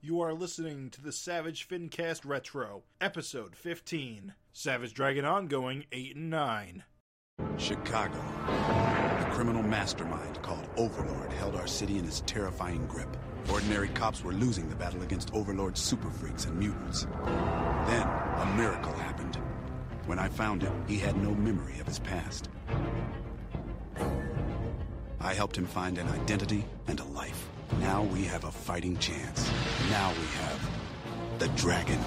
You 0.00 0.20
are 0.20 0.32
listening 0.32 0.90
to 0.90 1.02
the 1.02 1.10
Savage 1.10 1.66
Fincast 1.66 2.24
Retro, 2.24 2.84
episode 3.00 3.56
15. 3.56 4.32
Savage 4.52 4.94
Dragon 4.94 5.24
Ongoing 5.24 5.86
8 5.90 6.14
and 6.14 6.30
9. 6.30 6.84
Chicago. 7.56 8.18
A 8.46 9.28
criminal 9.32 9.64
mastermind 9.64 10.40
called 10.40 10.68
Overlord 10.76 11.32
held 11.32 11.56
our 11.56 11.66
city 11.66 11.98
in 11.98 12.04
his 12.04 12.20
terrifying 12.26 12.86
grip. 12.86 13.08
Ordinary 13.50 13.88
cops 13.88 14.22
were 14.22 14.32
losing 14.32 14.68
the 14.68 14.76
battle 14.76 15.02
against 15.02 15.34
Overlord's 15.34 15.80
super 15.80 16.10
freaks 16.10 16.44
and 16.44 16.56
mutants. 16.56 17.08
Then, 17.24 18.06
a 18.06 18.54
miracle 18.56 18.92
happened. 18.92 19.36
When 20.06 20.20
I 20.20 20.28
found 20.28 20.62
him, 20.62 20.84
he 20.86 20.98
had 20.98 21.16
no 21.16 21.34
memory 21.34 21.80
of 21.80 21.88
his 21.88 21.98
past. 21.98 22.48
I 25.20 25.34
helped 25.34 25.58
him 25.58 25.66
find 25.66 25.98
an 25.98 26.06
identity 26.06 26.64
and 26.86 27.00
a 27.00 27.04
life. 27.04 27.48
Now 27.76 28.02
we 28.02 28.24
have 28.24 28.44
a 28.44 28.50
fighting 28.50 28.96
chance. 28.96 29.50
Now 29.90 30.10
we 30.10 30.26
have 30.38 30.70
the 31.38 31.48
dragon. 31.48 31.98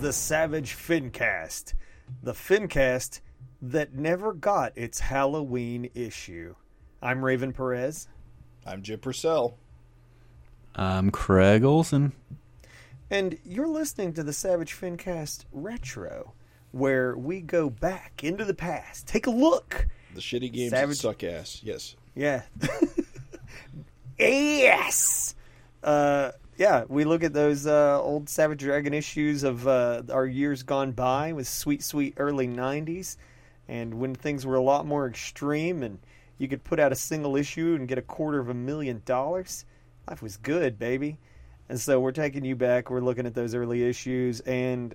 Is 0.00 0.06
the 0.06 0.12
Savage 0.14 0.74
Fincast, 0.74 1.74
the 2.22 2.32
Fincast 2.32 3.20
that 3.60 3.92
never 3.92 4.32
got 4.32 4.72
its 4.76 4.98
Halloween 4.98 5.90
issue. 5.94 6.54
I'm 7.02 7.22
Raven 7.22 7.52
Perez, 7.52 8.08
I'm 8.64 8.82
Jim 8.82 8.98
Purcell. 9.00 9.58
I'm 10.74 11.10
Craig 11.10 11.64
Olson. 11.64 12.12
and 13.10 13.36
you're 13.44 13.68
listening 13.68 14.14
to 14.14 14.22
the 14.22 14.32
Savage 14.32 14.72
Fincast 14.72 15.44
Retro, 15.52 16.32
where 16.72 17.14
we 17.14 17.42
go 17.42 17.68
back 17.68 18.24
into 18.24 18.46
the 18.46 18.54
past, 18.54 19.06
take 19.06 19.26
a 19.26 19.30
look. 19.30 19.86
The 20.14 20.20
shitty 20.22 20.50
games 20.50 20.70
Savage- 20.70 20.96
that 20.96 21.02
suck 21.02 21.24
ass. 21.24 21.60
Yes. 21.62 21.94
Yeah. 22.14 22.42
yes. 24.18 25.34
Uh, 25.82 26.30
yeah, 26.60 26.84
we 26.88 27.04
look 27.04 27.24
at 27.24 27.32
those 27.32 27.66
uh, 27.66 27.98
old 28.02 28.28
Savage 28.28 28.58
Dragon 28.58 28.92
issues 28.92 29.44
of 29.44 29.66
uh, 29.66 30.02
our 30.12 30.26
years 30.26 30.62
gone 30.62 30.92
by 30.92 31.32
with 31.32 31.48
sweet, 31.48 31.82
sweet 31.82 32.12
early 32.18 32.46
90s, 32.46 33.16
and 33.66 33.94
when 33.94 34.14
things 34.14 34.44
were 34.44 34.56
a 34.56 34.60
lot 34.60 34.84
more 34.84 35.08
extreme 35.08 35.82
and 35.82 35.98
you 36.36 36.48
could 36.48 36.62
put 36.62 36.78
out 36.78 36.92
a 36.92 36.96
single 36.96 37.34
issue 37.34 37.76
and 37.78 37.88
get 37.88 37.96
a 37.96 38.02
quarter 38.02 38.38
of 38.38 38.50
a 38.50 38.54
million 38.54 39.00
dollars. 39.06 39.64
Life 40.06 40.20
was 40.20 40.36
good, 40.36 40.78
baby. 40.78 41.18
And 41.70 41.80
so 41.80 41.98
we're 41.98 42.12
taking 42.12 42.44
you 42.44 42.56
back. 42.56 42.90
We're 42.90 43.00
looking 43.00 43.24
at 43.24 43.34
those 43.34 43.54
early 43.54 43.82
issues, 43.82 44.40
and 44.40 44.94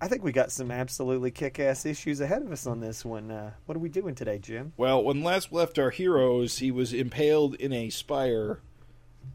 I 0.00 0.08
think 0.08 0.24
we 0.24 0.32
got 0.32 0.50
some 0.50 0.72
absolutely 0.72 1.30
kick 1.30 1.60
ass 1.60 1.86
issues 1.86 2.20
ahead 2.20 2.42
of 2.42 2.50
us 2.50 2.66
on 2.66 2.80
this 2.80 3.04
one. 3.04 3.30
Uh, 3.30 3.52
what 3.66 3.76
are 3.76 3.80
we 3.80 3.88
doing 3.88 4.16
today, 4.16 4.40
Jim? 4.40 4.72
Well, 4.76 5.04
when 5.04 5.22
last 5.22 5.52
we 5.52 5.58
left 5.58 5.78
our 5.78 5.90
heroes, 5.90 6.58
he 6.58 6.72
was 6.72 6.92
impaled 6.92 7.54
in 7.54 7.72
a 7.72 7.88
spire. 7.88 8.58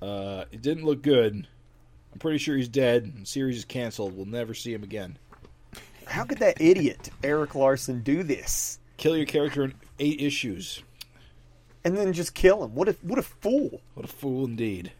Uh, 0.01 0.45
it 0.51 0.61
didn't 0.61 0.85
look 0.85 1.01
good. 1.01 1.47
I'm 2.13 2.19
pretty 2.19 2.37
sure 2.37 2.55
he's 2.57 2.67
dead. 2.69 3.13
The 3.19 3.25
series 3.25 3.57
is 3.57 3.65
canceled. 3.65 4.15
We'll 4.15 4.25
never 4.25 4.53
see 4.53 4.73
him 4.73 4.83
again. 4.83 5.17
How 6.05 6.23
could 6.23 6.37
that 6.39 6.61
idiot 6.61 7.09
Eric 7.23 7.53
Larsen 7.53 8.01
do 8.01 8.23
this 8.23 8.79
Kill 8.95 9.17
your 9.17 9.25
character 9.25 9.63
in 9.65 9.73
eight 9.99 10.21
issues. 10.21 10.81
and 11.83 11.97
then 11.97 12.13
just 12.13 12.33
kill 12.33 12.63
him? 12.63 12.73
What 12.75 12.87
a 12.89 12.95
what 13.01 13.19
a 13.19 13.23
fool! 13.23 13.81
What 13.93 14.05
a 14.05 14.07
fool 14.07 14.45
indeed. 14.45 14.91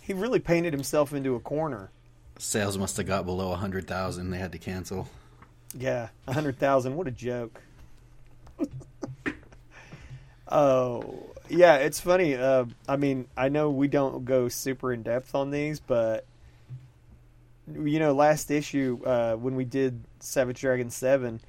He 0.00 0.12
really 0.12 0.40
painted 0.40 0.72
himself 0.72 1.12
into 1.12 1.34
a 1.34 1.40
corner. 1.40 1.90
Sales 2.38 2.76
must 2.76 2.96
have 2.98 3.06
got 3.06 3.24
below 3.24 3.46
a 3.46 3.50
100,000. 3.50 4.30
They 4.30 4.38
had 4.38 4.52
to 4.52 4.58
cancel. 4.58 5.08
Yeah, 5.74 6.08
a 6.26 6.32
hundred 6.32 6.58
thousand. 6.58 6.94
What 6.96 7.06
a 7.06 7.10
joke. 7.10 7.60
oh 10.48 11.30
yeah, 11.48 11.76
it's 11.76 12.00
funny. 12.00 12.34
Uh, 12.34 12.66
I 12.88 12.96
mean, 12.96 13.26
I 13.36 13.48
know 13.48 13.70
we 13.70 13.88
don't 13.88 14.24
go 14.24 14.48
super 14.48 14.92
in 14.92 15.02
depth 15.02 15.34
on 15.34 15.50
these, 15.50 15.80
but 15.80 16.24
you 17.72 17.98
know, 17.98 18.12
last 18.12 18.50
issue 18.50 19.00
uh, 19.04 19.34
when 19.34 19.56
we 19.56 19.64
did 19.64 20.00
Savage 20.20 20.60
Dragon 20.60 20.90
Seven, 20.90 21.40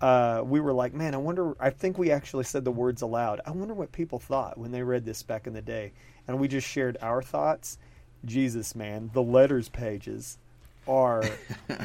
uh, 0.00 0.42
we 0.44 0.60
were 0.60 0.72
like, 0.72 0.94
man, 0.94 1.14
I 1.14 1.18
wonder. 1.18 1.54
I 1.60 1.70
think 1.70 1.98
we 1.98 2.10
actually 2.10 2.44
said 2.44 2.64
the 2.64 2.72
words 2.72 3.02
aloud. 3.02 3.40
I 3.44 3.50
wonder 3.50 3.74
what 3.74 3.92
people 3.92 4.18
thought 4.18 4.58
when 4.58 4.72
they 4.72 4.82
read 4.82 5.04
this 5.04 5.22
back 5.22 5.46
in 5.46 5.52
the 5.52 5.62
day, 5.62 5.92
and 6.26 6.38
we 6.38 6.48
just 6.48 6.66
shared 6.66 6.96
our 7.02 7.22
thoughts. 7.22 7.78
Jesus, 8.24 8.74
man, 8.74 9.10
the 9.14 9.22
letters 9.22 9.68
pages 9.68 10.38
are 10.86 11.24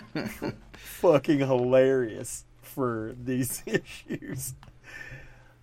fucking 0.73 1.39
hilarious 1.39 2.45
for 2.61 3.15
these 3.23 3.63
issues. 3.65 4.53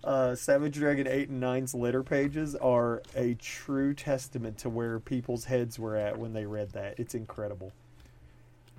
Uh, 0.03 0.35
Savage 0.35 0.73
Dragon 0.75 1.07
8 1.07 1.29
and 1.29 1.41
9's 1.41 1.73
letter 1.73 2.03
pages 2.03 2.55
are 2.55 3.01
a 3.15 3.35
true 3.35 3.93
testament 3.93 4.57
to 4.59 4.69
where 4.69 4.99
people's 4.99 5.45
heads 5.45 5.79
were 5.79 5.95
at 5.95 6.17
when 6.19 6.33
they 6.33 6.45
read 6.45 6.71
that. 6.73 6.99
It's 6.99 7.15
incredible. 7.15 7.71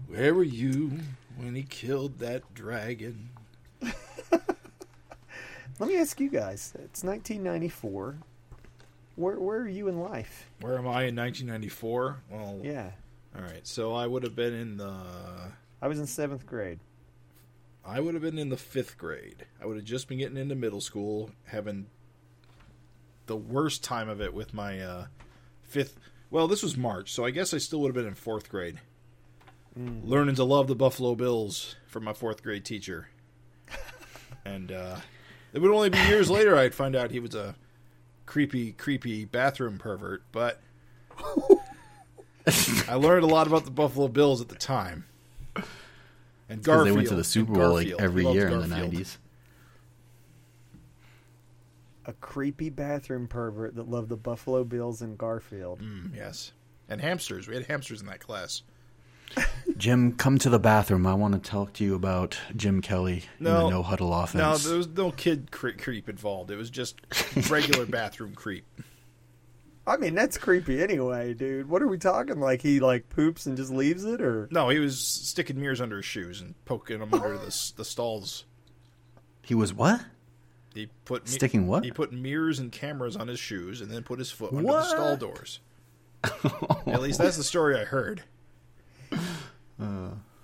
Where 0.08 0.34
were 0.34 0.42
you 0.42 0.92
when 1.36 1.54
he 1.54 1.62
killed 1.62 2.18
that 2.18 2.52
dragon? 2.54 3.30
Let 5.78 5.88
me 5.88 5.96
ask 5.98 6.20
you 6.20 6.28
guys. 6.28 6.72
It's 6.76 7.02
1994. 7.02 8.16
Where 9.16 9.38
where 9.41 9.58
are 9.60 9.68
you 9.68 9.88
in 9.88 10.00
life? 10.00 10.50
Where 10.60 10.74
am 10.76 10.86
I 10.86 11.04
in 11.04 11.16
1994? 11.16 12.16
Well, 12.30 12.60
Yeah. 12.62 12.91
all 13.34 13.42
right. 13.42 13.66
So 13.66 13.94
I 13.94 14.06
would 14.06 14.22
have 14.24 14.36
been 14.36 14.52
in 14.52 14.76
the 14.76 14.92
I 15.80 15.88
was 15.88 15.98
in 15.98 16.06
7th 16.06 16.44
grade. 16.46 16.80
I 17.87 18.00
would 18.00 18.15
have 18.15 18.22
been 18.22 18.39
in 18.39 18.49
the 18.49 18.56
fifth 18.56 18.97
grade. 18.97 19.45
I 19.61 19.67
would 19.67 19.77
have 19.77 19.84
just 19.84 20.09
been 20.09 20.19
getting 20.19 20.39
into 20.39 20.55
middle 20.55 20.81
school, 20.81 21.31
having 21.45 21.87
the 23.27 23.37
worst 23.37 23.84
time 23.84 24.09
of 24.09 24.21
it 24.21 24.33
with 24.33 24.55
my 24.55 24.81
uh, 24.81 25.06
fifth. 25.62 25.99
Well, 26.31 26.49
this 26.49 26.62
was 26.62 26.77
March, 26.77 27.12
so 27.12 27.25
I 27.25 27.31
guess 27.31 27.53
I 27.53 27.59
still 27.59 27.81
would 27.81 27.89
have 27.89 27.95
been 27.95 28.06
in 28.06 28.15
fourth 28.15 28.49
grade, 28.49 28.81
learning 29.77 30.37
to 30.37 30.45
love 30.45 30.67
the 30.67 30.75
Buffalo 30.75 31.15
Bills 31.15 31.77
from 31.87 32.05
my 32.05 32.15
fourth 32.15 32.43
grade 32.43 32.65
teacher. 32.65 33.09
and 34.45 34.72
uh, 34.72 34.97
it 35.53 35.61
would 35.61 35.71
only 35.71 35.91
be 35.91 35.99
years 35.99 36.31
later 36.31 36.56
I'd 36.56 36.75
find 36.75 36.97
out 36.97 37.11
he 37.11 37.21
was 37.21 37.34
a 37.34 37.55
creepy, 38.25 38.72
creepy 38.72 39.27
bathroom 39.27 39.78
pervert. 39.78 40.22
But 40.33 40.61
I 42.89 42.95
learned 42.95 43.25
a 43.25 43.28
lot 43.28 43.47
about 43.47 43.65
the 43.65 43.71
Buffalo 43.71 44.09
Bills 44.09 44.41
at 44.41 44.49
the 44.49 44.55
time. 44.55 45.05
And 46.49 46.60
Because 46.60 46.66
Garfield. 46.77 46.87
they 46.88 46.93
went 46.93 47.09
to 47.09 47.15
the 47.16 47.25
Super 47.25 47.53
Bowl 47.53 47.72
like 47.75 47.93
every 47.99 48.22
He 48.22 48.27
loved 48.27 48.37
year 48.37 48.49
in 48.49 48.60
the 48.60 48.66
90s. 48.77 49.16
A 52.06 52.12
creepy 52.12 52.69
bathroom 52.69 53.27
pervert 53.27 53.77
that 53.77 53.88
loved 53.88 54.10
the 54.10 54.16
Buffalo 54.16 54.62
Bills 54.62 55.00
and 55.00 55.16
Garfield. 55.16 55.81
Mm, 55.81 56.15
yes. 56.15 56.53
And 56.88 57.00
hamsters. 57.00 57.49
We 57.49 57.54
had 57.54 57.65
hamsters 57.66 58.00
in 58.03 58.06
that 58.09 58.21
class. 58.21 58.62
Jim, 59.78 60.12
come 60.12 60.37
to 60.38 60.50
the 60.50 60.59
bathroom. 60.59 61.06
I 61.06 61.15
want 61.15 61.33
to 61.33 61.41
talk 61.50 61.72
to 61.75 61.84
you 61.84 61.94
about 61.94 62.38
Jim 62.54 62.83
Kelly 62.83 63.25
in 63.38 63.44
No. 63.44 63.65
the 63.65 63.71
no 63.71 63.83
huddle 63.83 64.12
offense. 64.12 64.34
No, 64.34 64.50
offense. 64.50 64.65
there 64.66 64.77
was 64.77 64.88
no 64.88 65.10
kid 65.12 65.50
cre- 65.50 65.71
creep 65.71 66.10
involved. 66.10 66.50
It 66.50 66.56
was 66.56 66.69
just 66.69 66.97
regular 67.49 67.87
bathroom 67.91 68.34
creep. 68.34 68.66
I 69.87 69.99
mean, 69.99 70.15
that's 70.15 70.39
creepy 70.39 70.83
anyway, 70.83 71.34
dude. 71.34 71.69
What 71.69 71.83
are 71.83 71.89
we 71.89 71.99
talking? 71.99 72.41
Like 72.41 72.62
he 72.62 72.81
like 72.81 73.09
poops 73.11 73.45
and 73.47 73.57
just 73.57 73.71
leaves 73.71 74.04
it, 74.04 74.21
or 74.22 74.48
No, 74.51 74.71
he 74.71 74.78
was 74.78 74.98
sticking 74.98 75.60
mirrors 75.60 75.81
under 75.81 75.97
his 75.97 76.07
shoes 76.07 76.41
and 76.41 76.54
poking 76.65 77.01
them 77.01 77.13
under 77.13 77.36
the 77.36 77.72
the 77.77 77.84
stalls. 77.84 78.45
he 79.42 79.54
was 79.54 79.75
what? 79.75 80.01
He 80.75 80.89
put 81.04 81.28
Sticking 81.28 81.66
what? 81.69 81.84
He 81.84 81.92
put 81.92 82.13
mirrors 82.13 82.59
and 82.59 82.72
cameras 82.72 83.15
on 83.15 83.28
his 83.28 83.39
shoes 83.39 83.81
and 83.81 83.91
then 83.91 84.03
put 84.03 84.19
his 84.19 84.31
foot 84.31 84.53
under 84.53 84.63
the 84.65 84.83
stall 84.84 85.16
doors. 85.16 85.60
At 86.87 87.01
least 87.03 87.19
that's 87.19 87.37
the 87.37 87.45
story 87.45 87.78
I 87.78 87.84
heard. 87.84 88.25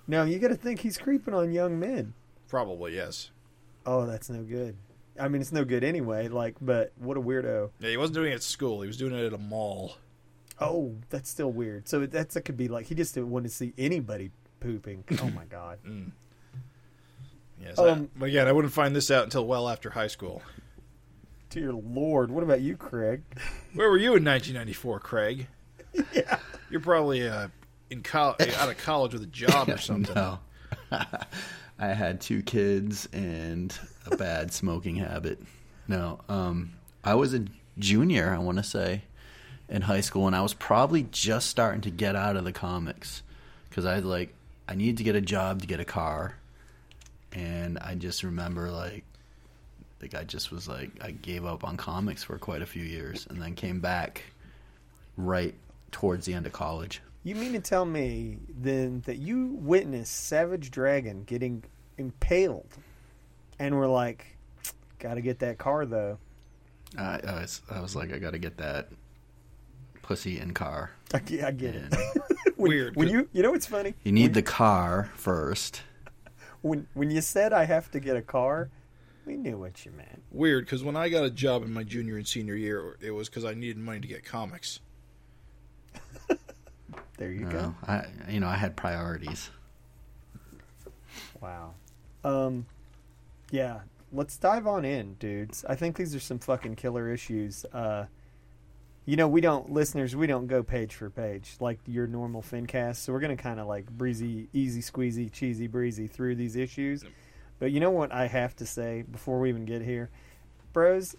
Now 0.07 0.23
You 0.23 0.39
got 0.39 0.49
to 0.49 0.55
think 0.55 0.81
he's 0.81 0.97
creeping 0.97 1.33
on 1.33 1.51
young 1.51 1.79
men. 1.79 2.13
Probably 2.47 2.95
yes. 2.95 3.31
Oh, 3.85 4.05
that's 4.05 4.29
no 4.29 4.43
good. 4.43 4.75
I 5.21 5.27
mean, 5.27 5.41
it's 5.41 5.51
no 5.51 5.63
good 5.63 5.83
anyway. 5.83 6.27
Like, 6.27 6.55
but 6.59 6.91
what 6.97 7.17
a 7.17 7.21
weirdo. 7.21 7.69
Yeah, 7.79 7.89
he 7.89 7.97
wasn't 7.97 8.15
doing 8.15 8.31
it 8.31 8.35
at 8.35 8.43
school. 8.43 8.81
He 8.81 8.87
was 8.87 8.97
doing 8.97 9.13
it 9.13 9.23
at 9.25 9.33
a 9.33 9.37
mall. 9.37 9.97
Oh, 10.59 10.95
that's 11.09 11.29
still 11.29 11.51
weird. 11.51 11.87
So 11.87 12.05
that's 12.05 12.33
that 12.35 12.41
could 12.41 12.57
be 12.57 12.67
like 12.67 12.85
he 12.87 12.95
just 12.95 13.13
didn't 13.15 13.31
want 13.31 13.45
to 13.45 13.51
see 13.51 13.73
anybody 13.77 14.31
pooping. 14.59 15.03
Oh 15.21 15.29
my 15.29 15.45
god. 15.45 15.79
Yes. 17.63 17.77
Um, 17.77 18.09
I, 18.15 18.19
but 18.19 18.25
again, 18.29 18.47
I 18.47 18.51
wouldn't 18.51 18.73
find 18.73 18.95
this 18.95 19.11
out 19.11 19.23
until 19.23 19.45
well 19.45 19.69
after 19.69 19.91
high 19.91 20.07
school. 20.07 20.41
Dear 21.51 21.73
Lord, 21.73 22.31
what 22.31 22.43
about 22.43 22.61
you, 22.61 22.75
Craig? 22.75 23.21
Where 23.75 23.89
were 23.89 23.97
you 23.97 24.15
in 24.15 24.25
1994, 24.25 24.99
Craig? 24.99 25.47
yeah. 26.13 26.39
You're 26.69 26.81
probably 26.81 27.27
uh, 27.27 27.49
in 27.89 28.01
col- 28.01 28.35
out 28.57 28.69
of 28.69 28.77
college 28.77 29.13
with 29.13 29.21
a 29.21 29.27
job 29.27 29.69
or 29.69 29.77
something. 29.77 30.15
No. 30.15 30.39
I 31.81 31.95
had 31.95 32.21
two 32.21 32.43
kids 32.43 33.09
and 33.11 33.75
a 34.05 34.15
bad 34.15 34.53
smoking 34.53 34.97
habit. 34.97 35.41
No, 35.87 36.19
um, 36.29 36.73
I 37.03 37.15
was 37.15 37.33
a 37.33 37.45
junior, 37.79 38.31
I 38.33 38.37
want 38.37 38.59
to 38.59 38.63
say, 38.63 39.01
in 39.67 39.81
high 39.81 40.01
school, 40.01 40.27
and 40.27 40.35
I 40.35 40.43
was 40.43 40.53
probably 40.53 41.07
just 41.09 41.49
starting 41.49 41.81
to 41.81 41.89
get 41.89 42.15
out 42.15 42.37
of 42.37 42.43
the 42.43 42.51
comics 42.51 43.23
because 43.67 43.85
I 43.85 43.97
like 43.97 44.31
I 44.67 44.75
needed 44.75 44.97
to 44.97 45.03
get 45.03 45.15
a 45.15 45.21
job 45.21 45.61
to 45.61 45.67
get 45.67 45.79
a 45.79 45.85
car, 45.85 46.35
and 47.33 47.79
I 47.79 47.95
just 47.95 48.21
remember 48.21 48.69
like 48.69 49.03
like 50.03 50.13
I 50.13 50.23
just 50.23 50.51
was 50.51 50.67
like 50.67 50.91
I 51.01 51.09
gave 51.09 51.45
up 51.45 51.63
on 51.63 51.77
comics 51.77 52.23
for 52.23 52.37
quite 52.37 52.61
a 52.61 52.67
few 52.67 52.83
years, 52.83 53.25
and 53.27 53.41
then 53.41 53.55
came 53.55 53.79
back 53.79 54.23
right 55.17 55.55
towards 55.91 56.27
the 56.27 56.35
end 56.35 56.45
of 56.45 56.53
college. 56.53 57.01
You 57.23 57.35
mean 57.35 57.53
to 57.53 57.59
tell 57.59 57.85
me 57.85 58.37
then 58.49 59.01
that 59.05 59.17
you 59.17 59.47
witnessed 59.59 60.25
Savage 60.27 60.71
Dragon 60.71 61.23
getting 61.23 61.63
impaled, 61.97 62.69
and 63.59 63.75
were 63.75 63.87
like, 63.87 64.37
"Got 64.99 65.15
to 65.15 65.21
get 65.21 65.39
that 65.39 65.57
car 65.59 65.85
though." 65.85 66.17
I, 66.97 67.19
I 67.25 67.41
was 67.41 67.61
I 67.69 67.79
was 67.79 67.95
like 67.95 68.11
I 68.11 68.17
got 68.17 68.31
to 68.31 68.39
get 68.39 68.57
that 68.57 68.89
pussy 70.01 70.39
in 70.39 70.53
car. 70.53 70.91
I, 71.13 71.19
get- 71.19 71.43
I 71.43 71.51
get 71.51 71.75
And 71.75 71.93
it. 71.93 72.21
when, 72.57 72.69
Weird, 72.71 72.95
When 72.95 73.07
'cause- 73.07 73.13
you 73.13 73.29
you 73.33 73.43
know 73.43 73.51
what's 73.51 73.67
funny? 73.67 73.93
you 74.03 74.11
need 74.11 74.33
the 74.33 74.41
car 74.41 75.11
first. 75.15 75.83
When 76.61 76.87
when 76.95 77.11
you 77.11 77.21
said 77.21 77.53
I 77.53 77.65
have 77.65 77.91
to 77.91 77.99
get 77.99 78.15
a 78.17 78.21
car, 78.21 78.69
we 79.27 79.35
knew 79.37 79.57
what 79.59 79.85
you 79.85 79.91
meant. 79.91 80.23
Weird, 80.31 80.65
because 80.65 80.83
when 80.83 80.95
I 80.95 81.09
got 81.09 81.23
a 81.23 81.29
job 81.29 81.63
in 81.63 81.71
my 81.71 81.83
junior 81.83 82.17
and 82.17 82.27
senior 82.27 82.55
year, 82.55 82.97
it 82.99 83.11
was 83.11 83.29
because 83.29 83.45
I 83.45 83.53
needed 83.53 83.77
money 83.77 83.99
to 83.99 84.07
get 84.07 84.25
comics. 84.25 84.79
There 87.21 87.31
you 87.31 87.41
You 87.41 87.51
go. 87.51 87.75
I 87.87 88.05
you 88.29 88.39
know 88.39 88.47
I 88.47 88.55
had 88.55 88.75
priorities. 88.75 89.51
Wow. 91.39 91.75
Um, 92.23 92.65
yeah. 93.51 93.81
Let's 94.11 94.37
dive 94.37 94.65
on 94.65 94.85
in, 94.85 95.13
dudes. 95.19 95.63
I 95.69 95.75
think 95.75 95.97
these 95.97 96.15
are 96.15 96.19
some 96.19 96.39
fucking 96.39 96.77
killer 96.77 97.13
issues. 97.13 97.63
Uh, 97.71 98.05
you 99.05 99.17
know, 99.17 99.27
we 99.27 99.39
don't 99.39 99.71
listeners. 99.71 100.15
We 100.15 100.25
don't 100.25 100.47
go 100.47 100.63
page 100.63 100.95
for 100.95 101.11
page 101.11 101.57
like 101.59 101.77
your 101.85 102.07
normal 102.07 102.41
FinCast. 102.41 102.95
So 102.95 103.13
we're 103.13 103.19
gonna 103.19 103.37
kind 103.37 103.59
of 103.59 103.67
like 103.67 103.85
breezy, 103.91 104.47
easy, 104.51 104.81
squeezy, 104.81 105.31
cheesy, 105.31 105.67
breezy 105.67 106.07
through 106.07 106.37
these 106.37 106.55
issues. 106.55 107.05
But 107.59 107.71
you 107.71 107.79
know 107.79 107.91
what 107.91 108.11
I 108.11 108.25
have 108.25 108.55
to 108.55 108.65
say 108.65 109.03
before 109.03 109.39
we 109.39 109.49
even 109.49 109.65
get 109.65 109.83
here, 109.83 110.09
bros. 110.73 111.15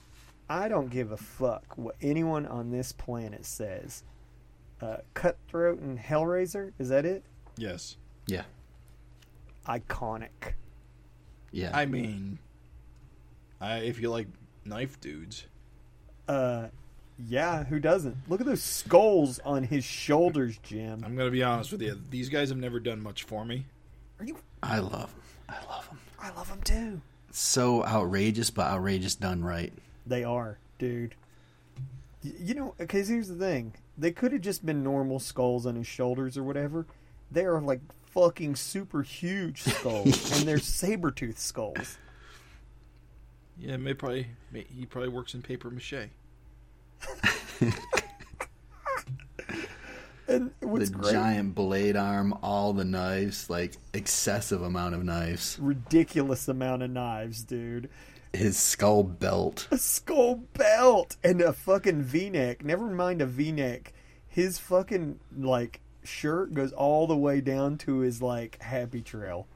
I 0.50 0.66
don't 0.66 0.90
give 0.90 1.12
a 1.12 1.16
fuck 1.16 1.78
what 1.78 1.94
anyone 2.02 2.44
on 2.46 2.72
this 2.72 2.90
planet 2.90 3.46
says. 3.46 4.02
Uh, 4.82 4.96
Cutthroat 5.14 5.78
and 5.80 5.96
Hellraiser, 5.98 6.72
is 6.80 6.88
that 6.88 7.04
it? 7.06 7.22
Yes. 7.56 7.96
Yeah, 8.26 8.42
Iconic. 9.66 10.54
yeah. 11.52 11.70
I 11.76 11.86
mean, 11.86 12.38
I, 13.60 13.78
if 13.78 14.00
you 14.00 14.10
like 14.10 14.26
knife 14.64 15.00
dudes, 15.00 15.46
Uh, 16.28 16.68
yeah, 17.28 17.64
who 17.64 17.78
doesn't? 17.78 18.16
Look 18.28 18.40
at 18.40 18.46
those 18.46 18.62
skulls 18.62 19.38
on 19.44 19.64
his 19.64 19.84
shoulders, 19.84 20.58
Jim. 20.62 21.02
I'm 21.04 21.14
going 21.14 21.26
to 21.28 21.32
be 21.32 21.42
honest 21.42 21.70
with 21.72 21.82
you. 21.82 22.00
These 22.10 22.28
guys 22.28 22.48
have 22.48 22.58
never 22.58 22.80
done 22.80 23.00
much 23.02 23.22
for 23.24 23.44
me. 23.44 23.66
Are 24.18 24.24
you? 24.24 24.36
I 24.62 24.78
love 24.78 25.14
'em. 25.14 25.54
I 25.56 25.66
love 25.72 25.86
them. 25.88 25.98
I 26.18 26.30
love 26.30 26.48
them 26.48 26.62
too. 26.62 27.00
So 27.30 27.84
outrageous, 27.84 28.50
but 28.50 28.66
outrageous 28.66 29.14
done 29.14 29.42
right. 29.44 29.72
They 30.06 30.24
are, 30.24 30.58
dude. 30.78 31.14
You 32.22 32.54
know, 32.54 32.74
because 32.78 33.08
here's 33.08 33.28
the 33.28 33.34
thing: 33.34 33.74
they 34.02 34.12
could 34.12 34.32
have 34.32 34.42
just 34.42 34.66
been 34.66 34.82
normal 34.82 35.18
skulls 35.18 35.66
on 35.66 35.76
his 35.76 35.86
shoulders 35.86 36.36
or 36.36 36.42
whatever. 36.42 36.86
They 37.30 37.44
are 37.44 37.60
like 37.60 37.80
fucking 38.10 38.56
super 38.56 39.02
huge 39.02 39.62
skulls, 39.62 40.32
and 40.38 40.46
they're 40.46 40.58
saber 40.58 41.10
tooth 41.10 41.38
skulls. 41.38 41.98
Yeah, 43.58 43.76
may 43.76 43.94
probably 43.94 44.28
may, 44.50 44.66
he 44.74 44.86
probably 44.86 45.10
works 45.10 45.34
in 45.34 45.42
paper 45.42 45.70
mache. 45.70 46.08
And 50.28 50.52
what's 50.60 50.88
the 50.88 50.96
great, 50.96 51.12
giant 51.12 51.54
blade 51.54 51.96
arm, 51.96 52.38
all 52.42 52.72
the 52.72 52.84
knives, 52.84 53.50
like 53.50 53.74
excessive 53.92 54.62
amount 54.62 54.94
of 54.94 55.04
knives. 55.04 55.58
ridiculous 55.60 56.48
amount 56.48 56.82
of 56.82 56.90
knives, 56.90 57.42
dude. 57.42 57.90
His 58.32 58.56
skull 58.56 59.02
belt. 59.02 59.68
a 59.70 59.78
skull 59.78 60.36
belt 60.54 61.16
and 61.22 61.40
a 61.42 61.52
fucking 61.52 62.02
V-neck. 62.02 62.64
Never 62.64 62.86
mind 62.86 63.20
a 63.22 63.26
V-neck. 63.26 63.92
His 64.28 64.58
fucking 64.58 65.18
like 65.38 65.80
shirt 66.04 66.54
goes 66.54 66.72
all 66.72 67.06
the 67.06 67.16
way 67.16 67.40
down 67.40 67.76
to 67.78 67.98
his 67.98 68.22
like 68.22 68.60
happy 68.62 69.02
trail. 69.02 69.46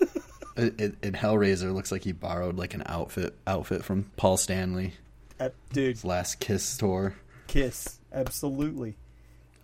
It 0.58 1.02
Hellraiser 1.02 1.74
looks 1.74 1.92
like 1.92 2.04
he 2.04 2.12
borrowed 2.12 2.56
like 2.56 2.72
an 2.72 2.82
outfit 2.86 3.34
outfit 3.46 3.84
from 3.84 4.10
Paul 4.16 4.38
Stanley, 4.38 4.94
Uh, 5.38 5.50
dude, 5.74 5.96
his 5.96 6.04
last 6.04 6.40
Kiss 6.40 6.78
tour. 6.78 7.14
kiss 7.46 7.98
absolutely. 8.10 8.96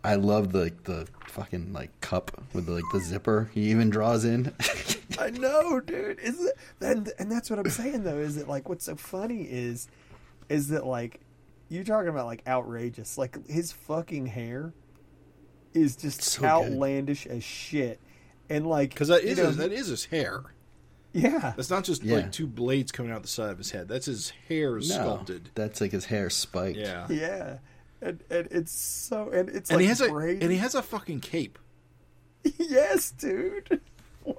I 0.05 0.17
love 0.17 0.53
the 0.53 0.73
the 0.85 1.07
fucking 1.29 1.73
like 1.73 2.01
cup 2.01 2.43
with 2.53 2.67
the, 2.67 2.73
like 2.73 2.85
the 2.93 3.01
zipper 3.01 3.51
he 3.55 3.71
even 3.71 3.89
draws 3.91 4.25
in. 4.25 4.53
I 5.19 5.31
know, 5.31 5.81
dude. 5.81 6.19
Is 6.21 6.41
it 6.45 6.57
and 6.81 7.13
and 7.19 7.31
that's 7.31 7.49
what 7.51 7.59
I'm 7.59 7.71
saying 7.71 8.03
though. 8.05 8.19
Is 8.19 8.37
that 8.37 8.49
like 8.49 8.69
what's 8.69 8.85
so 8.85 8.97
funny 8.97 9.43
is 9.43 9.89
is 10.49 10.69
that 10.69 10.85
like 10.87 11.21
you're 11.69 11.85
talking 11.85 12.09
about 12.09 12.27
like 12.27 12.43
outrageous. 12.47 13.17
Like 13.17 13.47
his 13.49 13.73
fucking 13.73 14.27
hair 14.27 14.73
is 15.75 15.97
just 15.97 16.23
So 16.23 16.41
good. 16.43 16.49
outlandish 16.49 17.27
as 17.27 17.45
shit. 17.45 18.01
And 18.51 18.67
like 18.67 18.91
Because 18.91 19.09
that 19.09 19.23
you 19.25 19.31
is 19.31 19.39
know, 19.39 19.47
his, 19.47 19.57
that 19.59 19.73
is 19.73 19.87
his 19.87 20.05
hair. 20.07 20.43
yeah. 21.15 21.53
That's 21.57 21.71
not 21.71 21.85
just 21.85 22.03
Yeah. 22.03 22.17
like 22.17 22.33
two 22.33 22.47
blades 22.47 22.93
coming 22.93 23.13
out 23.13 23.23
the 23.23 23.29
side 23.29 23.51
of 23.53 23.59
his 23.59 23.71
head. 23.71 23.89
That's 23.89 24.07
his 24.07 24.33
hair 24.49 24.75
no, 24.75 24.81
sculpted. 24.81 25.51
that's 25.55 25.81
like 25.81 25.93
his 25.93 26.07
hair 26.07 26.29
spiked. 26.29 26.77
Yeah. 26.77 27.07
Yeah, 27.09 27.59
and, 28.03 28.23
and 28.31 28.49
it's 28.51 28.73
so 28.73 29.31
and 29.31 29.49
it's 29.49 29.71
And 29.71 29.77
like 29.79 29.83
he 29.83 29.89
has 29.89 30.01
a 30.03 30.11
crazy. 30.11 30.43
and 30.43 30.51
he 30.53 30.59
has 30.59 30.75
a 30.75 30.83
fucking 30.83 31.21
cape. 31.21 31.59
yes, 32.59 33.11
dude. 33.13 33.81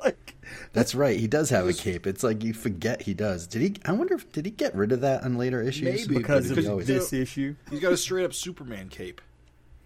Like 0.01 0.35
That's 0.71 0.95
right. 1.03 1.19
He 1.19 1.27
does 1.27 1.49
have 1.49 1.67
a 1.67 1.73
cape. 1.73 2.07
It's 2.07 2.23
like 2.23 2.41
you 2.41 2.53
forget 2.53 3.01
he 3.01 3.13
does. 3.13 3.47
Did 3.47 3.61
he? 3.61 3.75
I 3.83 3.91
wonder 3.91 4.13
if 4.13 4.31
did 4.31 4.45
he 4.45 4.51
get 4.51 4.73
rid 4.73 4.93
of 4.93 5.01
that 5.01 5.23
on 5.25 5.37
later 5.37 5.61
issues? 5.61 6.07
Maybe, 6.07 6.19
because 6.19 6.47
Or 6.49 6.53
of 6.53 6.55
did 6.55 6.63
he 6.63 6.69
always- 6.69 6.87
this 6.87 7.11
issue. 7.11 7.55
He's 7.69 7.81
got 7.81 7.91
a 7.91 7.97
straight 7.97 8.23
up 8.23 8.33
Superman 8.33 8.87
cape 8.87 9.19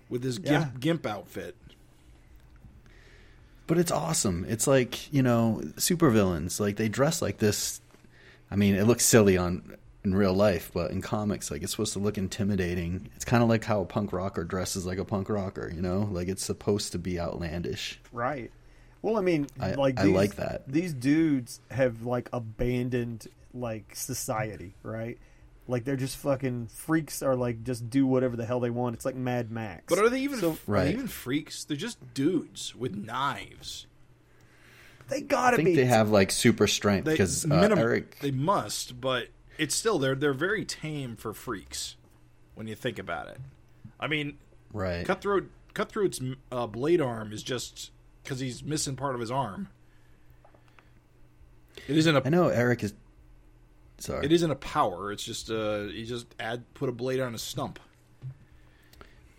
with 0.08 0.24
his 0.24 0.38
Yeah. 0.38 0.66
gimp, 0.66 0.80
gimp 0.80 1.06
outfit. 1.08 1.56
But 3.66 3.78
it's 3.80 3.92
awesome. 3.92 4.46
It's 4.48 4.68
like 4.68 5.12
you 5.12 5.24
know 5.24 5.62
supervillains. 5.78 6.60
Like 6.60 6.76
they 6.78 6.90
dress 6.90 7.20
like 7.22 7.40
this. 7.40 7.82
I 8.52 8.56
mean, 8.56 8.76
it 8.76 8.86
looks 8.86 9.04
silly 9.04 9.36
on 9.36 9.76
in 10.08 10.16
real 10.16 10.34
life, 10.34 10.72
but 10.74 10.92
in 10.92 11.02
comics, 11.02 11.52
like 11.52 11.62
it's 11.64 11.72
supposed 11.72 11.94
to 11.94 12.00
look 12.00 12.18
intimidating. 12.18 13.10
It's 13.16 13.26
kind 13.26 13.44
of 13.44 13.50
like 13.50 13.64
how 13.64 13.82
a 13.82 13.86
punk 13.86 14.14
rocker 14.14 14.44
dresses 14.44 14.86
like 14.86 14.98
a 14.98 15.06
punk 15.06 15.30
rocker. 15.30 15.72
You 15.74 15.82
know, 15.82 16.08
like 16.12 16.28
it's 16.28 16.44
supposed 16.44 16.92
to 16.94 16.98
be 17.00 17.20
outlandish. 17.20 18.00
Right. 18.12 18.52
Well, 19.02 19.18
I 19.18 19.22
mean, 19.22 19.48
I- 19.60 19.74
like 19.74 20.00
I 20.00 20.06
these, 20.06 20.16
like 20.16 20.36
that. 20.38 20.64
These 20.68 20.94
dudes 20.94 21.60
have 21.72 22.04
like 22.04 22.30
abandoned 22.34 23.28
like 23.54 23.96
society, 23.96 24.74
right? 24.84 25.18
Like 25.70 25.84
they're 25.84 25.96
just 25.98 26.16
fucking 26.18 26.68
freaks, 26.68 27.22
or 27.22 27.36
like 27.36 27.64
just 27.64 27.90
do 27.90 28.08
whatever 28.08 28.36
the 28.38 28.46
hell 28.46 28.60
they 28.62 28.70
want. 28.70 28.96
It's 28.96 29.04
like 29.06 29.16
Mad 29.16 29.52
Max. 29.52 29.84
But 29.88 30.00
are 30.00 30.10
they 30.10 30.22
even 30.22 30.40
So- 30.40 30.52
are 30.54 30.58
Right. 30.66 30.84
they 30.86 30.92
even 30.94 31.08
freaks? 31.08 31.64
They're 31.66 31.76
just 31.78 31.98
dudes 32.14 32.74
with 32.76 32.96
knives. 32.96 33.86
they 35.10 35.22
gotta 35.22 35.56
think 35.58 35.68
be. 35.68 35.76
they 35.76 35.86
have 35.86 36.10
like 36.10 36.32
super 36.32 36.68
strength 36.68 37.06
because 37.06 37.50
uh, 37.50 37.70
Eric. 37.78 38.18
they 38.22 38.32
must, 38.32 39.00
but 39.00 39.28
it's 39.58 39.76
still 39.76 40.00
they're 40.00 40.16
they're 40.16 40.34
very 40.34 40.66
tame 40.66 41.16
for 41.16 41.34
freaks 41.34 41.96
when 42.56 42.68
you 42.68 42.76
think 42.76 43.00
about 43.00 43.28
it. 43.28 43.40
I 44.00 44.08
mean, 44.08 44.38
Right. 44.74 45.06
Cutthroat 45.06 45.50
Cutthroat's 45.74 46.22
uh, 46.52 46.68
blade 46.68 47.02
arm 47.02 47.32
is 47.32 47.44
just 47.44 47.92
because 48.24 48.40
he's 48.40 48.64
missing 48.64 48.96
part 48.96 49.16
of 49.16 49.22
his 49.22 49.32
arm. 49.32 49.70
It 51.88 51.98
isn't 51.98 52.16
I 52.16 52.20
a 52.20 52.30
know 52.30 52.48
Eric 52.50 52.84
is. 52.84 52.94
Sorry. 54.00 54.26
it 54.26 54.32
isn't 54.32 54.52
a 54.52 54.56
power. 54.56 55.12
It's 55.12 55.24
just 55.24 55.50
uh 55.50 55.84
he 55.86 56.06
just 56.06 56.28
add 56.40 56.64
put 56.74 56.90
a 56.90 56.92
blade 56.92 57.20
on 57.20 57.34
a 57.34 57.38
stump. 57.38 57.80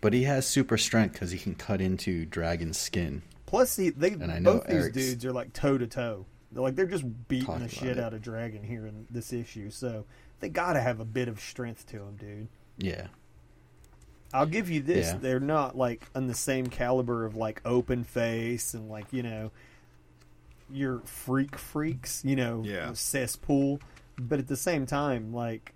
But 0.01 0.13
he 0.13 0.23
has 0.23 0.47
super 0.47 0.77
strength 0.77 1.13
because 1.13 1.31
he 1.31 1.37
can 1.37 1.55
cut 1.55 1.81
into 1.81 2.25
dragon 2.25 2.73
skin. 2.73 3.21
Plus, 3.45 3.75
he, 3.75 3.89
they 3.89 4.11
And 4.11 4.31
I 4.31 4.39
know 4.39 4.53
both 4.59 4.67
these 4.67 4.89
dudes 4.91 5.25
are 5.25 5.33
like 5.33 5.51
toe 5.53 5.77
to 5.77 5.87
toe. 5.87 6.25
They're 6.51 6.63
like 6.63 6.75
they're 6.75 6.85
just 6.87 7.05
beating 7.27 7.45
Talking 7.47 7.63
the 7.63 7.69
shit 7.69 7.97
it. 7.97 7.99
out 7.99 8.13
of 8.13 8.21
Dragon 8.21 8.63
here 8.63 8.85
in 8.87 9.05
this 9.09 9.31
issue. 9.33 9.69
So 9.69 10.05
they 10.39 10.49
gotta 10.49 10.81
have 10.81 10.99
a 10.99 11.05
bit 11.05 11.27
of 11.27 11.39
strength 11.39 11.85
to 11.87 11.99
them, 11.99 12.15
dude. 12.17 12.47
Yeah. 12.77 13.07
I'll 14.33 14.45
give 14.45 14.69
you 14.69 14.81
this: 14.81 15.07
Yeah. 15.07 15.17
they're 15.19 15.39
not 15.39 15.77
like 15.77 16.07
on 16.15 16.27
the 16.27 16.33
same 16.35 16.67
caliber 16.67 17.25
of 17.25 17.35
like 17.35 17.61
open 17.65 18.03
face 18.03 18.73
and 18.73 18.89
like 18.89 19.11
you 19.11 19.23
know 19.23 19.51
your 20.71 20.99
freak 21.05 21.57
freaks, 21.57 22.23
you 22.23 22.35
know, 22.35 22.61
Yeah. 22.63 22.93
cesspool. 22.93 23.79
But 24.19 24.37
at 24.39 24.47
the 24.47 24.57
same 24.57 24.85
time, 24.85 25.33
like 25.33 25.73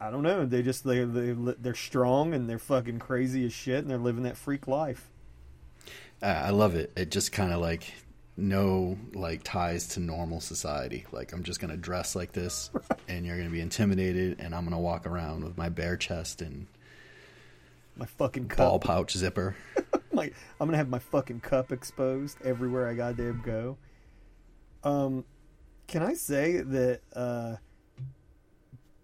I 0.00 0.10
don't 0.10 0.22
know, 0.22 0.44
they 0.46 0.62
just 0.62 0.84
they 0.84 1.04
they 1.04 1.32
they're 1.32 1.74
strong 1.74 2.34
and 2.34 2.48
they're 2.48 2.58
fucking 2.58 2.98
crazy 2.98 3.44
as 3.46 3.52
shit 3.52 3.78
and 3.78 3.90
they're 3.90 3.98
living 3.98 4.24
that 4.24 4.36
freak 4.36 4.66
life. 4.68 5.10
I 6.22 6.28
I 6.32 6.50
love 6.50 6.74
it. 6.74 6.92
It 6.96 7.10
just 7.10 7.32
kind 7.32 7.52
of 7.52 7.60
like 7.60 7.94
no 8.36 8.98
like 9.14 9.42
ties 9.42 9.88
to 9.88 10.00
normal 10.00 10.40
society. 10.40 11.06
Like 11.12 11.32
I'm 11.32 11.42
just 11.42 11.60
gonna 11.60 11.76
dress 11.76 12.14
like 12.14 12.32
this, 12.32 12.70
and 13.08 13.24
you're 13.24 13.36
gonna 13.36 13.50
be 13.50 13.60
intimidated, 13.60 14.40
and 14.40 14.54
I'm 14.54 14.64
gonna 14.64 14.80
walk 14.80 15.06
around 15.06 15.44
with 15.44 15.56
my 15.56 15.68
bare 15.68 15.96
chest 15.96 16.42
and 16.42 16.66
My 17.96 18.06
fucking 18.06 18.48
cup. 18.48 18.58
ball 18.58 18.78
pouch 18.78 19.12
zipper. 19.16 19.56
like 20.12 20.34
I'm 20.60 20.66
gonna 20.66 20.76
have 20.76 20.88
my 20.88 20.98
fucking 20.98 21.40
cup 21.40 21.72
exposed 21.72 22.38
everywhere 22.44 22.88
I 22.88 22.94
goddamn 22.94 23.42
go. 23.44 23.78
Um, 24.84 25.24
can 25.86 26.02
I 26.02 26.14
say 26.14 26.58
that 26.60 27.00
uh, 27.14 27.56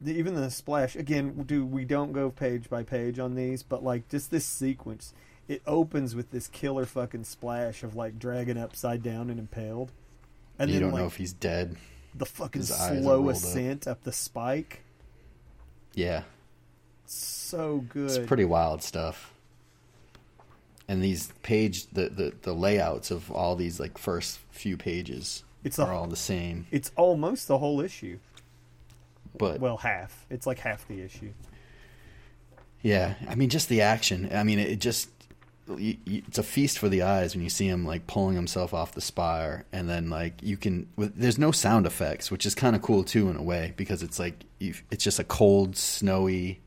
the, 0.00 0.12
even 0.12 0.34
the 0.34 0.50
splash 0.50 0.94
again? 0.96 1.42
Do 1.44 1.64
we 1.64 1.84
don't 1.84 2.12
go 2.12 2.30
page 2.30 2.68
by 2.68 2.82
page 2.82 3.18
on 3.18 3.34
these, 3.34 3.62
but 3.62 3.82
like 3.82 4.08
just 4.08 4.30
this 4.30 4.44
sequence, 4.44 5.14
it 5.52 5.62
opens 5.66 6.14
with 6.14 6.30
this 6.30 6.48
killer 6.48 6.86
fucking 6.86 7.24
splash 7.24 7.82
of 7.82 7.94
like 7.94 8.18
dragon 8.18 8.56
upside 8.58 9.02
down 9.02 9.30
and 9.30 9.38
impaled, 9.38 9.92
and 10.58 10.70
you 10.70 10.74
then 10.74 10.82
don't 10.82 10.92
like 10.92 11.00
know 11.02 11.06
if 11.06 11.16
he's 11.16 11.32
dead. 11.32 11.76
the 12.14 12.26
fucking 12.26 12.62
slow 12.62 13.16
rolled 13.16 13.28
up. 13.28 13.34
ascent 13.34 13.86
up 13.86 14.02
the 14.04 14.12
spike. 14.12 14.82
Yeah, 15.94 16.22
So 17.06 17.84
good. 17.88 18.10
it's 18.10 18.26
pretty 18.26 18.44
wild 18.46 18.82
stuff. 18.82 19.32
And 20.88 21.02
these 21.02 21.32
page 21.42 21.86
the, 21.92 22.08
the 22.08 22.32
the 22.42 22.52
layouts 22.54 23.10
of 23.10 23.30
all 23.30 23.56
these 23.56 23.78
like 23.78 23.98
first 23.98 24.40
few 24.50 24.76
pages 24.76 25.44
It's 25.64 25.78
a- 25.78 25.84
are 25.86 25.92
all 25.92 26.06
the 26.06 26.16
same, 26.16 26.66
It's 26.70 26.90
almost 26.96 27.46
the 27.48 27.58
whole 27.58 27.80
issue. 27.80 28.18
but 29.38 29.60
Well, 29.60 29.76
half. 29.78 30.26
It's 30.30 30.46
like 30.46 30.58
half 30.60 30.86
the 30.88 31.00
issue. 31.02 31.32
Yeah, 32.82 33.14
I 33.28 33.36
mean, 33.36 33.48
just 33.48 33.68
the 33.68 33.82
action. 33.82 34.28
I 34.34 34.42
mean, 34.42 34.58
it 34.58 34.80
just 34.80 35.11
you, 35.78 35.96
you, 36.04 36.22
it's 36.26 36.38
a 36.38 36.42
feast 36.42 36.78
for 36.78 36.88
the 36.88 37.02
eyes 37.02 37.34
when 37.34 37.42
you 37.42 37.50
see 37.50 37.66
him 37.66 37.84
like 37.84 38.06
pulling 38.06 38.34
himself 38.34 38.74
off 38.74 38.92
the 38.92 39.00
spire, 39.00 39.64
and 39.72 39.88
then 39.88 40.10
like 40.10 40.42
you 40.42 40.56
can. 40.56 40.88
With, 40.96 41.16
there's 41.16 41.38
no 41.38 41.52
sound 41.52 41.86
effects, 41.86 42.30
which 42.30 42.46
is 42.46 42.54
kind 42.54 42.76
of 42.76 42.82
cool 42.82 43.04
too 43.04 43.28
in 43.28 43.36
a 43.36 43.42
way 43.42 43.74
because 43.76 44.02
it's 44.02 44.18
like 44.18 44.44
it's 44.60 45.04
just 45.04 45.18
a 45.18 45.24
cold, 45.24 45.76
snowy 45.76 46.60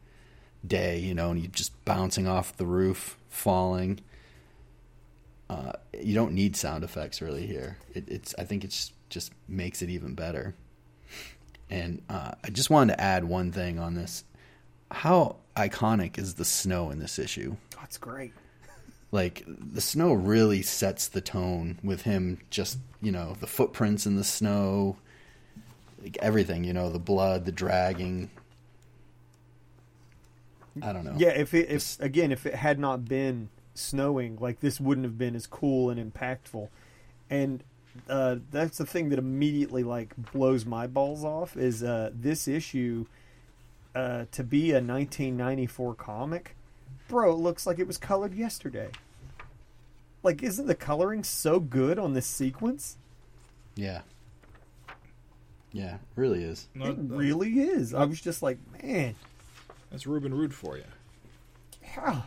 day, 0.65 0.99
you 0.99 1.13
know, 1.13 1.31
and 1.31 1.39
you're 1.39 1.51
just 1.51 1.85
bouncing 1.85 2.27
off 2.27 2.57
the 2.57 2.65
roof, 2.65 3.17
falling. 3.29 3.99
Uh, 5.49 5.73
you 6.01 6.15
don't 6.15 6.33
need 6.33 6.55
sound 6.55 6.83
effects 6.83 7.21
really 7.21 7.45
here. 7.45 7.77
It, 7.93 8.09
it's 8.09 8.35
I 8.37 8.43
think 8.43 8.63
it's 8.63 8.91
just 9.09 9.31
makes 9.47 9.81
it 9.81 9.89
even 9.89 10.15
better. 10.15 10.55
And 11.69 12.01
uh, 12.09 12.31
I 12.43 12.49
just 12.49 12.69
wanted 12.69 12.93
to 12.93 13.01
add 13.01 13.23
one 13.23 13.51
thing 13.51 13.79
on 13.79 13.95
this. 13.95 14.23
How 14.91 15.37
iconic 15.55 16.17
is 16.17 16.35
the 16.35 16.45
snow 16.45 16.91
in 16.91 16.99
this 16.99 17.17
issue? 17.17 17.55
That's 17.79 17.97
great. 17.97 18.33
Like 19.15 19.45
the 19.47 19.79
snow 19.79 20.11
really 20.11 20.61
sets 20.61 21.07
the 21.07 21.21
tone 21.21 21.79
with 21.81 22.01
him 22.01 22.39
just, 22.49 22.79
you 23.01 23.13
know, 23.13 23.37
the 23.39 23.47
footprints 23.47 24.05
in 24.05 24.17
the 24.17 24.25
snow, 24.25 24.97
like 26.03 26.17
everything, 26.21 26.65
you 26.65 26.73
know, 26.73 26.89
the 26.89 26.99
blood, 26.99 27.45
the 27.45 27.53
dragging. 27.53 28.29
I 30.83 30.91
don't 30.91 31.05
know. 31.05 31.15
Yeah, 31.15 31.29
if 31.29 31.53
it 31.53 31.69
if 31.69 31.97
again 32.01 32.33
if 32.33 32.45
it 32.45 32.55
had 32.55 32.77
not 32.77 33.05
been 33.05 33.47
snowing, 33.73 34.37
like 34.41 34.59
this 34.59 34.81
wouldn't 34.81 35.05
have 35.05 35.17
been 35.17 35.33
as 35.33 35.47
cool 35.47 35.89
and 35.89 36.13
impactful. 36.13 36.67
And 37.29 37.63
uh, 38.09 38.35
that's 38.51 38.77
the 38.77 38.85
thing 38.85 39.07
that 39.11 39.17
immediately 39.17 39.83
like 39.83 40.13
blows 40.33 40.65
my 40.65 40.87
balls 40.87 41.23
off 41.23 41.55
is 41.55 41.83
uh, 41.83 42.09
this 42.13 42.49
issue 42.49 43.05
uh, 43.95 44.25
to 44.33 44.43
be 44.43 44.71
a 44.71 44.83
1994 44.83 45.95
comic, 45.95 46.57
bro. 47.07 47.31
It 47.31 47.37
looks 47.37 47.65
like 47.65 47.79
it 47.79 47.87
was 47.87 47.97
colored 47.97 48.33
yesterday. 48.33 48.89
Like, 50.25 50.41
isn't 50.41 50.65
the 50.65 50.73
coloring 50.73 51.23
so 51.23 51.59
good 51.59 51.99
on 51.99 52.13
this 52.13 52.25
sequence? 52.25 52.97
Yeah. 53.75 54.01
Yeah, 55.71 55.97
really 56.15 56.43
is. 56.43 56.67
No, 56.73 56.87
it 56.87 56.97
no, 56.97 57.15
really 57.15 57.59
is. 57.59 57.93
I 57.93 58.05
was 58.05 58.19
just 58.19 58.41
like, 58.41 58.57
man, 58.81 59.13
That's 59.91 60.07
Reuben 60.07 60.33
Rude 60.33 60.53
for 60.53 60.77
you. 60.77 60.85
Yeah. 61.83 62.23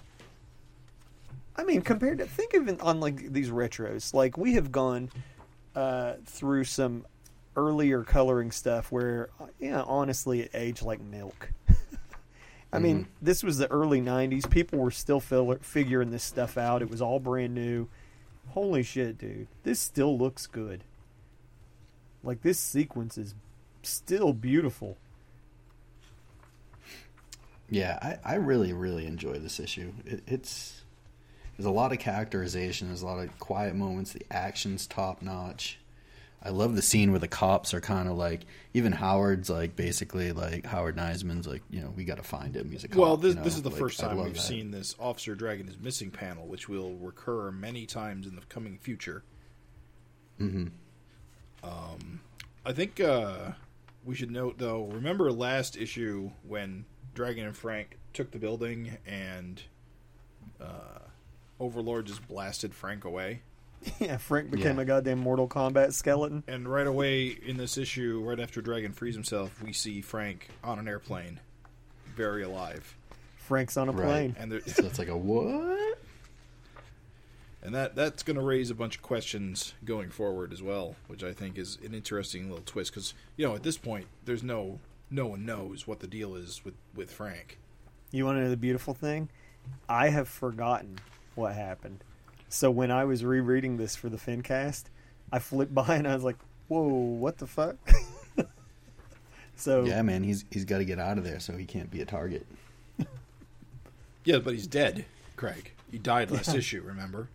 I 1.56 1.64
mean, 1.64 1.82
compared 1.82 2.18
to 2.18 2.26
think 2.26 2.54
of 2.54 2.68
it 2.68 2.80
on 2.80 3.00
like 3.00 3.32
these 3.32 3.50
retros, 3.50 4.14
like 4.14 4.38
we 4.38 4.54
have 4.54 4.70
gone 4.70 5.10
uh, 5.74 6.14
through 6.24 6.64
some 6.64 7.04
earlier 7.56 8.04
coloring 8.04 8.52
stuff 8.52 8.92
where, 8.92 9.30
uh, 9.40 9.46
yeah, 9.58 9.82
honestly, 9.82 10.42
it 10.42 10.50
aged 10.54 10.82
like 10.82 11.00
milk. 11.00 11.50
I 12.72 12.78
mean, 12.78 13.00
mm-hmm. 13.00 13.10
this 13.22 13.42
was 13.42 13.58
the 13.58 13.70
early 13.70 14.00
'90s. 14.00 14.48
People 14.50 14.78
were 14.78 14.90
still 14.90 15.20
fill- 15.20 15.58
figuring 15.62 16.10
this 16.10 16.22
stuff 16.22 16.58
out. 16.58 16.82
It 16.82 16.90
was 16.90 17.00
all 17.00 17.18
brand 17.18 17.54
new. 17.54 17.88
Holy 18.48 18.82
shit, 18.82 19.18
dude! 19.18 19.48
This 19.62 19.80
still 19.80 20.18
looks 20.18 20.46
good. 20.46 20.84
Like 22.22 22.42
this 22.42 22.58
sequence 22.58 23.16
is 23.16 23.34
still 23.82 24.32
beautiful. 24.32 24.96
Yeah, 27.70 27.98
I, 28.24 28.32
I 28.32 28.34
really, 28.36 28.72
really 28.72 29.06
enjoy 29.06 29.38
this 29.38 29.60
issue. 29.60 29.92
It, 30.04 30.22
it's 30.26 30.82
there's 31.56 31.66
a 31.66 31.70
lot 31.70 31.92
of 31.92 31.98
characterization. 31.98 32.88
There's 32.88 33.02
a 33.02 33.06
lot 33.06 33.18
of 33.18 33.38
quiet 33.38 33.74
moments. 33.74 34.12
The 34.12 34.24
action's 34.30 34.86
top 34.86 35.22
notch. 35.22 35.78
I 36.42 36.50
love 36.50 36.76
the 36.76 36.82
scene 36.82 37.10
where 37.10 37.18
the 37.18 37.26
cops 37.28 37.74
are 37.74 37.80
kind 37.80 38.08
of 38.08 38.16
like 38.16 38.42
even 38.72 38.92
Howard's 38.92 39.50
like 39.50 39.74
basically 39.74 40.30
like 40.32 40.64
Howard 40.66 40.96
Neisman's 40.96 41.46
like 41.48 41.62
you 41.70 41.80
know 41.80 41.92
we 41.96 42.04
got 42.04 42.18
to 42.18 42.22
find 42.22 42.54
him. 42.56 42.70
He's 42.70 42.84
a 42.84 42.88
cop. 42.88 42.98
well, 42.98 43.16
this 43.16 43.30
you 43.34 43.36
know? 43.38 43.44
this 43.44 43.56
is 43.56 43.62
the 43.62 43.70
Like, 43.70 43.78
first 43.78 43.98
time 44.00 44.16
we've 44.22 44.34
that. 44.34 44.40
seen 44.40 44.70
this 44.70 44.94
Officer 45.00 45.34
Dragon 45.34 45.68
is 45.68 45.76
missing 45.78 46.10
panel, 46.10 46.46
which 46.46 46.68
will 46.68 46.94
recur 46.94 47.50
many 47.50 47.86
times 47.86 48.26
in 48.26 48.36
the 48.36 48.42
coming 48.42 48.78
future. 48.78 49.24
Mhm. 50.40 50.70
Um, 51.64 52.20
I 52.64 52.72
think 52.72 53.00
uh, 53.00 53.52
we 54.04 54.14
should 54.14 54.30
note 54.30 54.58
though. 54.58 54.84
Remember 54.84 55.32
last 55.32 55.76
issue 55.76 56.30
when 56.46 56.84
Dragon 57.14 57.46
and 57.46 57.56
Frank 57.56 57.98
took 58.12 58.30
the 58.30 58.38
building 58.38 58.96
and 59.06 59.60
uh, 60.60 61.00
Overlord 61.58 62.06
just 62.06 62.26
blasted 62.28 62.74
Frank 62.74 63.04
away. 63.04 63.42
yeah, 64.00 64.16
Frank 64.16 64.50
became 64.50 64.76
Yeah. 64.76 64.82
a 64.82 64.84
goddamn 64.84 65.18
Mortal 65.18 65.48
Kombat 65.48 65.92
skeleton. 65.92 66.42
And 66.48 66.68
right 66.68 66.86
away 66.86 67.26
in 67.28 67.56
this 67.56 67.76
issue, 67.78 68.22
right 68.24 68.40
after 68.40 68.60
Dragon 68.60 68.92
frees 68.92 69.14
himself, 69.14 69.62
we 69.62 69.72
see 69.72 70.00
Frank 70.00 70.48
on 70.64 70.78
an 70.78 70.88
airplane, 70.88 71.40
very 72.16 72.42
alive. 72.42 72.96
Frank's 73.36 73.76
on 73.76 73.88
a 73.88 73.92
Right. 73.92 74.04
plane. 74.04 74.36
And 74.38 74.52
there, 74.52 74.60
So 74.66 74.84
it's 74.86 74.98
like 74.98 75.08
a 75.08 75.16
what? 75.16 75.98
and 77.62 77.74
that 77.74 77.94
that's 77.96 78.22
going 78.22 78.36
to 78.36 78.42
raise 78.42 78.70
a 78.70 78.74
bunch 78.74 78.96
of 78.96 79.02
questions 79.02 79.74
going 79.84 80.10
forward 80.10 80.52
as 80.52 80.62
well, 80.62 80.94
which 81.08 81.24
I 81.24 81.32
think 81.32 81.58
is 81.58 81.76
an 81.84 81.92
interesting 81.94 82.48
little 82.48 82.64
twist 82.64 82.92
because 82.92 83.14
you 83.36 83.46
know 83.46 83.54
at 83.54 83.62
this 83.64 83.76
point 83.76 84.06
there's 84.24 84.42
no 84.44 84.78
no 85.10 85.26
one 85.26 85.44
knows 85.44 85.86
what 85.86 86.00
the 86.00 86.06
deal 86.06 86.34
is 86.36 86.64
with 86.64 86.74
with 86.94 87.10
Frank. 87.10 87.58
You 88.12 88.24
want 88.24 88.36
to 88.38 88.42
know 88.44 88.50
the 88.50 88.56
beautiful 88.56 88.94
thing? 88.94 89.28
I 89.88 90.08
have 90.10 90.28
forgotten 90.28 90.98
what 91.34 91.54
happened. 91.54 92.04
So 92.48 92.70
when 92.70 92.90
I 92.90 93.04
was 93.04 93.24
rereading 93.24 93.76
this 93.76 93.94
for 93.96 94.08
the 94.08 94.16
FinCast, 94.16 94.84
I 95.32 95.38
flipped 95.38 95.74
by 95.74 95.96
and 95.96 96.08
I 96.08 96.14
was 96.14 96.24
like, 96.24 96.38
"Whoa, 96.68 96.86
what 96.86 97.38
the 97.38 97.46
fuck?" 97.46 97.76
so 99.56 99.84
Yeah, 99.84 100.02
man, 100.02 100.22
he's 100.22 100.44
he's 100.50 100.64
got 100.64 100.78
to 100.78 100.84
get 100.84 100.98
out 100.98 101.18
of 101.18 101.24
there 101.24 101.40
so 101.40 101.56
he 101.56 101.64
can't 101.66 101.90
be 101.90 102.00
a 102.00 102.06
target. 102.06 102.46
Yeah, 104.24 104.40
but 104.40 104.52
he's 104.52 104.66
dead, 104.66 105.06
Craig. 105.36 105.72
He 105.90 105.96
died 105.96 106.30
last 106.30 106.54
issue. 106.54 106.82
Remember? 106.82 107.30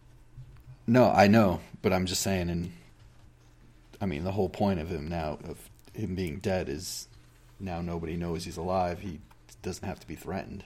No, 0.86 1.10
I 1.10 1.28
know, 1.28 1.60
but 1.82 1.92
I'm 1.92 2.06
just 2.06 2.22
saying. 2.22 2.52
And 2.52 2.72
I 4.00 4.06
mean, 4.06 4.24
the 4.24 4.32
whole 4.32 4.48
point 4.48 4.80
of 4.80 4.90
him 4.90 5.08
now, 5.08 5.40
of 5.44 5.58
him 5.94 6.14
being 6.14 6.38
dead, 6.38 6.70
is 6.70 7.08
now 7.60 7.82
nobody 7.82 8.16
knows 8.16 8.46
he's 8.46 8.58
alive. 8.58 9.00
He 9.00 9.20
doesn't 9.64 9.88
have 9.88 10.00
to 10.02 10.08
be 10.08 10.14
threatened. 10.14 10.66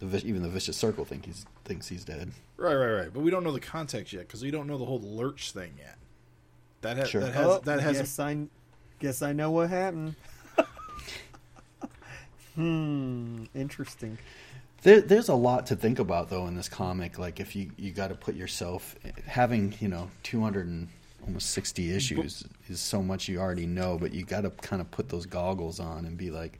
The, 0.00 0.26
even 0.26 0.42
the 0.42 0.48
vicious 0.48 0.76
circle 0.76 1.04
think 1.04 1.26
he's 1.26 1.46
thinks 1.70 1.86
he's 1.86 2.04
dead. 2.04 2.32
Right, 2.56 2.74
right, 2.74 2.90
right. 2.90 3.14
But 3.14 3.20
we 3.20 3.30
don't 3.30 3.44
know 3.44 3.52
the 3.52 3.60
context 3.60 4.12
yet 4.12 4.26
because 4.26 4.42
we 4.42 4.50
don't 4.50 4.66
know 4.66 4.76
the 4.76 4.84
whole 4.84 5.00
lurch 5.00 5.52
thing 5.52 5.72
yet. 5.78 5.98
That 6.80 6.96
has 6.96 7.08
Sure. 7.08 7.20
that 7.20 7.32
has 7.32 7.46
oh, 7.46 7.60
that 7.64 7.78
has 7.78 7.96
guess 7.96 8.18
I 8.18 8.46
guess 8.98 9.22
I 9.22 9.32
know 9.32 9.52
what 9.52 9.70
happened. 9.70 10.16
hmm, 12.56 13.44
interesting. 13.54 14.18
There, 14.82 15.00
there's 15.00 15.28
a 15.28 15.34
lot 15.34 15.66
to 15.66 15.76
think 15.76 16.00
about 16.00 16.28
though 16.28 16.48
in 16.48 16.56
this 16.56 16.68
comic. 16.68 17.20
Like 17.20 17.38
if 17.38 17.54
you 17.54 17.70
you 17.76 17.92
got 17.92 18.08
to 18.08 18.16
put 18.16 18.34
yourself 18.34 18.96
having 19.26 19.74
you 19.78 19.86
know 19.86 20.10
200 20.24 20.66
and 20.66 20.88
almost 21.24 21.50
60 21.52 21.94
issues 21.94 22.42
is 22.68 22.80
so 22.80 23.00
much 23.00 23.28
you 23.28 23.38
already 23.38 23.66
know, 23.66 23.96
but 23.96 24.12
you 24.12 24.24
got 24.24 24.40
to 24.40 24.50
kind 24.50 24.82
of 24.82 24.90
put 24.90 25.08
those 25.08 25.24
goggles 25.24 25.78
on 25.78 26.04
and 26.04 26.16
be 26.16 26.32
like, 26.32 26.58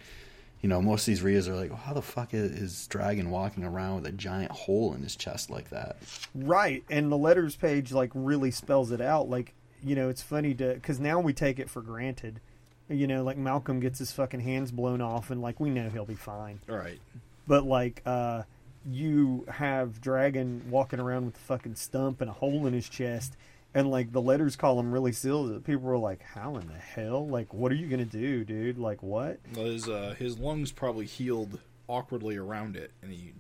you 0.61 0.69
know, 0.69 0.83
most 0.83 1.03
of 1.03 1.07
these 1.07 1.23
readers 1.23 1.49
are 1.49 1.55
like, 1.55 1.71
well, 1.71 1.79
how 1.79 1.95
the 1.95 2.03
fuck 2.03 2.35
is, 2.35 2.53
is 2.53 2.87
Dragon 2.89 3.31
walking 3.31 3.65
around 3.65 3.97
with 3.97 4.07
a 4.07 4.13
giant 4.13 4.53
hole 4.53 4.93
in 4.95 5.03
his 5.03 5.17
chest 5.17 5.51
like 5.51 5.71
that? 5.71 5.97
Right, 6.35 6.85
and 6.91 7.11
the 7.11 7.17
letters 7.17 7.57
page 7.57 7.93
like 7.93 8.11
really 8.15 8.51
spells 8.51 8.91
it 8.91 9.01
out. 9.01 9.31
Like 9.31 9.55
you 9.83 9.95
know, 9.95 10.09
it's 10.09 10.23
funny 10.23 10.55
to 10.55 10.75
because 10.75 11.01
now 11.01 11.21
we 11.21 11.33
take 11.33 11.59
it 11.59 11.71
for 11.71 11.81
granted. 11.81 12.41
You 12.89 13.07
know, 13.07 13.23
like 13.23 13.37
Malcolm 13.37 13.81
gets 13.81 14.01
his 14.01 14.13
fucking 14.13 14.41
hands 14.41 14.71
blown 14.71 15.01
off, 15.01 15.31
and 15.31 15.41
like 15.41 15.61
we 15.61 15.71
know 15.71 15.89
he'll 15.89 16.05
be 16.05 16.15
fine. 16.15 16.61
Right. 16.67 16.99
But 17.47 17.65
like, 17.65 18.03
uh, 18.05 18.43
you 18.89 19.47
have 19.49 20.01
Dragon 20.01 20.63
walking 20.71 21.01
around 21.01 21.27
with 21.27 21.37
a 21.37 21.41
fucking 21.41 21.77
stump 21.77 22.21
and 22.21 22.29
a 22.31 22.33
hole 22.33 22.67
in 22.67 22.73
his 22.73 22.89
chest, 22.89 23.37
and 23.75 23.91
like 23.91 24.13
the 24.13 24.21
letters 24.23 24.57
call 24.57 24.79
him 24.81 24.93
really 24.93 25.13
sealed. 25.13 25.65
People 25.65 25.83
were 25.83 25.99
like, 25.99 26.23
"How 26.23 26.57
in 26.57 26.67
the 26.67 26.75
hell? 26.75 27.27
Like, 27.29 27.53
what 27.55 27.71
are 27.73 27.77
you 27.77 27.89
gonna 27.89 28.05
do, 28.05 28.45
dude? 28.45 28.79
Like, 28.79 29.03
what?" 29.03 29.39
Well, 29.55 29.67
His 29.67 29.89
uh, 29.89 30.15
his 30.19 30.39
lungs 30.39 30.73
probably 30.73 31.07
healed 31.07 31.59
awkwardly 31.89 32.37
around 32.37 32.77
it, 32.77 32.93
and 33.03 33.13
he, 33.13 33.33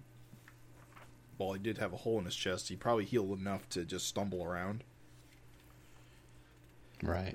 while 1.36 1.52
he 1.52 1.58
did 1.58 1.78
have 1.78 1.92
a 1.92 1.96
hole 1.98 2.18
in 2.18 2.24
his 2.24 2.36
chest, 2.36 2.68
he 2.68 2.76
probably 2.76 3.04
healed 3.04 3.38
enough 3.38 3.68
to 3.70 3.84
just 3.84 4.06
stumble 4.06 4.44
around. 4.44 4.84
Right. 7.02 7.34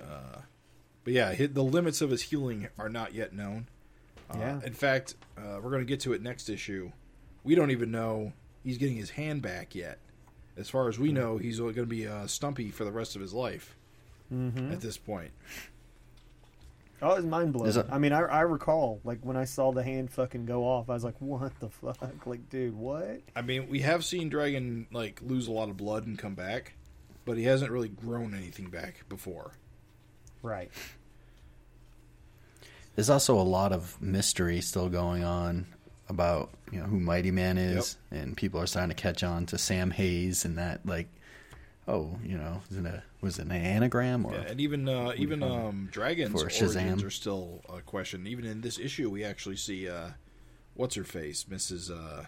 But 1.04 1.14
yeah, 1.14 1.36
hi 1.36 1.46
the 1.48 1.64
limits 1.64 2.02
of 2.02 2.10
his 2.10 2.24
healing 2.24 2.68
are 2.78 2.90
not 2.90 3.14
yet 3.14 3.34
known. 3.34 3.68
Uh, 4.30 4.38
Yeah. 4.40 4.60
In 4.64 4.74
fact, 4.74 5.16
uh, 5.38 5.60
we're 5.62 5.70
going 5.70 5.82
to 5.82 5.86
get 5.86 6.00
to 6.02 6.14
it 6.14 6.22
next 6.22 6.50
issue. 6.50 6.92
We 7.44 7.54
don't 7.56 7.70
even 7.72 7.92
know 7.92 8.34
he's 8.64 8.78
getting 8.80 8.96
his 8.98 9.12
hand 9.12 9.42
back 9.44 9.76
yet. 9.76 10.00
As 10.58 10.70
far 10.70 10.88
as 10.88 10.98
we 10.98 11.12
know, 11.12 11.38
he's 11.38 11.60
going 11.60 11.74
to 11.76 11.86
be 11.86 12.08
uh, 12.08 12.28
stumpy 12.28 12.72
for 12.72 12.84
the 12.86 12.92
rest 12.92 13.16
of 13.16 13.22
his 13.22 13.34
life 13.34 13.76
Mm-hmm. 14.34 14.72
at 14.72 14.82
this 14.82 14.98
point. 14.98 15.32
Oh, 17.02 17.12
it 17.12 17.18
was 17.18 17.26
mind 17.26 17.54
blowing. 17.54 17.70
Is 17.70 17.78
it- 17.78 17.86
I 17.92 18.00
mean, 18.00 18.12
I, 18.14 18.22
I 18.22 18.42
recall 18.42 19.00
like 19.04 19.20
when 19.22 19.38
I 19.38 19.44
saw 19.46 19.72
the 19.72 19.84
hand 19.84 20.10
fucking 20.12 20.46
go 20.46 20.64
off, 20.64 20.90
I 20.90 20.94
was 20.94 21.04
like, 21.04 21.16
"What 21.20 21.52
the 21.60 21.70
fuck? 21.70 21.98
Like, 22.26 22.50
dude, 22.50 22.76
what?" 22.76 23.22
I 23.36 23.42
mean, 23.44 23.70
we 23.70 23.82
have 23.82 24.04
seen 24.06 24.30
Dragon 24.30 24.88
like 24.92 25.20
lose 25.22 25.48
a 25.48 25.52
lot 25.52 25.70
of 25.70 25.78
blood 25.78 26.08
and 26.08 26.18
come 26.18 26.34
back, 26.36 26.74
but 27.26 27.38
he 27.38 27.44
hasn't 27.44 27.70
really 27.70 27.90
grown 27.90 28.34
anything 28.34 28.70
back 28.70 29.08
before. 29.10 29.52
Right. 30.42 30.72
There's 32.96 33.10
also 33.10 33.38
a 33.38 33.44
lot 33.44 33.74
of 33.74 34.02
mystery 34.02 34.62
still 34.62 34.90
going 34.90 35.24
on 35.24 35.68
about 36.10 36.50
you 36.72 36.80
know 36.80 36.86
who 36.86 37.00
Mighty 37.00 37.32
Man 37.32 37.58
is, 37.58 37.98
and 38.12 38.36
people 38.38 38.60
are 38.60 38.68
starting 38.68 38.96
to 38.96 39.02
catch 39.02 39.24
on 39.24 39.46
to 39.48 39.58
Sam 39.58 39.92
Hayes 39.92 40.46
and 40.46 40.58
that 40.58 40.86
like, 40.86 41.08
oh, 41.88 42.18
you 42.24 42.38
know, 42.38 42.62
was 42.70 42.78
it, 42.78 42.86
a, 42.86 43.04
was 43.22 43.40
it 43.40 43.44
an 43.46 43.52
anagram 43.52 44.26
or 44.26 44.34
Yeah, 44.34 44.42
and 44.50 44.60
even 44.62 44.88
uh, 44.90 45.14
even 45.18 45.42
um, 45.44 45.90
Dragon's 45.92 46.32
For 46.34 46.42
origins 46.48 46.76
Shazam. 46.76 47.04
are 47.04 47.10
still 47.10 47.62
a 47.74 47.82
question. 47.82 48.28
Even 48.28 48.46
in 48.46 48.62
this 48.62 48.78
issue, 48.80 49.10
we 49.10 49.24
actually 49.24 49.56
see 49.58 49.90
uh, 49.90 50.10
what's 50.76 50.96
her 50.96 51.04
face, 51.04 51.46
Mrs. 51.46 51.90
Uh, 51.92 52.26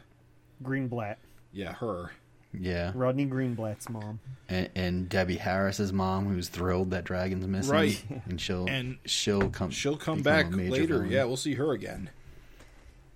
Greenblatt, 0.64 1.18
yeah, 1.52 1.74
her. 1.74 2.12
yeah, 2.58 2.92
Rodney 2.96 3.28
Greenblatt's 3.28 3.90
mom. 3.90 4.20
and, 4.50 4.70
and 4.76 5.08
Debbie 5.10 5.36
Harris's 5.38 5.94
mom, 5.94 6.28
who's 6.34 6.50
thrilled 6.50 6.90
that 6.92 7.04
Dragon's 7.04 7.46
missing, 7.46 7.74
Right. 7.74 8.04
And 8.26 8.42
she'll 8.42 8.68
And 8.68 8.98
she'll 9.06 9.50
come 9.50 9.70
She'll 9.70 9.98
come 9.98 10.22
back 10.24 10.52
later. 10.52 10.88
villain. 11.00 11.12
Yeah, 11.12 11.26
we'll 11.26 11.38
see 11.38 11.54
her 11.56 11.74
again. 11.74 12.10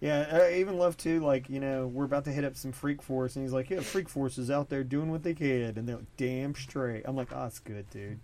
Yeah, 0.02 0.28
I 0.32 0.56
even 0.56 0.78
love 0.80 0.98
too. 0.98 1.20
Like, 1.20 1.48
you 1.50 1.60
know, 1.60 1.86
we're 1.88 2.06
about 2.06 2.26
to 2.26 2.32
hit 2.32 2.44
up 2.44 2.56
some 2.58 2.72
Freak 2.72 3.02
Force, 3.04 3.36
and 3.36 3.46
he's 3.46 3.54
like, 3.54 3.70
"Yeah, 3.70 3.82
Freak 3.82 4.10
Force 4.10 4.38
is 4.40 4.50
out 4.50 4.68
there 4.70 4.84
doing 4.84 5.12
what 5.12 5.22
they 5.24 5.36
can," 5.36 5.78
and 5.78 5.88
they're 5.88 5.98
like, 5.98 6.18
"Damn 6.18 6.56
straight." 6.56 7.04
I'm 7.06 7.16
like, 7.16 7.30
"Oh, 7.34 7.46
it's 7.46 7.60
good, 7.60 7.88
dude. 7.92 8.20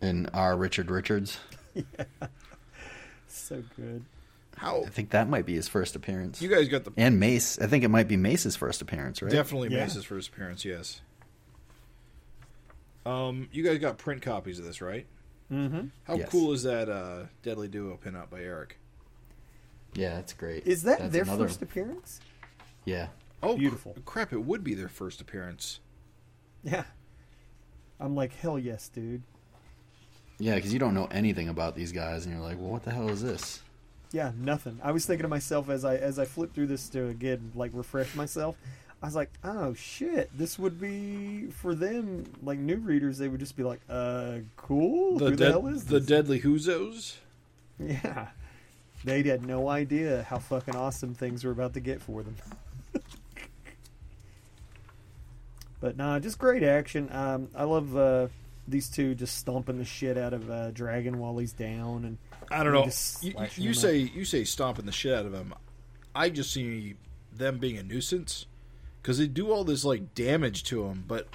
and 0.00 0.28
our 0.32 0.56
Richard 0.56 0.90
Richards. 0.90 1.38
yeah, 1.74 1.82
So 3.28 3.62
good." 3.76 4.04
How 4.56 4.84
I 4.84 4.88
think 4.88 5.10
that 5.10 5.28
might 5.28 5.44
be 5.46 5.54
his 5.54 5.68
first 5.68 5.96
appearance. 5.96 6.40
you 6.40 6.48
guys 6.48 6.68
got 6.68 6.84
the 6.84 6.92
and 6.96 7.18
Mace. 7.20 7.58
I 7.58 7.66
think 7.66 7.84
it 7.84 7.88
might 7.88 8.08
be 8.08 8.16
Mace's 8.16 8.56
first 8.56 8.80
appearance, 8.80 9.20
right? 9.20 9.30
definitely 9.32 9.68
Yeah. 9.70 9.82
Mace's 9.82 10.04
first 10.04 10.28
appearance. 10.30 10.64
Yes. 10.64 11.00
Um, 13.04 13.48
you 13.52 13.62
guys 13.64 13.78
got 13.78 13.98
print 13.98 14.22
copies 14.22 14.58
of 14.58 14.64
this, 14.64 14.80
right? 14.80 15.06
Mm-hmm. 15.52 15.88
How 16.04 16.16
Yes. 16.16 16.28
cool 16.30 16.52
is 16.52 16.62
that 16.62 16.88
uh, 16.88 17.24
Deadly 17.42 17.68
Duo 17.68 17.98
pinup 18.02 18.30
by 18.30 18.40
Eric? 18.40 18.78
Yeah, 19.94 20.14
that's 20.16 20.32
great. 20.32 20.66
Is 20.66 20.82
that 20.84 20.98
That's 20.98 21.12
their 21.12 21.22
another- 21.22 21.46
first 21.48 21.62
appearance? 21.62 22.20
Yeah, 22.84 23.08
Oh, 23.42 23.56
Beautiful. 23.56 23.92
cr- 23.94 24.00
crap! 24.04 24.32
It 24.32 24.44
would 24.44 24.64
be 24.64 24.74
their 24.74 24.88
first 24.88 25.20
appearance. 25.20 25.80
Yeah. 26.62 26.84
I'm 28.00 28.14
like, 28.16 28.34
hell 28.34 28.58
yes, 28.58 28.88
dude. 28.88 29.22
yeah, 30.38 30.54
because 30.56 30.72
you 30.72 30.78
don't 30.78 30.94
know 30.94 31.06
anything 31.10 31.48
about 31.48 31.76
these 31.76 31.92
guys, 31.92 32.24
and 32.26 32.34
you're 32.34 32.42
like, 32.44 32.58
well, 32.58 32.70
what 32.70 32.82
the 32.84 32.90
hell 32.90 33.08
is 33.10 33.22
this? 33.22 33.60
Yeah, 34.12 34.32
nothing. 34.38 34.80
I 34.82 34.92
was 34.92 35.06
thinking 35.06 35.22
to 35.24 35.28
myself 35.28 35.68
as 35.68 35.84
I 35.84 35.96
as 35.96 36.18
I 36.18 36.24
flipped 36.24 36.54
through 36.54 36.68
this 36.68 36.88
to 36.90 37.06
again 37.08 37.52
like 37.54 37.70
refresh 37.74 38.14
myself. 38.14 38.56
I 39.02 39.06
was 39.06 39.14
like, 39.14 39.30
oh 39.44 39.74
shit, 39.74 40.30
this 40.36 40.58
would 40.58 40.80
be 40.80 41.48
for 41.50 41.74
them 41.74 42.24
like 42.42 42.58
new 42.58 42.76
readers. 42.76 43.18
They 43.18 43.28
would 43.28 43.40
just 43.40 43.56
be 43.56 43.62
like, 43.64 43.80
uh, 43.90 44.38
cool. 44.56 45.18
The, 45.18 45.24
Who 45.26 45.30
the 45.32 45.36
dead, 45.36 45.50
hell 45.50 45.66
is 45.66 45.84
the? 45.84 46.00
Deadly 46.00 46.40
Whozos? 46.40 47.16
Yeah, 47.78 48.28
they 49.04 49.22
had 49.22 49.46
no 49.46 49.68
idea 49.68 50.22
how 50.28 50.38
fucking 50.38 50.74
awesome 50.74 51.14
things 51.14 51.44
were 51.44 51.52
about 51.52 51.74
to 51.74 51.80
get 51.80 52.00
for 52.00 52.22
them. 52.22 52.36
but 55.80 55.96
nah, 55.96 56.18
just 56.18 56.38
great 56.38 56.62
action. 56.62 57.08
Um, 57.12 57.48
I 57.54 57.64
love 57.64 57.96
uh, 57.96 58.28
these 58.66 58.88
two 58.88 59.14
just 59.14 59.36
stomping 59.36 59.78
the 59.78 59.84
shit 59.84 60.16
out 60.16 60.32
of 60.32 60.50
uh, 60.50 60.70
Dragon 60.70 61.18
while 61.18 61.36
he's 61.36 61.52
down, 61.52 62.04
and 62.04 62.18
I 62.50 62.64
don't 62.64 62.72
know. 62.72 62.88
You, 63.20 63.34
you 63.56 63.74
say 63.74 63.98
you 63.98 64.24
say 64.24 64.44
stomping 64.44 64.86
the 64.86 64.92
shit 64.92 65.12
out 65.14 65.26
of 65.26 65.32
them. 65.32 65.54
I 66.14 66.30
just 66.30 66.52
see 66.52 66.94
them 67.32 67.58
being 67.58 67.76
a 67.76 67.82
nuisance 67.82 68.46
because 69.02 69.18
they 69.18 69.26
do 69.26 69.50
all 69.50 69.64
this 69.64 69.84
like 69.84 70.14
damage 70.14 70.64
to 70.64 70.84
him, 70.84 71.04
but 71.06 71.28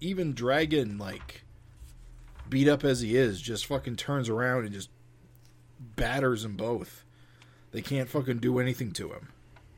even 0.00 0.32
Dragon, 0.32 0.98
like 0.98 1.44
beat 2.48 2.68
up 2.68 2.84
as 2.84 3.00
he 3.00 3.16
is, 3.16 3.40
just 3.40 3.66
fucking 3.66 3.96
turns 3.96 4.28
around 4.28 4.64
and 4.64 4.72
just 4.72 4.90
batters 5.96 6.42
them 6.42 6.56
both. 6.56 7.04
They 7.72 7.82
can't 7.82 8.08
fucking 8.08 8.38
do 8.38 8.58
anything 8.58 8.92
to 8.92 9.10
him. 9.12 9.28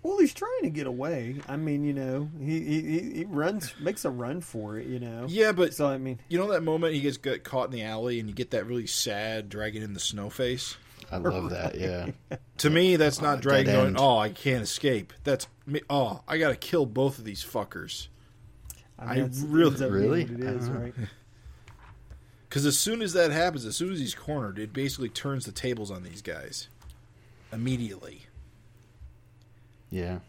Well, 0.03 0.19
he's 0.19 0.35
trying 0.35 0.63
to 0.63 0.71
get 0.71 0.87
away. 0.87 1.37
I 1.49 1.57
mean, 1.57 1.83
you 1.83 1.93
know, 1.93 2.31
he 2.39 2.61
he, 2.61 2.81
he- 2.83 3.13
he 3.19 3.25
runs, 3.25 3.75
makes 3.81 4.05
a 4.05 4.11
run 4.11 4.41
for 4.41 4.79
it. 4.79 4.87
You 4.87 5.01
know. 5.01 5.27
Yeah, 5.29 5.53
but 5.53 5.75
So 5.75 5.87
I 5.89 5.99
mean, 5.99 6.21
you 6.29 6.39
know 6.39 6.53
that 6.53 6.63
moment 6.63 6.95
he 6.95 7.01
gets 7.01 7.17
got 7.17 7.43
caught 7.43 7.67
in 7.67 7.73
the 7.73 7.83
alley 7.83 8.21
and 8.21 8.29
you 8.29 8.35
get 8.35 8.53
that 8.53 8.67
really 8.67 8.87
sad 8.87 9.49
Dragon 9.49 9.83
in 9.83 9.95
the 9.95 10.01
snow 10.01 10.31
face. 10.31 10.77
I 11.11 11.17
love 11.19 11.51
that. 11.51 11.75
Yeah, 11.77 12.11
To 12.59 12.71
me, 12.71 12.97
that's 12.97 13.21
not 13.21 13.39
Uh, 13.39 13.41
Dragon 13.41 13.75
going, 13.75 13.97
"Oh, 13.97 14.19
I 14.19 14.29
can't 14.31 14.63
escape." 14.63 15.13
That's 15.25 15.47
me. 15.67 15.81
Oh, 15.91 16.23
I 16.29 16.39
got 16.39 16.51
to 16.51 16.57
kill 16.57 16.87
both 16.87 17.19
of 17.19 17.25
these 17.25 17.45
fuckers. 17.45 18.09
I, 18.99 19.05
I 19.05 19.15
mean, 19.15 19.23
that's- 19.25 19.41
really- 19.41 19.71
ends 19.71 19.83
up 19.83 19.91
being 19.93 20.03
Really? 20.03 20.25
what 20.25 20.31
it 20.41 20.41
is, 20.57 20.69
Uh-huh. 20.69 20.79
right? 20.79 20.95
Because 22.57 22.65
as 22.65 22.79
soon 22.79 23.03
as 23.03 23.13
that 23.13 23.33
happens, 23.33 23.67
as 23.67 23.77
soon 23.77 23.93
as 23.93 23.99
he's 23.99 24.15
cornered, 24.15 24.59
it 24.59 24.73
basically 24.73 25.11
turns 25.11 25.45
the 25.45 25.53
tables 25.53 25.91
on 25.91 26.03
these 26.05 26.23
guys 26.23 26.69
immediately. 27.53 28.23
yeah. 29.91 30.21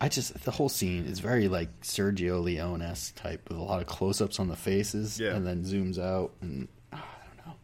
I 0.00 0.08
just 0.08 0.44
the 0.44 0.52
whole 0.52 0.68
scene 0.68 1.04
is 1.04 1.18
very 1.18 1.48
like 1.48 1.80
Sergio 1.80 2.40
Leone 2.40 2.80
esque 2.80 3.16
type 3.16 3.48
with 3.48 3.58
a 3.58 3.60
lot 3.60 3.80
of 3.80 3.88
close 3.88 4.20
ups 4.20 4.38
on 4.38 4.46
the 4.46 4.54
faces, 4.54 5.18
Yeah. 5.18 5.34
and 5.34 5.44
then 5.44 5.64
zooms 5.64 5.98
out, 5.98 6.30
and 6.40 6.68
ah, 6.92 7.04
I 7.04 7.26
don't 7.26 7.44
know 7.48 7.54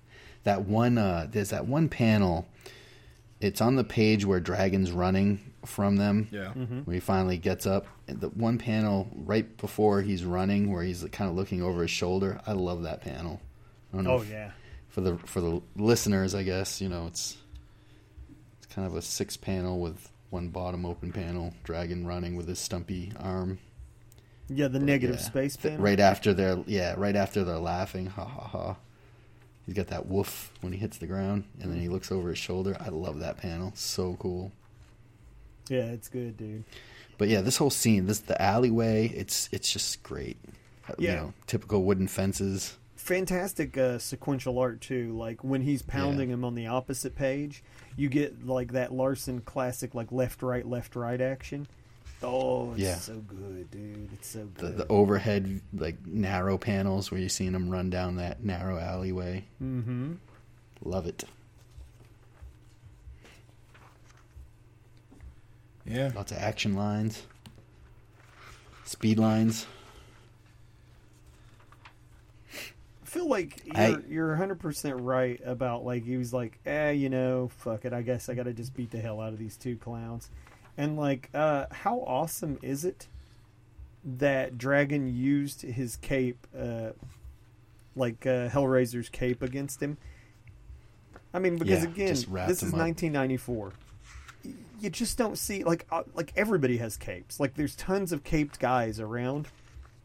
that 0.42 0.62
one. 0.64 0.98
uh 0.98 1.28
There's 1.30 1.50
that 1.50 1.68
one 1.68 1.88
panel. 1.88 2.48
It's 3.40 3.60
on 3.60 3.76
the 3.76 3.84
page 3.84 4.24
where 4.24 4.40
Dragon's 4.40 4.90
running 4.90 5.38
from 5.64 5.94
them. 5.98 6.26
Yeah. 6.32 6.48
When 6.52 6.92
he 6.92 6.98
finally 6.98 7.38
gets 7.38 7.64
up, 7.64 7.86
the 8.08 8.30
one 8.30 8.58
panel 8.58 9.08
right 9.14 9.56
before 9.56 10.02
he's 10.02 10.24
running, 10.24 10.72
where 10.72 10.82
he's 10.82 11.04
kind 11.12 11.30
of 11.30 11.36
looking 11.36 11.62
over 11.62 11.82
his 11.82 11.92
shoulder. 11.92 12.40
I 12.44 12.54
love 12.54 12.82
that 12.82 13.02
panel. 13.02 13.40
I 13.92 13.96
don't 13.96 14.04
know 14.04 14.12
Oh 14.14 14.22
if- 14.22 14.30
yeah. 14.30 14.52
for 14.88 15.00
the 15.00 15.16
for 15.18 15.40
the 15.40 15.60
listeners, 15.76 16.34
I 16.34 16.42
guess 16.42 16.80
you 16.80 16.88
know 16.88 17.06
it's 17.06 17.36
it's 18.58 18.66
kind 18.74 18.86
of 18.86 18.94
a 18.96 19.02
six 19.02 19.36
panel 19.36 19.80
with 19.80 20.10
one 20.30 20.48
bottom 20.48 20.86
open 20.86 21.12
panel, 21.12 21.52
dragon 21.64 22.06
running 22.06 22.36
with 22.36 22.46
his 22.48 22.58
stumpy 22.58 23.12
arm. 23.18 23.58
Yeah, 24.48 24.68
the 24.68 24.78
negative 24.80 25.16
Yeah. 25.16 25.22
space 25.22 25.56
panel. 25.56 25.78
right 25.78 26.00
after 26.00 26.32
they're 26.34 26.62
yeah, 26.66 26.94
right 26.96 27.16
after 27.16 27.44
they're 27.44 27.58
laughing, 27.58 28.06
ha 28.06 28.24
ha 28.24 28.46
ha. 28.48 28.76
He's 29.66 29.74
got 29.74 29.88
that 29.88 30.06
woof 30.06 30.52
when 30.62 30.72
he 30.72 30.78
hits 30.78 30.98
the 30.98 31.06
ground, 31.06 31.44
and 31.60 31.70
then 31.70 31.80
he 31.80 31.88
looks 31.88 32.10
over 32.10 32.30
his 32.30 32.38
shoulder. 32.38 32.76
I 32.80 32.88
love 32.88 33.20
that 33.20 33.36
panel, 33.36 33.72
so 33.76 34.16
cool. 34.18 34.50
Yeah, 35.68 35.84
it's 35.92 36.08
good, 36.08 36.36
dude. 36.36 36.64
But 37.18 37.28
yeah, 37.28 37.40
this 37.42 37.58
whole 37.58 37.70
scene, 37.70 38.06
this 38.06 38.18
the 38.20 38.40
alleyway, 38.40 39.08
it's 39.08 39.48
it's 39.52 39.70
just 39.72 40.02
great. 40.02 40.36
Uh, 40.88 40.94
you 40.98 41.08
Yeah. 41.08 41.14
know, 41.16 41.34
typical 41.46 41.84
wooden 41.84 42.08
fences. 42.08 42.76
Fantastic 43.00 43.76
uh, 43.78 43.98
sequential 43.98 44.58
art 44.58 44.80
too. 44.82 45.16
Like 45.16 45.42
when 45.42 45.62
he's 45.62 45.80
pounding 45.82 46.28
Yeah. 46.28 46.34
him 46.34 46.44
on 46.44 46.54
the 46.54 46.66
opposite 46.66 47.16
page, 47.16 47.64
you 47.96 48.08
get 48.08 48.46
like 48.46 48.72
that 48.72 48.92
Larsen 48.92 49.40
classic, 49.40 49.94
like 49.94 50.12
left 50.12 50.42
right 50.42 50.66
left 50.66 50.94
right 50.94 51.20
action. 51.20 51.66
Oh, 52.22 52.72
it's 52.72 52.80
Yeah. 52.80 52.96
so 52.96 53.16
good, 53.16 53.70
dude. 53.70 54.10
It's 54.12 54.28
so 54.28 54.40
The, 54.54 54.60
good. 54.62 54.76
the 54.76 54.86
overhead 54.88 55.60
like 55.72 56.06
narrow 56.06 56.58
panels 56.58 57.10
where 57.10 57.18
you're 57.18 57.30
seeing 57.30 57.54
him 57.54 57.70
run 57.70 57.88
down 57.90 58.16
that 58.16 58.44
narrow 58.44 58.78
alleyway. 58.78 59.44
mm-hmm. 59.60 60.14
Love 60.84 61.06
it. 61.06 61.24
Yeah. 65.86 66.12
Lots 66.14 66.30
of 66.32 66.38
action 66.38 66.74
lines, 66.76 67.22
speed 68.84 69.18
lines. 69.18 69.66
I 72.99 72.99
feel 73.10 73.28
like 73.28 73.60
you're 73.64 74.02
you're 74.08 74.36
100% 74.36 74.98
right 75.00 75.40
about 75.44 75.84
like 75.84 76.04
he 76.04 76.16
was 76.16 76.32
like, 76.32 76.58
"Eh, 76.64 76.92
you 76.92 77.08
know, 77.08 77.48
fuck 77.48 77.84
it. 77.84 77.92
I 77.92 78.02
guess 78.02 78.28
I 78.28 78.34
got 78.34 78.44
to 78.44 78.52
just 78.52 78.74
beat 78.74 78.90
the 78.90 79.00
hell 79.00 79.20
out 79.20 79.32
of 79.32 79.38
these 79.38 79.56
two 79.56 79.76
clowns." 79.76 80.30
And 80.78 80.96
like, 80.96 81.28
uh, 81.34 81.66
how 81.72 82.00
awesome 82.00 82.58
is 82.62 82.84
it 82.84 83.08
that 84.04 84.56
Dragon 84.56 85.14
used 85.14 85.62
his 85.62 85.96
cape, 85.96 86.46
uh, 86.56 86.90
like 87.96 88.24
uh, 88.26 88.48
Hellraiser's 88.48 89.08
cape, 89.08 89.42
against 89.42 89.82
him? 89.82 89.98
I 91.34 91.38
mean, 91.40 91.56
because 91.58 91.84
Yeah, 91.84 91.90
again, 91.90 92.08
this 92.08 92.62
is 92.62 92.72
up. 92.72 92.78
1994. 92.78 93.72
You 94.80 94.88
just 94.88 95.18
don't 95.18 95.36
see 95.36 95.64
like 95.64 95.84
uh, 95.90 96.04
like 96.14 96.32
everybody 96.36 96.78
has 96.78 96.96
capes. 96.96 97.40
Like 97.40 97.54
there's 97.54 97.74
tons 97.74 98.12
of 98.12 98.22
caped 98.24 98.60
guys 98.60 99.00
around. 99.00 99.48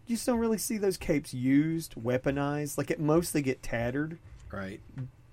You 0.08 0.16
just 0.16 0.28
don't 0.28 0.40
really 0.40 0.58
see 0.58 0.78
those 0.78 0.98
capes 0.98 1.34
used, 1.34 1.96
weaponized. 1.96 2.78
Like 2.78 2.92
at 2.92 3.00
most 3.00 3.34
they 3.34 3.42
get 3.42 3.64
tattered. 3.64 4.20
Right. 4.52 4.80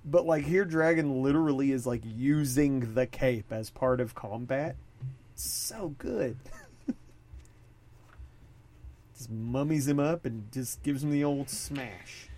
But 0.04 0.26
like 0.26 0.44
here, 0.44 0.64
Dragon 0.64 1.22
literally 1.22 1.72
is 1.72 1.86
like 1.86 2.02
using 2.04 2.94
the 2.94 3.06
cape 3.06 3.52
as 3.52 3.70
part 3.70 4.00
of 4.00 4.14
combat. 4.14 4.76
So 5.34 5.94
good. 5.98 6.38
just 9.16 9.30
mummies 9.30 9.86
him 9.86 10.00
up 10.00 10.24
and 10.24 10.50
just 10.52 10.82
gives 10.82 11.04
him 11.04 11.10
the 11.10 11.24
old 11.24 11.50
smash. 11.50 12.28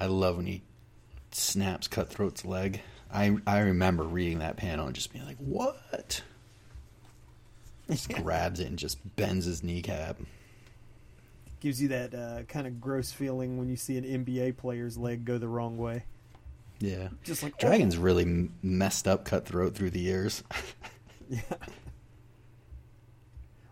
I 0.00 0.06
love 0.06 0.36
when 0.36 0.46
he 0.46 0.62
snaps 1.30 1.88
Cutthroat's 1.88 2.44
leg. 2.44 2.80
I 3.12 3.36
I 3.46 3.60
remember 3.60 4.02
reading 4.02 4.40
that 4.40 4.56
panel 4.56 4.86
and 4.86 4.94
just 4.94 5.12
being 5.12 5.24
like, 5.24 5.38
"What?" 5.38 6.22
Just 7.88 8.08
grabs 8.22 8.60
it 8.60 8.66
and 8.66 8.78
just 8.78 8.98
bends 9.16 9.44
his 9.44 9.62
kneecap. 9.62 10.16
Gives 11.62 11.80
you 11.80 11.86
that 11.88 12.12
uh, 12.12 12.42
kind 12.48 12.66
of 12.66 12.80
gross 12.80 13.12
feeling 13.12 13.56
when 13.56 13.68
you 13.68 13.76
see 13.76 13.96
an 13.96 14.02
NBA 14.04 14.56
player's 14.56 14.98
leg 14.98 15.24
go 15.24 15.38
the 15.38 15.46
wrong 15.46 15.78
way. 15.78 16.06
Yeah, 16.80 17.10
Just 17.22 17.44
like 17.44 17.56
Dragon's 17.56 17.96
really 17.96 18.24
m- 18.24 18.52
messed 18.64 19.06
up 19.06 19.24
Cutthroat 19.24 19.76
through 19.76 19.90
the 19.90 20.00
years. 20.00 20.42
Yeah. 21.30 21.40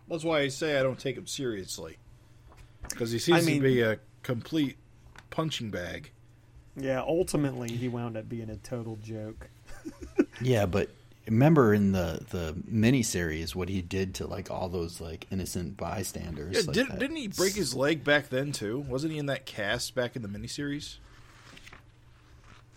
That's 0.09 0.23
why 0.23 0.39
I 0.39 0.47
say 0.47 0.79
I 0.79 0.83
don't 0.83 0.97
take 0.97 1.15
him 1.17 1.27
seriously. 1.27 1.97
Because 2.89 3.11
he 3.11 3.19
seems 3.19 3.43
I 3.43 3.45
mean- 3.45 3.61
to 3.61 3.67
be 3.67 3.81
a 3.81 3.99
complete 4.23 4.77
punching 5.29 5.69
bag. 5.69 6.11
Yeah, 6.77 7.01
ultimately 7.01 7.69
he 7.69 7.87
wound 7.89 8.15
up 8.17 8.27
being 8.29 8.49
a 8.49 8.55
total 8.55 8.95
joke. 9.03 9.49
yeah, 10.41 10.65
but 10.65 10.89
remember 11.27 11.73
in 11.73 11.91
the 11.91 12.25
the 12.29 12.53
miniseries 12.69 13.53
what 13.55 13.69
he 13.69 13.81
did 13.81 14.15
to 14.15 14.27
like 14.27 14.49
all 14.51 14.69
those 14.69 14.99
like 14.99 15.27
innocent 15.31 15.77
bystanders. 15.77 16.55
Yeah, 16.55 16.61
like 16.65 16.73
did, 16.73 16.87
that- 16.89 16.99
didn't 16.99 17.15
he 17.17 17.27
break 17.27 17.53
his 17.53 17.75
leg 17.75 18.03
back 18.03 18.29
then 18.29 18.51
too? 18.51 18.79
Wasn't 18.79 19.11
he 19.11 19.17
in 19.19 19.27
that 19.27 19.45
cast 19.45 19.93
back 19.95 20.15
in 20.15 20.21
the 20.21 20.27
miniseries? 20.27 20.97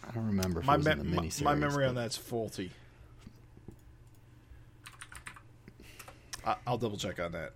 I 0.07 0.11
don't 0.13 0.27
remember 0.27 0.61
if 0.61 0.67
My, 0.67 0.75
it 0.75 0.79
was 0.79 0.87
me- 0.87 0.93
in 0.93 0.99
the 0.99 1.05
my, 1.05 1.23
miniseries. 1.23 1.43
my 1.43 1.55
memory 1.55 1.87
on 1.87 1.95
that's 1.95 2.17
faulty. 2.17 2.71
I, 6.47 6.57
I'll 6.67 6.77
double 6.79 6.99
check 6.99 7.19
on 7.19 7.33
that. 7.33 7.53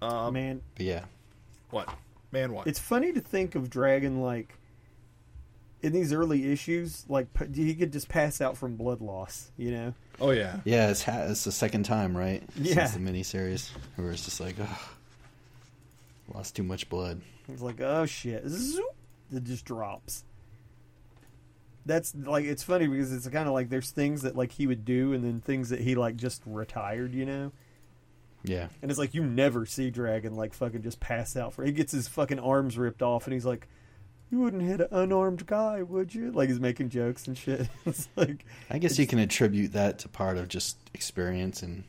Um, 0.00 0.34
Man, 0.34 0.60
yeah, 0.76 1.04
what? 1.70 1.88
Man, 2.30 2.52
what? 2.52 2.66
it's 2.68 2.78
funny 2.78 3.12
to 3.12 3.20
think 3.20 3.54
of 3.56 3.68
Dragon 3.68 4.20
like 4.20 4.54
in 5.82 5.92
these 5.92 6.12
early 6.12 6.50
issues, 6.50 7.04
like 7.08 7.26
he 7.54 7.74
could 7.74 7.92
just 7.92 8.08
pass 8.08 8.40
out 8.40 8.56
from 8.56 8.76
blood 8.76 9.00
loss, 9.00 9.50
you 9.56 9.70
know? 9.70 9.94
oh 10.20 10.30
yeah, 10.32 10.58
yeah, 10.64 10.90
it's 10.90 11.02
ha- 11.04 11.26
it's 11.28 11.44
the 11.44 11.52
second 11.52 11.84
time, 11.84 12.16
right? 12.16 12.42
Yeah. 12.56 12.86
Since 12.86 12.92
the 12.92 12.98
miniseries, 13.00 13.70
where 13.96 14.10
it's 14.10 14.24
just 14.24 14.40
like, 14.40 14.56
oh, 14.60 14.90
lost 16.34 16.56
too 16.56 16.62
much 16.64 16.88
blood. 16.88 17.20
He's 17.46 17.62
like, 17.62 17.80
oh 17.80 18.06
shit, 18.06 18.46
Zoop. 18.46 18.84
it 19.32 19.44
just 19.44 19.64
drops. 19.64 20.24
That's 21.86 22.14
like 22.14 22.44
it's 22.44 22.62
funny 22.62 22.86
because 22.86 23.12
it's 23.12 23.26
kind 23.28 23.48
of 23.48 23.54
like 23.54 23.70
there's 23.70 23.90
things 23.90 24.22
that 24.22 24.36
like 24.36 24.52
he 24.52 24.66
would 24.66 24.84
do 24.84 25.14
and 25.14 25.24
then 25.24 25.40
things 25.40 25.70
that 25.70 25.80
he 25.80 25.94
like 25.94 26.16
just 26.16 26.42
retired, 26.44 27.14
you 27.14 27.24
know. 27.24 27.52
Yeah, 28.44 28.68
And 28.82 28.90
it's 28.90 28.98
like 29.00 29.14
you 29.14 29.24
never 29.24 29.66
see 29.66 29.90
Dragon 29.90 30.34
like 30.34 30.54
fucking 30.54 30.82
just 30.82 31.00
pass 31.00 31.36
out 31.36 31.54
for. 31.54 31.64
He 31.64 31.72
gets 31.72 31.90
his 31.92 32.06
fucking 32.06 32.38
arms 32.38 32.78
ripped 32.78 33.02
off, 33.02 33.26
and 33.26 33.34
he's 33.34 33.44
like, 33.44 33.66
"You 34.30 34.38
wouldn't 34.40 34.62
hit 34.62 34.80
an 34.80 34.88
unarmed 34.90 35.46
guy, 35.46 35.82
would 35.82 36.14
you?" 36.14 36.30
Like 36.32 36.48
he's 36.48 36.60
making 36.60 36.90
jokes 36.90 37.26
and 37.26 37.36
shit. 37.36 37.68
it's 37.86 38.08
like, 38.16 38.44
I 38.70 38.78
guess 38.78 38.98
you 38.98 39.06
can 39.06 39.18
attribute 39.18 39.72
that 39.72 39.98
to 40.00 40.08
part 40.08 40.36
of 40.36 40.48
just 40.48 40.76
experience 40.94 41.62
and 41.62 41.84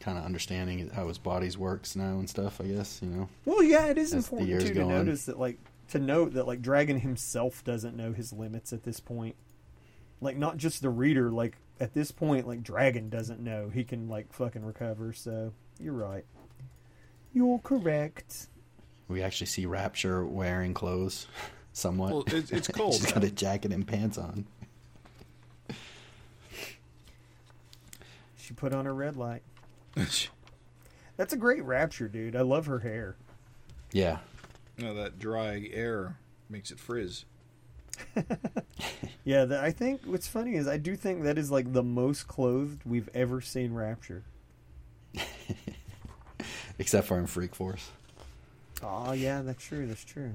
kind 0.00 0.16
of 0.16 0.24
understanding 0.24 0.90
how 0.90 1.08
his 1.08 1.18
body 1.18 1.50
works 1.56 1.94
now 1.94 2.18
and 2.18 2.28
stuff. 2.28 2.60
I 2.60 2.64
guess 2.64 3.00
you 3.02 3.08
know. 3.08 3.28
well, 3.44 3.62
yeah, 3.62 3.86
it 3.86 3.98
is 3.98 4.12
important 4.12 4.60
too 4.60 4.74
to 4.74 4.84
notice 4.84 5.26
that 5.26 5.38
like 5.38 5.58
to 5.90 5.98
note 5.98 6.34
that 6.34 6.46
like 6.46 6.62
Dragon 6.62 7.00
himself 7.00 7.64
doesn't 7.64 7.96
know 7.96 8.12
his 8.12 8.32
limits 8.32 8.72
at 8.72 8.84
this 8.84 9.00
point. 9.00 9.36
Like 10.20 10.36
not 10.36 10.56
just 10.56 10.82
the 10.82 10.90
reader, 10.90 11.30
like 11.30 11.56
at 11.80 11.94
this 11.94 12.10
point, 12.10 12.46
like 12.46 12.62
Dragon 12.62 13.08
doesn't 13.08 13.40
know 13.40 13.70
he 13.72 13.84
can 13.84 14.08
like 14.08 14.32
fucking 14.32 14.64
recover. 14.64 15.12
So 15.12 15.52
you're 15.78 15.94
right. 15.94 16.24
You're 17.32 17.58
correct. 17.58 18.48
We 19.08 19.22
actually 19.22 19.48
see 19.48 19.66
Rapture 19.66 20.24
wearing 20.24 20.74
clothes, 20.74 21.26
somewhat. 21.72 22.10
Well, 22.12 22.20
it's- 22.22 22.50
it's 22.50 22.68
cold 22.72 22.94
She's 22.94 23.04
now. 23.08 23.14
got 23.14 23.24
a 23.24 23.30
jacket 23.30 23.72
and 23.72 23.86
pants 23.86 24.18
on. 24.18 24.46
She 28.36 28.54
put 28.54 28.72
on 28.72 28.84
her 28.84 28.94
red 28.94 29.16
light. 29.16 29.42
That's 31.16 31.32
a 31.32 31.36
great 31.36 31.62
rapture, 31.64 32.08
dude. 32.08 32.34
I 32.34 32.40
love 32.40 32.66
her 32.66 32.78
hair. 32.80 33.16
Yeah, 33.92 34.18
no, 34.78 34.94
that 34.94 35.18
dry 35.18 35.68
air 35.72 36.16
makes 36.48 36.70
it 36.70 36.78
frizz. 36.78 37.24
Yeah, 39.22 39.44
the, 39.44 39.60
I 39.62 39.70
think 39.70 40.00
what's 40.06 40.26
funny 40.26 40.54
is 40.56 40.66
I 40.66 40.78
do 40.78 40.96
think 40.96 41.24
that 41.24 41.36
is 41.36 41.50
like 41.50 41.72
the 41.74 41.82
most 41.82 42.26
clothed 42.26 42.80
we've 42.86 43.08
ever 43.12 43.42
seen 43.42 43.74
Rapture. 43.74 44.24
except 46.78 47.06
for 47.06 47.18
in 47.18 47.26
Freak 47.26 47.54
Force. 47.54 47.90
Oh 48.82 49.12
yeah, 49.12 49.42
that's 49.42 49.62
true. 49.62 49.86
That's 49.86 50.02
true. 50.04 50.32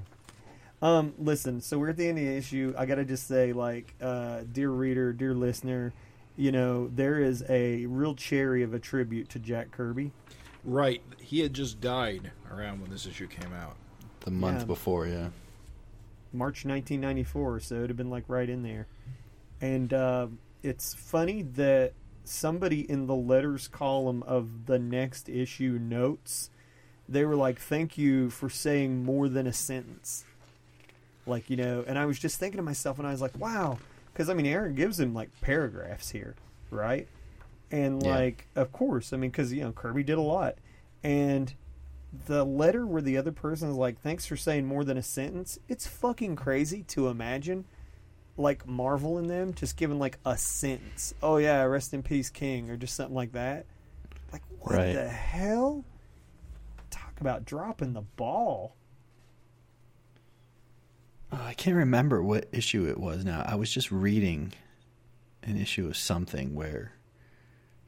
Um, 0.82 1.14
listen, 1.18 1.62
so 1.62 1.80
we're 1.80 1.90
at 1.90 1.98
the 1.98 2.08
end 2.08 2.18
of 2.20 2.26
the 2.26 2.36
issue. 2.36 2.74
I 2.78 2.86
gotta 2.86 3.06
just 3.06 3.28
say, 3.28 3.54
like, 3.54 3.94
uh, 4.02 4.42
dear 4.52 4.70
reader, 4.70 5.14
dear 5.14 5.34
listener, 5.34 5.94
you 6.38 6.52
know 6.52 6.90
there 6.90 7.20
is 7.20 7.44
a 7.50 7.86
real 7.86 8.14
cherry 8.14 8.62
of 8.62 8.74
a 8.74 8.80
tribute 8.80 9.30
to 9.30 9.40
Jack 9.40 9.72
Kirby. 9.72 10.12
Right, 10.64 11.02
he 11.20 11.40
had 11.40 11.54
just 11.54 11.80
died 11.80 12.32
around 12.52 12.82
when 12.82 12.90
this 12.92 13.06
issue 13.06 13.28
came 13.28 13.54
out. 13.54 13.78
The 14.22 14.32
month 14.32 14.62
Yeah. 14.62 14.66
before, 14.66 15.08
yeah. 15.08 15.30
March 16.34 16.66
1994, 16.66 17.60
so 17.62 17.76
it'd 17.76 17.90
have 17.90 17.98
been 17.98 18.10
like 18.10 18.26
right 18.28 18.50
in 18.50 18.64
there. 18.64 18.88
And 19.62 19.94
uh, 19.94 20.28
it's 20.64 20.94
funny 20.94 21.44
that 21.44 21.94
somebody 22.26 22.82
in 22.90 23.08
the 23.08 23.16
letters 23.16 23.68
column 23.70 24.24
of 24.24 24.66
the 24.66 24.80
next 24.80 25.30
issue 25.30 25.78
notes 25.82 26.50
they 27.08 27.24
were 27.24 27.36
like, 27.36 27.60
"Thank 27.60 28.00
you 28.00 28.32
for 28.32 28.50
saying 28.50 29.04
more 29.04 29.30
than 29.30 29.46
a 29.46 29.54
sentence." 29.54 30.26
Like 31.28 31.50
you 31.50 31.58
know, 31.58 31.84
and 31.88 31.98
I 31.98 32.06
was 32.06 32.20
just 32.20 32.40
thinking 32.40 32.58
to 32.58 32.64
myself, 32.64 33.00
and 33.00 33.08
I 33.08 33.12
was 33.12 33.22
like, 33.22 33.38
"Wow," 33.40 33.80
because 34.14 34.30
I 34.30 34.34
mean, 34.34 34.46
Aaron 34.46 34.76
gives 34.76 35.00
him 35.00 35.14
like 35.14 35.30
paragraphs 35.42 36.10
here, 36.12 36.36
right? 36.70 37.08
And 37.72 38.04
Yeah. 38.04 38.10
like, 38.16 38.48
of 38.56 38.72
course, 38.72 39.12
I 39.12 39.18
mean, 39.18 39.32
because 39.32 39.52
you 39.52 39.62
know, 39.62 39.72
Kirby 39.72 40.04
did 40.04 40.18
a 40.18 40.22
lot, 40.22 40.56
and 41.04 41.54
the 42.28 42.46
letter 42.46 42.86
where 42.86 43.02
the 43.02 43.18
other 43.18 43.32
person 43.32 43.70
is 43.70 43.76
like, 43.76 44.00
"Thanks 44.02 44.26
for 44.26 44.38
saying 44.38 44.66
more 44.66 44.84
than 44.84 44.98
a 44.98 45.04
sentence." 45.04 45.58
It's 45.68 45.88
fucking 45.88 46.36
crazy 46.36 46.84
to 46.84 47.08
imagine, 47.08 47.66
like 48.38 48.68
Marvel 48.68 49.18
and 49.18 49.30
them 49.30 49.54
just 49.54 49.78
giving 49.78 49.98
like 49.98 50.20
a 50.26 50.38
sentence. 50.38 51.14
Oh 51.24 51.38
yeah, 51.38 51.64
rest 51.64 51.94
in 51.94 52.04
peace, 52.04 52.30
King, 52.30 52.70
or 52.70 52.78
just 52.78 52.96
something 52.96 53.16
like 53.16 53.32
that. 53.32 53.66
Like 54.32 54.44
what 54.60 54.76
Right. 54.76 54.94
the 54.94 55.10
hell? 55.10 55.84
Talk 56.92 57.20
about 57.20 57.46
dropping 57.46 57.94
the 57.94 58.02
ball. 58.02 58.76
Oh, 61.38 61.44
I 61.44 61.54
can't 61.54 61.76
remember 61.76 62.24
what 62.24 62.48
issue 62.54 62.88
it 62.88 62.98
was 62.98 63.26
now. 63.26 63.44
I 63.46 63.56
was 63.56 63.70
just 63.72 63.92
reading 63.92 64.54
an 65.44 65.58
issue 65.60 65.86
of 65.88 65.98
something 65.98 66.56
where 66.56 66.94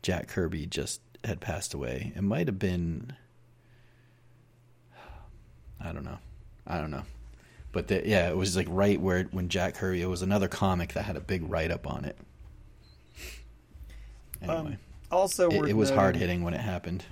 Jack 0.02 0.28
Kirby 0.28 0.66
just 0.66 1.00
had 1.24 1.40
passed 1.40 1.74
away. 1.74 2.12
It 2.16 2.24
might 2.24 2.48
have 2.48 2.60
been. 2.60 3.14
I 5.80 5.92
don't 5.94 6.04
know. 6.04 6.18
I 6.66 6.80
don't 6.80 6.92
know. 6.92 7.04
But 7.72 7.88
the, 7.88 8.06
yeah, 8.06 8.28
it 8.30 8.36
was 8.36 8.58
like 8.58 8.68
right 8.70 9.00
where 9.00 9.24
when 9.32 9.48
Jack 9.48 9.76
Kirby. 9.76 10.02
It 10.02 10.08
was 10.08 10.22
another 10.22 10.48
comic 10.50 10.94
that 10.94 11.04
had 11.04 11.16
a 11.16 11.22
big 11.22 11.50
write 11.50 11.72
up 11.72 11.88
on 11.88 12.04
it. 12.04 12.18
Anyway, 14.42 14.58
Um, 14.58 14.78
also, 15.10 15.50
it, 15.50 15.70
it 15.70 15.74
was 15.74 15.90
hard 15.90 16.16
hitting 16.18 16.44
when 16.44 16.54
it 16.54 16.60
happened. 16.62 17.06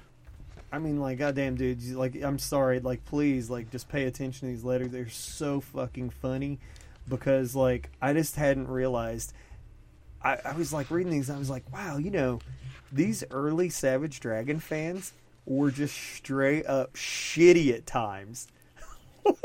I 0.75 0.79
mean, 0.79 0.99
like, 0.99 1.17
goddamn, 1.19 1.55
dude. 1.55 1.81
you- 1.81 1.97
Like, 1.97 2.15
I'm 2.21 2.37
sorry. 2.39 2.79
Like, 2.81 3.05
please, 3.05 3.49
like, 3.49 3.71
just 3.71 3.87
pay 3.87 4.03
attention 4.05 4.47
to 4.47 4.53
these 4.53 4.63
letters. 4.65 4.91
They're 4.91 5.07
so 5.09 5.61
fucking 5.61 6.09
funny 6.09 6.59
because, 7.07 7.55
like, 7.55 7.89
I 8.01 8.11
just 8.13 8.35
hadn't 8.35 8.67
realized. 8.67 9.31
I, 10.21 10.37
I 10.43 10.53
was 10.57 10.73
like 10.73 10.89
reading 10.91 11.11
these. 11.11 11.29
I 11.29 11.37
was 11.37 11.49
like, 11.49 11.63
wow, 11.71 11.97
you 11.97 12.09
know, 12.11 12.39
these 12.91 13.23
early 13.31 13.69
Savage 13.69 14.19
Dragon 14.19 14.59
fans 14.59 15.13
were 15.45 15.69
just 15.71 15.95
straight 15.95 16.65
up 16.65 16.93
shitty 16.95 17.73
at 17.73 17.85
times. 17.85 18.47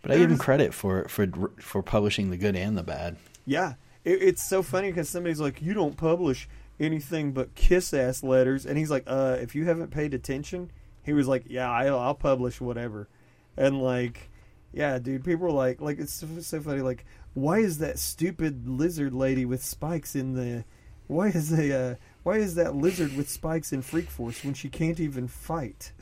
But 0.00 0.12
I 0.12 0.18
give 0.18 0.30
him 0.30 0.38
credit 0.38 0.72
for 0.72 1.06
for 1.08 1.26
for 1.58 1.82
publishing 1.82 2.30
the 2.30 2.36
good 2.36 2.54
and 2.54 2.78
the 2.78 2.84
bad. 2.84 3.16
Yeah, 3.44 3.74
it, 4.04 4.22
it's 4.22 4.42
so 4.48 4.62
funny 4.62 4.88
because 4.90 5.08
somebody's 5.08 5.40
like, 5.40 5.60
"You 5.60 5.74
don't 5.74 5.96
publish 5.96 6.48
anything 6.80 7.32
but 7.32 7.54
kiss 7.54 7.92
ass 7.92 8.22
letters," 8.22 8.66
and 8.66 8.78
he's 8.78 8.90
like, 8.90 9.04
"Uh, 9.06 9.36
if 9.40 9.54
you 9.54 9.64
haven't 9.64 9.90
paid 9.90 10.14
attention," 10.14 10.70
he 11.02 11.12
was 11.12 11.28
like, 11.28 11.44
"Yeah, 11.48 11.70
I'll, 11.70 11.98
I'll 11.98 12.14
publish 12.14 12.60
whatever," 12.60 13.08
and 13.56 13.82
like, 13.82 14.30
yeah, 14.72 14.98
dude, 14.98 15.24
people 15.24 15.46
are 15.46 15.50
like, 15.50 15.80
like 15.80 15.98
it's 15.98 16.12
so, 16.12 16.26
so 16.40 16.60
funny, 16.60 16.80
like, 16.80 17.04
why 17.34 17.58
is 17.58 17.78
that 17.78 17.98
stupid 17.98 18.68
lizard 18.68 19.14
lady 19.14 19.44
with 19.44 19.62
spikes 19.62 20.14
in 20.14 20.34
the, 20.34 20.64
why 21.06 21.28
is 21.28 21.50
the, 21.50 21.74
uh, 21.74 21.94
why 22.22 22.36
is 22.36 22.54
that 22.56 22.74
lizard 22.74 23.16
with 23.16 23.30
spikes 23.30 23.72
in 23.72 23.82
Freak 23.82 24.10
Force 24.10 24.44
when 24.44 24.54
she 24.54 24.68
can't 24.68 25.00
even 25.00 25.26
fight? 25.26 25.92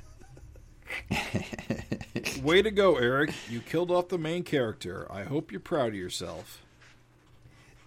Way 2.43 2.63
to 2.63 2.71
go, 2.71 2.97
Eric! 2.97 3.33
You 3.49 3.61
killed 3.61 3.91
off 3.91 4.09
the 4.09 4.19
main 4.19 4.43
character. 4.43 5.07
I 5.11 5.25
hope 5.25 5.51
you're 5.51 5.61
proud 5.61 5.89
of 5.89 5.95
yourself. 5.95 6.63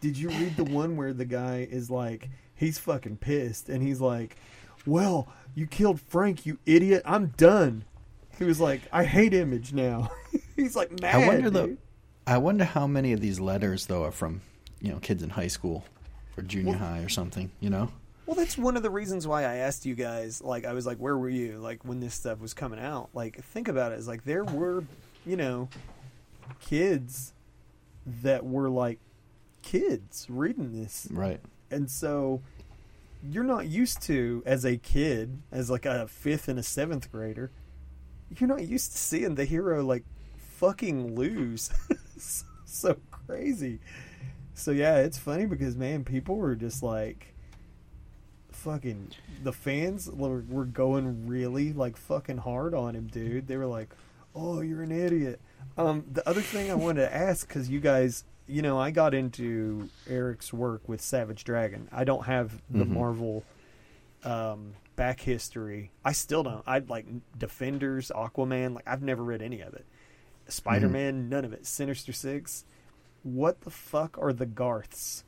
Did 0.02 0.18
you 0.18 0.30
read 0.30 0.56
the 0.56 0.64
one 0.64 0.96
where 0.96 1.14
the 1.14 1.26
guy 1.26 1.68
is 1.70 1.90
like, 1.90 2.30
he's 2.60 2.78
fucking 2.78 3.18
pissed, 3.18 3.70
and 3.70 3.82
he's 3.82 4.02
like, 4.02 4.36
"Well, 4.86 5.28
you 5.56 5.66
killed 5.66 6.00
Frank, 6.02 6.46
you 6.46 6.60
idiot! 6.66 7.02
I'm 7.06 7.28
done." 7.38 7.86
He 8.38 8.44
was 8.44 8.60
like, 8.60 8.82
"I 8.92 9.04
hate 9.06 9.34
Image 9.34 9.74
now." 9.74 10.12
he's 10.56 10.76
like 10.76 11.00
mad. 11.02 11.16
I 11.16 11.28
wonder 11.28 11.50
dude. 11.50 11.54
though. 11.54 11.78
I 12.28 12.38
wonder 12.38 12.64
how 12.66 12.86
many 12.86 13.14
of 13.14 13.22
these 13.22 13.40
letters 13.40 13.86
though 13.88 14.04
are 14.04 14.12
from 14.12 14.42
you 14.82 14.92
know 14.92 15.00
kids 15.00 15.24
in 15.24 15.30
high 15.32 15.48
school 15.48 15.84
or 16.38 16.44
junior 16.44 16.72
Well- 16.72 16.80
high 16.80 17.00
or 17.00 17.10
something. 17.10 17.52
You 17.60 17.70
know. 17.70 17.92
Well, 18.26 18.36
that's 18.36 18.60
one 18.60 18.78
of 18.78 18.84
the 18.84 18.92
reasons 18.92 19.26
why 19.26 19.42
I 19.42 19.56
asked 19.56 19.88
you 19.88 19.96
guys. 19.96 20.40
Like, 20.40 20.64
I 20.64 20.74
was 20.74 20.86
like, 20.86 20.98
"Where 21.00 21.18
were 21.18 21.30
you?" 21.30 21.58
Like 21.58 21.84
when 21.84 22.00
this 22.00 22.14
stuff 22.14 22.40
was 22.40 22.54
coming 22.54 22.80
out. 22.80 23.10
Like, 23.16 23.44
think 23.44 23.68
about 23.68 23.92
it. 23.92 23.96
It's 23.96 24.08
like 24.08 24.24
there 24.24 24.44
were, 24.44 24.84
you 25.26 25.36
know, 25.36 25.68
kids 26.62 27.34
that 28.22 28.46
were 28.46 28.70
like 28.70 29.00
kids 29.62 30.26
reading 30.30 30.80
this, 30.80 31.08
Right. 31.12 31.40
And 31.72 31.90
so 31.90 32.42
you're 33.24 33.44
not 33.44 33.68
used 33.68 34.02
to 34.04 34.44
as 34.46 34.66
a 34.66 34.78
kid, 34.78 35.42
as 35.52 35.70
like 35.70 35.86
a 35.86 36.08
fifth 36.08 36.48
and 36.48 36.60
a 36.60 36.64
seventh 36.64 37.12
grader, 37.12 37.52
you're 38.38 38.48
not 38.48 38.66
used 38.66 38.92
to 38.92 38.98
seeing 38.98 39.36
the 39.36 39.46
hero 39.46 39.84
like 39.84 40.04
fucking 40.38 41.16
lose. 41.16 41.72
so 42.66 42.98
crazy. 43.12 43.80
So 44.54 44.72
yeah, 44.72 44.98
it's 44.98 45.18
funny 45.18 45.46
because 45.46 45.76
man, 45.76 46.04
people 46.04 46.36
were 46.36 46.56
just 46.56 46.84
like 46.84 47.34
fucking 48.52 49.12
the 49.44 49.54
fans 49.54 50.10
were, 50.12 50.44
were 50.50 50.66
going 50.66 51.28
really 51.28 51.72
like 51.74 51.98
fucking 51.98 52.38
hard 52.38 52.74
on 52.74 52.96
him, 52.96 53.08
dude. 53.08 53.48
They 53.48 53.58
were 53.58 53.66
like, 53.66 53.90
"Oh, 54.36 54.62
you're 54.62 54.84
an 54.84 54.92
idiot." 54.92 55.40
Um, 55.78 56.06
the 56.12 56.28
other 56.28 56.42
thing 56.42 56.70
I 56.70 56.76
wanted 56.76 57.02
to 57.02 57.16
ask 57.16 57.48
because 57.48 57.70
you 57.70 57.80
guys, 57.80 58.26
you 58.50 58.62
know, 58.62 58.80
I 58.80 58.92
got 58.92 59.14
into 59.14 59.90
Eric's 60.08 60.52
work 60.52 60.88
with 60.90 61.02
Savage 61.02 61.44
Dragon. 61.44 61.88
I 61.92 62.04
don't 62.04 62.26
have 62.26 62.62
the 62.70 62.84
Mhm. 62.86 62.90
Marvel 62.90 63.44
um, 64.24 64.74
back 64.98 65.22
history. 65.22 65.92
I 66.04 66.12
still 66.12 66.44
don't. 66.44 66.64
I'd 66.68 66.90
like 66.90 67.06
Defenders, 67.38 68.12
Aquaman. 68.14 68.74
Like 68.76 68.88
I've 68.88 69.02
never 69.02 69.24
read 69.24 69.42
any 69.42 69.62
of 69.62 69.74
it. 69.74 69.86
Spider 70.50 70.90
Man, 70.90 71.30
none 71.30 71.46
of 71.46 71.54
it. 71.54 71.66
Sinister 71.66 72.12
Six. 72.12 72.66
What 73.24 73.62
the 73.62 73.70
fuck 73.70 74.18
are 74.20 74.34
the 74.34 74.46
Garths? 74.46 75.24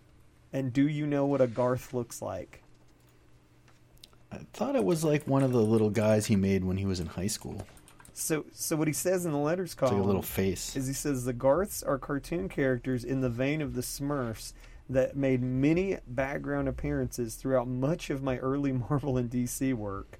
And 0.52 0.74
do 0.74 0.88
you 0.88 1.06
know 1.08 1.26
what 1.26 1.40
a 1.42 1.48
Garth 1.48 1.94
looks 1.94 2.22
like? 2.22 2.64
I 4.32 4.40
thought 4.54 4.76
it 4.76 4.84
was 4.84 5.04
like 5.04 5.28
one 5.28 5.44
of 5.44 5.52
the 5.52 5.62
little 5.62 5.90
guys 5.90 6.26
he 6.26 6.36
made 6.36 6.64
when 6.64 6.78
he 6.78 6.86
was 6.86 7.00
in 7.00 7.06
high 7.08 7.28
school. 7.28 7.66
So, 8.22 8.46
so 8.54 8.76
what 8.76 8.88
he 8.88 8.94
says 8.94 9.26
in 9.26 9.32
the 9.32 9.38
letters 9.38 9.74
column 9.74 9.96
like 9.96 10.04
a 10.04 10.08
little 10.08 10.22
face. 10.22 10.76
is 10.76 10.88
he 10.88 10.94
says 10.94 11.26
the 11.26 11.34
Garths 11.34 11.82
are 11.82 11.98
cartoon 11.98 12.50
characters 12.50 13.04
in 13.04 13.22
the 13.22 13.30
vein 13.30 13.62
of 13.62 13.74
the 13.74 13.82
Smurfs 13.82 14.54
that 14.90 15.16
made 15.16 15.42
many 15.42 15.98
background 16.06 16.68
appearances 16.68 17.36
throughout 17.36 17.68
much 17.68 18.10
of 18.10 18.22
my 18.22 18.38
early 18.38 18.72
Marvel 18.90 19.18
and 19.18 19.30
DC 19.30 19.74
work. 19.74 20.20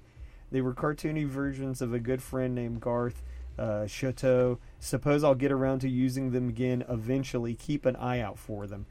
They 0.50 0.60
were 0.60 0.74
cartoony 0.74 1.26
versions 1.26 1.80
of 1.80 1.94
a 1.94 1.98
good 1.98 2.22
friend 2.22 2.54
named 2.54 2.80
Garth 2.80 3.22
uh, 3.58 3.86
Chateau. 3.86 4.58
Suppose 4.80 5.22
I'll 5.22 5.34
get 5.34 5.52
around 5.52 5.80
to 5.80 5.88
using 5.88 6.32
them 6.32 6.48
again 6.48 6.84
eventually. 6.88 7.54
Keep 7.54 7.86
an 7.86 7.96
eye 7.96 8.20
out 8.20 8.38
for 8.38 8.66
them. 8.66 8.86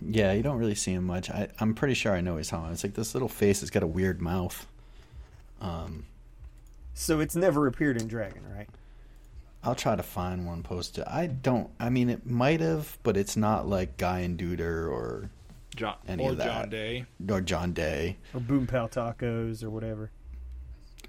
Yeah, 0.00 0.32
you 0.32 0.42
don't 0.42 0.56
really 0.56 0.74
see 0.74 0.92
him 0.92 1.04
much. 1.04 1.28
I, 1.30 1.48
I'm 1.58 1.74
pretty 1.74 1.94
sure 1.94 2.12
I 2.12 2.20
know 2.20 2.36
he's 2.36 2.48
talking. 2.48 2.72
It's 2.72 2.84
like 2.84 2.94
this 2.94 3.14
little 3.14 3.28
face. 3.28 3.62
It's 3.62 3.70
got 3.70 3.82
a 3.82 3.88
weird 3.88 4.22
mouth. 4.22 4.66
Um, 5.60 6.06
So 7.00 7.18
it's 7.20 7.34
never 7.34 7.66
appeared 7.66 7.98
in 7.98 8.08
Dragon, 8.08 8.42
right? 8.54 8.68
I'll 9.64 9.74
try 9.74 9.96
to 9.96 10.02
find 10.02 10.46
one 10.46 10.62
posted. 10.62 11.04
I 11.04 11.28
don't. 11.28 11.70
I 11.80 11.88
mean, 11.88 12.10
it 12.10 12.26
might 12.26 12.60
have, 12.60 12.98
but 13.02 13.16
it's 13.16 13.38
not 13.38 13.66
like 13.66 13.96
Guy 13.96 14.18
and 14.20 14.38
Duder 14.38 14.86
or 14.86 15.30
John 15.74 15.96
Any 16.06 16.26
or 16.26 16.32
of 16.32 16.36
that. 16.36 16.44
John 16.44 16.68
Day. 16.68 17.06
or 17.26 17.40
John 17.40 17.72
Day. 17.72 18.18
Or 18.34 18.40
Boom 18.40 18.66
Pow 18.66 18.86
Tacos 18.86 19.64
or 19.64 19.70
whatever. 19.70 20.10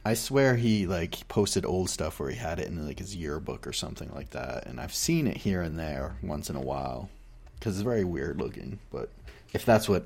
I 0.06 0.14
swear 0.14 0.56
he 0.56 0.88
like 0.88 1.28
posted 1.28 1.66
old 1.66 1.90
stuff 1.90 2.22
where 2.22 2.30
he 2.30 2.38
had 2.38 2.60
it 2.62 2.70
in 2.70 2.88
like 2.88 3.00
his 3.00 3.14
yearbook 3.14 3.68
or 3.68 3.74
something 3.74 4.10
like 4.16 4.30
that, 4.30 4.68
and 4.68 4.80
I've 4.80 4.96
seen 4.96 5.28
it 5.28 5.36
here 5.36 5.62
and 5.62 5.78
there 5.78 6.16
once 6.24 6.50
in 6.50 6.56
a 6.56 6.62
while 6.62 7.10
because 7.60 7.76
it's 7.76 7.84
very 7.84 8.06
weird 8.06 8.40
looking. 8.40 8.80
But 8.92 9.10
if 9.52 9.66
that's 9.66 9.90
what 9.90 10.06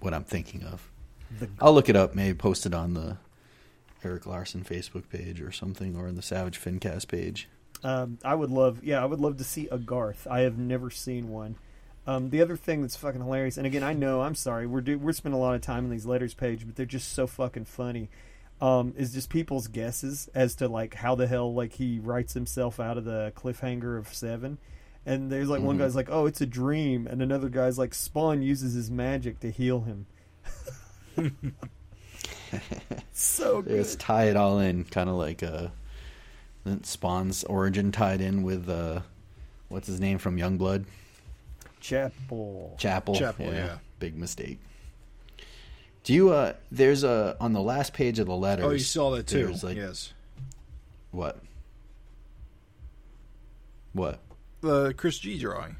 what 0.00 0.14
I'm 0.14 0.24
thinking 0.24 0.62
of, 0.64 0.90
The 1.38 1.50
I'll 1.60 1.74
look 1.74 1.90
it 1.90 1.96
up. 1.96 2.14
Maybe 2.14 2.32
post 2.34 2.64
it 2.64 2.72
on 2.72 2.94
the 2.94 3.18
Eric 4.06 4.26
Larsen 4.26 4.64
Facebook 4.64 5.08
page 5.10 5.40
or 5.40 5.52
something, 5.52 5.96
or 5.96 6.06
in 6.08 6.14
the 6.14 6.22
Savage 6.22 6.58
Fincast 6.58 7.08
page. 7.08 7.48
Um, 7.84 8.18
I 8.24 8.34
would 8.34 8.50
love, 8.50 8.82
yeah, 8.82 9.02
I 9.02 9.04
would 9.04 9.20
love 9.20 9.36
to 9.36 9.44
see 9.44 9.68
a 9.70 9.78
Garth. 9.78 10.26
I 10.30 10.40
have 10.40 10.56
never 10.56 10.88
seen 10.90 11.28
one. 11.28 11.56
Um, 12.06 12.30
the 12.30 12.40
other 12.40 12.56
thing 12.56 12.80
that's 12.82 12.96
fucking 12.96 13.20
hilarious, 13.20 13.56
and 13.58 13.66
again, 13.66 13.82
I 13.82 13.92
know, 13.92 14.22
I'm 14.22 14.34
sorry, 14.36 14.66
we're 14.66 14.80
do, 14.80 14.96
we're 14.98 15.12
spending 15.12 15.38
a 15.38 15.42
lot 15.42 15.54
of 15.56 15.60
time 15.60 15.84
on 15.84 15.90
these 15.90 16.06
letters 16.06 16.34
page, 16.34 16.64
but 16.64 16.76
they're 16.76 16.86
just 16.86 17.12
so 17.12 17.26
fucking 17.26 17.64
funny. 17.66 18.08
Um, 18.60 18.94
is 18.96 19.12
just 19.12 19.28
people's 19.28 19.66
guesses 19.68 20.30
as 20.34 20.54
to 20.56 20.68
like 20.68 20.94
how 20.94 21.14
the 21.14 21.26
hell 21.26 21.52
like 21.52 21.74
he 21.74 21.98
writes 21.98 22.32
himself 22.32 22.80
out 22.80 22.96
of 22.96 23.04
the 23.04 23.30
cliffhanger 23.36 23.98
of 23.98 24.08
Seven. 24.14 24.56
And 25.04 25.30
there's 25.30 25.50
like 25.50 25.60
one 25.62 25.76
Mhm. 25.76 25.80
guy's 25.80 25.94
like, 25.94 26.08
"Oh, 26.10 26.24
it's 26.24 26.40
a 26.40 26.46
dream," 26.46 27.06
and 27.06 27.20
another 27.20 27.50
guy's 27.50 27.76
like, 27.76 27.92
"Spawn 27.92 28.40
uses 28.40 28.72
his 28.72 28.90
magic 28.90 29.40
to 29.40 29.50
heal 29.50 29.80
him." 29.82 30.06
so 33.12 33.62
good. 33.62 33.72
It's 33.72 33.96
tie 33.96 34.24
it 34.24 34.36
all 34.36 34.58
in, 34.58 34.84
kind 34.84 35.08
of 35.08 35.16
like 35.16 35.42
uh, 35.42 35.68
Spawn's 36.82 37.44
origin 37.44 37.92
tied 37.92 38.20
in 38.20 38.42
with 38.42 38.68
uh, 38.68 39.00
what's 39.68 39.86
his 39.86 40.00
name 40.00 40.18
from 40.18 40.36
Youngblood, 40.36 40.84
Chapel. 41.80 42.74
Chapel. 42.78 43.14
Chapel, 43.14 43.46
yeah. 43.46 43.78
big 43.98 44.16
mistake. 44.16 44.58
Do 46.04 46.12
you? 46.12 46.30
uh 46.30 46.54
There's 46.70 47.04
a 47.04 47.36
on 47.40 47.52
the 47.52 47.62
last 47.62 47.92
page 47.92 48.18
of 48.18 48.26
the 48.26 48.36
letters. 48.36 48.64
Oh, 48.64 48.70
you 48.70 48.78
saw 48.78 49.10
that 49.12 49.26
too. 49.26 49.46
there's, 49.46 49.64
Like 49.64 49.76
yes, 49.76 50.12
what? 51.10 51.40
What 53.92 54.20
the 54.60 54.94
Chris 54.94 55.18
G 55.18 55.38
drawing. 55.38 55.76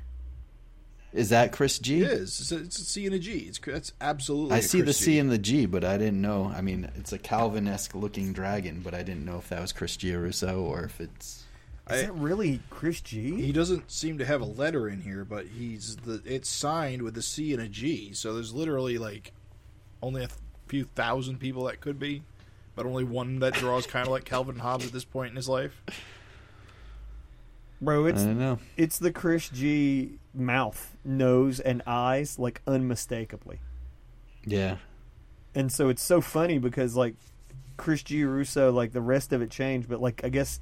Is 1.16 1.31
that? 1.31 1.52
Chris 1.52 1.79
G? 1.79 2.02
It 2.02 2.11
is. 2.11 2.40
It's 2.40 2.52
a, 2.52 2.57
it's 2.59 2.79
a 2.79 2.85
C 2.85 3.07
and 3.07 3.14
a 3.14 3.18
G. 3.18 3.38
It's 3.48 3.59
that's 3.59 3.92
absolutely. 4.00 4.55
I 4.55 4.59
a 4.59 4.62
see 4.62 4.79
the 4.79 4.85
Chris 4.87 4.98
C 4.98 5.05
G. 5.14 5.18
and 5.18 5.31
the 5.31 5.38
G, 5.38 5.66
but 5.66 5.85
I 5.85 5.96
didn't 5.98 6.20
know. 6.20 6.52
I 6.55 6.61
mean, 6.61 6.90
it's 6.96 7.12
a 7.12 7.18
Calvin-esque 7.18 7.94
looking 7.94 8.33
dragon, 8.33 8.81
but 8.85 8.94
I 8.94 9.02
didn't 9.02 9.24
know 9.24 9.38
if 9.38 9.48
that 9.48 9.61
was 9.61 9.72
Chris 9.72 9.96
Giarusso 9.96 10.61
or 10.61 10.85
if 10.85 11.00
it's. 11.00 11.44
Is 11.90 12.02
I- 12.02 12.07
that 12.07 12.14
really 12.14 12.61
Chris 12.70 13.00
G? 13.00 13.40
He 13.40 13.52
doesn't 13.52 13.90
seem 13.90 14.18
to 14.18 14.24
have 14.24 14.40
a 14.40 14.46
letter 14.46 14.88
in 14.88 15.00
here, 15.00 15.24
but 15.24 15.46
he's 15.46 15.96
the. 15.96 16.22
It's 16.24 16.48
signed 16.48 17.02
with 17.02 17.16
a 17.16 17.22
C 17.22 17.52
and 17.52 17.62
a 17.62 17.68
G. 17.68 18.12
So 18.12 18.35
there's 18.35 18.52
literally 18.52 18.98
like 18.98 19.33
only 20.02 20.24
a 20.24 20.29
few 20.66 20.85
thousand 20.85 21.38
people 21.38 21.64
that 21.64 21.81
could 21.81 21.98
be, 21.98 22.22
but 22.74 22.87
only 22.87 23.05
one 23.05 23.38
that 23.38 23.55
draws 23.55 23.87
kind 23.87 24.07
of 24.07 24.12
like 24.12 24.24
Calvin 24.24 24.59
Hobbes 24.59 24.87
at 24.87 24.92
this 24.92 25.05
point 25.05 25.31
in 25.31 25.37
his 25.37 25.48
life. 25.48 25.83
Bro, 27.81 28.07
it's 28.07 28.23
don't 28.25 28.39
know. 28.39 28.59
it's 28.77 28.99
the 28.99 29.12
Chris 29.12 29.49
G 29.49 30.19
mouth, 30.33 30.97
nose, 31.05 31.61
and 31.61 31.83
eyes 31.87 32.39
like 32.39 32.62
unmistakably. 32.67 33.61
Yeah, 34.45 34.77
And 35.55 35.73
so 35.73 35.89
it's 35.89 36.03
so 36.03 36.21
funny 36.21 36.59
because 36.59 36.95
like 36.97 37.17
Chris 37.77 38.03
Giarusso, 38.03 38.73
like 38.73 38.93
the 38.93 39.01
rest 39.01 39.33
of 39.33 39.43
it 39.43 39.51
changed, 39.51 39.89
but 39.89 40.01
like 40.01 40.23
I 40.25 40.29
guess, 40.29 40.61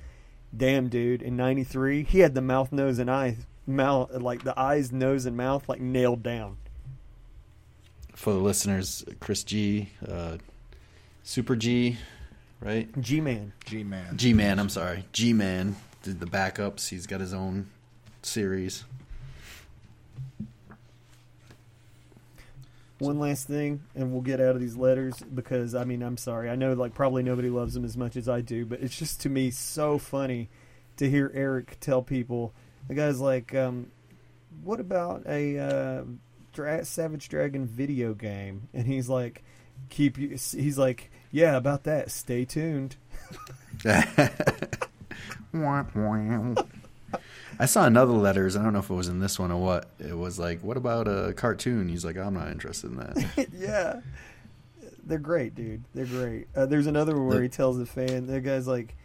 damn 0.56 0.88
dude, 0.88 1.22
in 1.22 1.36
'93 1.36 2.02
he 2.04 2.20
had 2.20 2.34
the 2.34 2.40
mouth, 2.40 2.72
nose, 2.72 2.98
and 2.98 3.10
eyes, 3.10 3.46
mouth 3.66 4.10
like 4.12 4.42
the 4.42 4.58
eyes, 4.58 4.90
nose, 4.90 5.26
and 5.26 5.36
mouth 5.36 5.68
like 5.68 5.80
nailed 5.80 6.22
down. 6.22 6.56
for 8.14 8.32
the 8.32 8.38
listeners, 8.38 9.04
Chris 9.20 9.44
G, 9.44 9.90
uh, 10.08 10.38
Super 11.22 11.54
G, 11.56 11.98
right? 12.60 12.88
G 13.00 13.20
man. 13.20 13.52
G 13.66 13.84
man. 13.84 14.16
G 14.16 14.32
Man, 14.32 14.58
I'm 14.58 14.68
sorry. 14.70 15.04
G 15.12 15.32
Man 15.32 15.76
did 16.04 16.20
the 16.20 16.26
backups. 16.26 16.90
He's 16.90 17.06
got 17.06 17.20
his 17.20 17.32
own 17.32 17.70
series. 18.22 18.84
One 22.98 23.18
last 23.18 23.46
thing, 23.48 23.82
and 23.96 24.12
we'll 24.12 24.20
get 24.20 24.40
out 24.40 24.54
of 24.54 24.60
these 24.60 24.76
letters 24.76 25.18
because 25.34 25.74
I 25.74 25.84
mean 25.84 26.02
I'm 26.02 26.16
sorry. 26.16 26.48
I 26.48 26.54
know 26.54 26.74
like 26.74 26.94
probably 26.94 27.22
nobody 27.22 27.50
loves 27.50 27.74
them 27.74 27.84
as 27.84 27.96
much 27.96 28.16
as 28.16 28.28
I 28.28 28.40
do, 28.40 28.64
but 28.64 28.80
it's 28.80 28.96
just 28.96 29.20
to 29.22 29.28
me 29.28 29.50
so 29.50 29.98
funny 29.98 30.48
to 30.98 31.10
hear 31.10 31.30
Eric 31.34 31.78
tell 31.80 32.02
people. 32.02 32.52
The 32.86 32.94
guy's 32.94 33.20
like, 33.20 33.54
um, 33.54 33.90
"What 34.62 34.80
about 34.80 35.24
a 35.26 35.58
uh, 35.58 36.04
Dra- 36.52 36.84
Savage 36.84 37.28
Dragon 37.28 37.66
video 37.66 38.14
game, 38.14 38.68
and 38.72 38.86
he's 38.86 39.08
like, 39.08 39.42
"Keep 39.88 40.18
you." 40.18 40.28
He's 40.28 40.78
like, 40.78 41.10
"Yeah, 41.32 41.56
about 41.56 41.84
that. 41.84 42.10
Stay 42.10 42.44
tuned." 42.44 42.96
I 47.58 47.66
saw 47.66 47.86
another 47.86 48.12
letters. 48.12 48.56
I 48.56 48.62
don't 48.62 48.72
know 48.72 48.80
if 48.80 48.90
it 48.90 48.94
was 48.94 49.08
in 49.08 49.20
this 49.20 49.38
one 49.38 49.52
or 49.52 49.60
what. 49.60 49.88
It 49.98 50.16
was 50.16 50.38
like, 50.38 50.60
"What 50.62 50.76
about 50.76 51.06
a 51.06 51.32
cartoon?" 51.34 51.88
He's 51.88 52.04
like, 52.04 52.16
"I'm 52.16 52.34
not 52.34 52.48
interested 52.48 52.90
in 52.90 52.96
that." 52.96 53.48
yeah, 53.52 54.00
they're 55.04 55.18
great, 55.18 55.54
dude. 55.54 55.84
They're 55.94 56.06
great. 56.06 56.48
Uh, 56.56 56.66
there's 56.66 56.86
another 56.86 57.14
one 57.14 57.28
where 57.28 57.42
he 57.42 57.48
tells 57.48 57.78
the 57.78 57.86
fan, 57.86 58.26
the 58.26 58.40
guy's 58.40 58.66
like, 58.66 58.96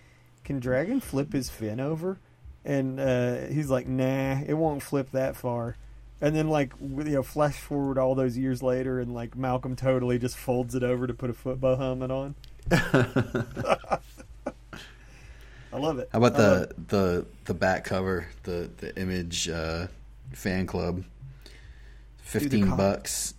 "Can 0.44 0.60
Dragon 0.60 1.00
flip 1.00 1.34
his 1.34 1.50
fin 1.50 1.80
over?" 1.80 2.18
And 2.66 3.00
uh, 3.00 3.48
he's 3.48 3.70
like, 3.70 3.88
"Nah, 3.88 4.42
it 4.46 4.56
won't 4.56 4.82
flip 4.82 5.12
that 5.12 5.36
far." 5.36 5.78
And 6.22 6.36
then, 6.36 6.50
like, 6.50 6.74
you 6.82 7.04
know, 7.04 7.24
flash 7.24 7.56
forward 7.56 7.98
all 7.98 8.14
those 8.14 8.38
years 8.38 8.62
later, 8.62 9.00
and 9.00 9.14
like 9.14 9.38
Malcolm 9.38 9.76
totally 9.76 10.20
just 10.20 10.36
folds 10.36 10.76
it 10.76 10.84
over 10.84 11.08
to 11.08 11.14
put 11.14 11.30
a 11.30 11.34
football 11.34 11.78
helmet 11.78 12.12
on. 12.12 12.36
I 15.72 15.78
love 15.78 16.00
it. 16.00 16.10
How 16.12 16.20
about 16.20 16.36
I 16.36 16.48
love 16.48 16.70
the 16.70 16.76
the 16.88 17.26
the 17.46 17.54
back 17.54 17.84
cover, 17.84 18.28
the 18.44 18.70
the 18.78 18.96
image 19.00 19.50
uh, 19.50 19.88
fan 20.34 20.66
club? 20.66 21.04
Fifteen 22.18 22.68
cop- 22.68 22.78
bucks. 22.78 23.34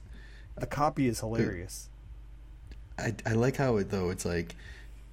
it. 0.57 0.61
the 0.61 0.66
copy 0.66 1.09
is 1.09 1.21
hilarious. 1.21 1.88
I 2.99 3.14
I 3.27 3.33
like 3.33 3.57
how 3.57 3.77
it 3.77 3.90
though. 3.90 4.11
It's 4.11 4.25
like 4.25 4.55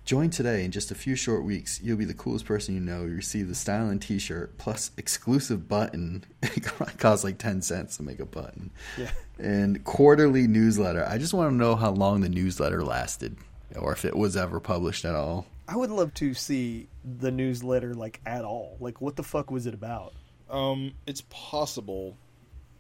join 0.06 0.30
today. 0.30 0.64
In 0.64 0.72
just 0.72 0.92
a 0.92 0.96
few 0.96 1.16
short 1.16 1.44
weeks, 1.44 1.80
you'll 1.84 1.98
be 1.98 2.06
the 2.06 2.14
coolest 2.14 2.46
person 2.46 2.74
you 2.74 2.80
know. 2.80 3.04
You 3.04 3.16
receive 3.16 3.48
the 3.48 3.56
styling 3.56 4.00
T-shirt 4.00 4.58
plus 4.58 4.92
exclusive 4.98 5.68
button. 5.68 6.24
It 6.44 6.64
costs 6.98 7.24
like 7.24 7.38
ten 7.38 7.62
cents 7.62 7.98
to 7.98 8.04
make 8.04 8.20
a 8.20 8.26
button. 8.26 8.72
Yeah. 8.98 9.12
And 9.38 9.84
quarterly 9.84 10.48
newsletter. 10.48 11.06
I 11.08 11.18
just 11.18 11.34
want 11.34 11.52
to 11.52 11.56
know 11.56 11.76
how 11.76 11.92
long 11.92 12.22
the 12.22 12.30
newsletter 12.30 12.84
lasted, 12.84 13.38
or 13.78 13.92
if 13.92 14.06
it 14.06 14.16
was 14.16 14.36
ever 14.36 14.60
published 14.60 15.06
at 15.06 15.14
all. 15.14 15.46
I 15.68 15.76
would 15.76 15.90
love 15.92 16.14
to 16.16 16.34
see 16.34 16.88
the 17.04 17.32
newsletter 17.32 17.94
like 17.94 18.22
at 18.26 18.46
all. 18.46 18.78
Like, 18.80 19.02
what 19.02 19.16
the 19.16 19.24
fuck 19.24 19.52
was 19.52 19.66
it 19.66 19.74
about? 19.74 20.14
Um, 20.50 20.94
it's 21.06 21.24
possible. 21.30 22.16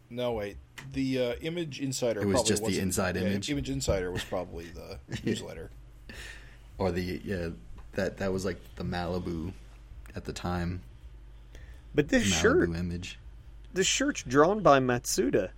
No, 0.10 0.34
wait. 0.34 0.56
The 0.94 1.20
uh, 1.20 1.34
Image 1.42 1.82
Insider. 1.82 2.22
It 2.22 2.26
was 2.26 2.36
probably 2.36 2.48
just 2.50 2.62
the 2.62 2.68
wasn't- 2.70 2.84
inside 2.84 3.16
yeah, 3.18 3.22
image? 3.24 3.50
Image 3.50 3.70
Insider 3.70 4.12
was 4.12 4.24
probably 4.24 4.66
the 4.68 5.00
newsletter. 5.26 5.70
or 6.78 6.92
the 6.92 7.02
yeah 7.26 7.50
that 7.94 8.18
that 8.18 8.32
was 8.32 8.46
like 8.46 8.58
the 8.76 8.84
Malibu 8.84 9.52
at 10.16 10.24
the 10.26 10.32
time. 10.34 10.82
But 11.94 12.08
this 12.10 12.24
Malibu 12.26 12.42
shirt, 12.42 12.70
image. 12.70 13.20
this 13.74 13.88
shirt's 13.88 14.24
drawn 14.24 14.62
by 14.62 14.80
Matsuda. 14.80 15.50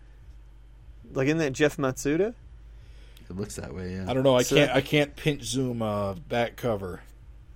Like, 1.13 1.27
isn't 1.27 1.37
that 1.39 1.53
Jeff 1.53 1.77
Matsuda? 1.77 2.33
It 3.29 3.35
looks 3.35 3.57
that 3.57 3.75
way. 3.75 3.93
Yeah. 3.93 4.05
I 4.09 4.13
don't 4.15 4.23
know. 4.23 4.35
I 4.35 4.41
So- 4.41 4.55
can't. 4.55 4.71
I 4.71 4.81
can't 4.81 5.15
pinch 5.15 5.43
zoom 5.43 5.81
uh, 5.83 6.13
back 6.13 6.55
cover. 6.55 7.01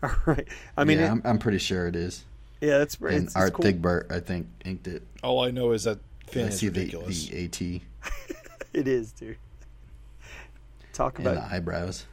All 0.08 0.12
right. 0.26 0.48
I 0.78 0.84
mean, 0.84 1.00
yeah, 1.00 1.06
it- 1.08 1.12
I'm, 1.12 1.22
I'm 1.26 1.40
pretty 1.40 1.58
sure 1.60 1.88
it 1.88 1.96
is. 1.96 2.24
yeah, 2.62 2.78
that's 2.80 2.96
And 2.96 3.10
it's, 3.12 3.24
it's 3.28 3.36
Art 3.36 3.54
cool. 3.54 3.66
Thibert, 3.66 4.12
I 4.12 4.20
think, 4.20 4.48
inked 4.66 4.88
it. 4.88 5.04
All 5.24 5.44
I 5.44 5.52
know 5.52 5.72
is 5.72 5.86
that 5.86 6.00
fin 6.28 6.46
I 6.46 6.48
is 6.50 6.60
see 6.60 6.68
the, 6.68 6.80
ridiculous. 6.82 7.28
the 7.28 7.46
AT 7.46 7.62
It 8.74 8.88
is, 8.88 9.12
dude. 9.14 9.38
Talk 10.94 11.18
and 11.20 11.28
about 11.28 11.50
the 11.50 11.56
eyebrows. 11.56 12.06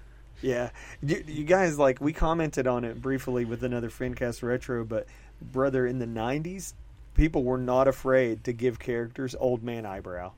Yeah, 0.43 0.71
you, 1.03 1.23
you 1.27 1.45
guys 1.45 1.79
like 1.79 2.01
we 2.01 2.13
commented 2.15 2.67
on 2.67 2.85
it 2.85 3.01
briefly 3.03 3.45
with 3.45 3.63
another 3.63 3.91
Friendcast 3.91 4.43
retro, 4.43 4.85
but 4.85 5.07
brother, 5.43 5.87
in 5.87 5.99
the 5.99 6.07
'90s, 6.07 6.73
people 7.15 7.43
were 7.45 7.59
not 7.59 7.89
afraid 7.89 8.45
to 8.45 8.53
give 8.55 8.79
characters 8.79 9.35
old 9.39 9.63
man 9.63 9.85
eyebrow. 9.85 10.33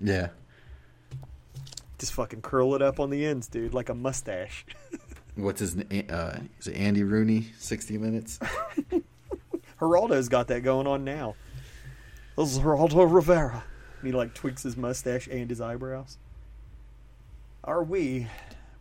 Yeah. 0.00 0.28
Just 1.98 2.12
fucking 2.14 2.42
curl 2.42 2.74
it 2.74 2.82
up 2.82 2.98
on 2.98 3.10
the 3.10 3.24
ends, 3.24 3.46
dude, 3.46 3.72
like 3.72 3.88
a 3.88 3.94
mustache. 3.94 4.66
What's 5.36 5.60
his 5.60 5.74
name? 5.74 6.06
Uh, 6.08 6.38
is 6.60 6.68
it 6.68 6.76
Andy 6.76 7.02
Rooney? 7.02 7.48
60 7.58 7.98
Minutes? 7.98 8.38
Geraldo's 9.80 10.28
got 10.28 10.48
that 10.48 10.62
going 10.62 10.86
on 10.86 11.04
now. 11.04 11.34
This 12.36 12.52
is 12.52 12.60
Geraldo 12.60 13.12
Rivera. 13.12 13.64
And 13.98 14.06
he 14.06 14.12
like 14.12 14.34
tweaks 14.34 14.62
his 14.62 14.76
mustache 14.76 15.26
and 15.26 15.50
his 15.50 15.60
eyebrows. 15.60 16.18
Are 17.64 17.82
we 17.82 18.28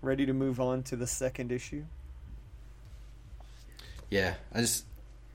ready 0.02 0.26
to 0.26 0.34
move 0.34 0.60
on 0.60 0.84
to 0.84 0.96
the 0.96 1.08
second 1.08 1.52
issue? 1.52 1.86
Yeah. 4.10 4.36
I 4.54 4.62
just. 4.62 4.86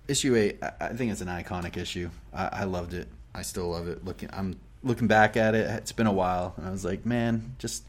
Issue 0.06 0.36
8, 0.36 0.58
I, 0.62 0.72
I 0.80 0.88
think 0.94 1.12
it's 1.12 1.20
an 1.20 1.28
iconic 1.28 1.76
issue. 1.76 2.08
I, 2.32 2.48
I 2.52 2.64
loved 2.64 2.94
it. 2.94 3.08
I 3.34 3.42
still 3.42 3.68
love 3.68 3.88
it. 3.88 4.06
Looking, 4.06 4.30
I'm 4.32 4.58
looking 4.82 5.06
back 5.06 5.36
at 5.36 5.54
it. 5.54 5.68
It's 5.68 5.92
been 5.92 6.06
a 6.06 6.12
while. 6.12 6.54
And 6.56 6.66
I 6.66 6.70
was 6.70 6.82
like, 6.82 7.04
man, 7.04 7.54
just 7.58 7.84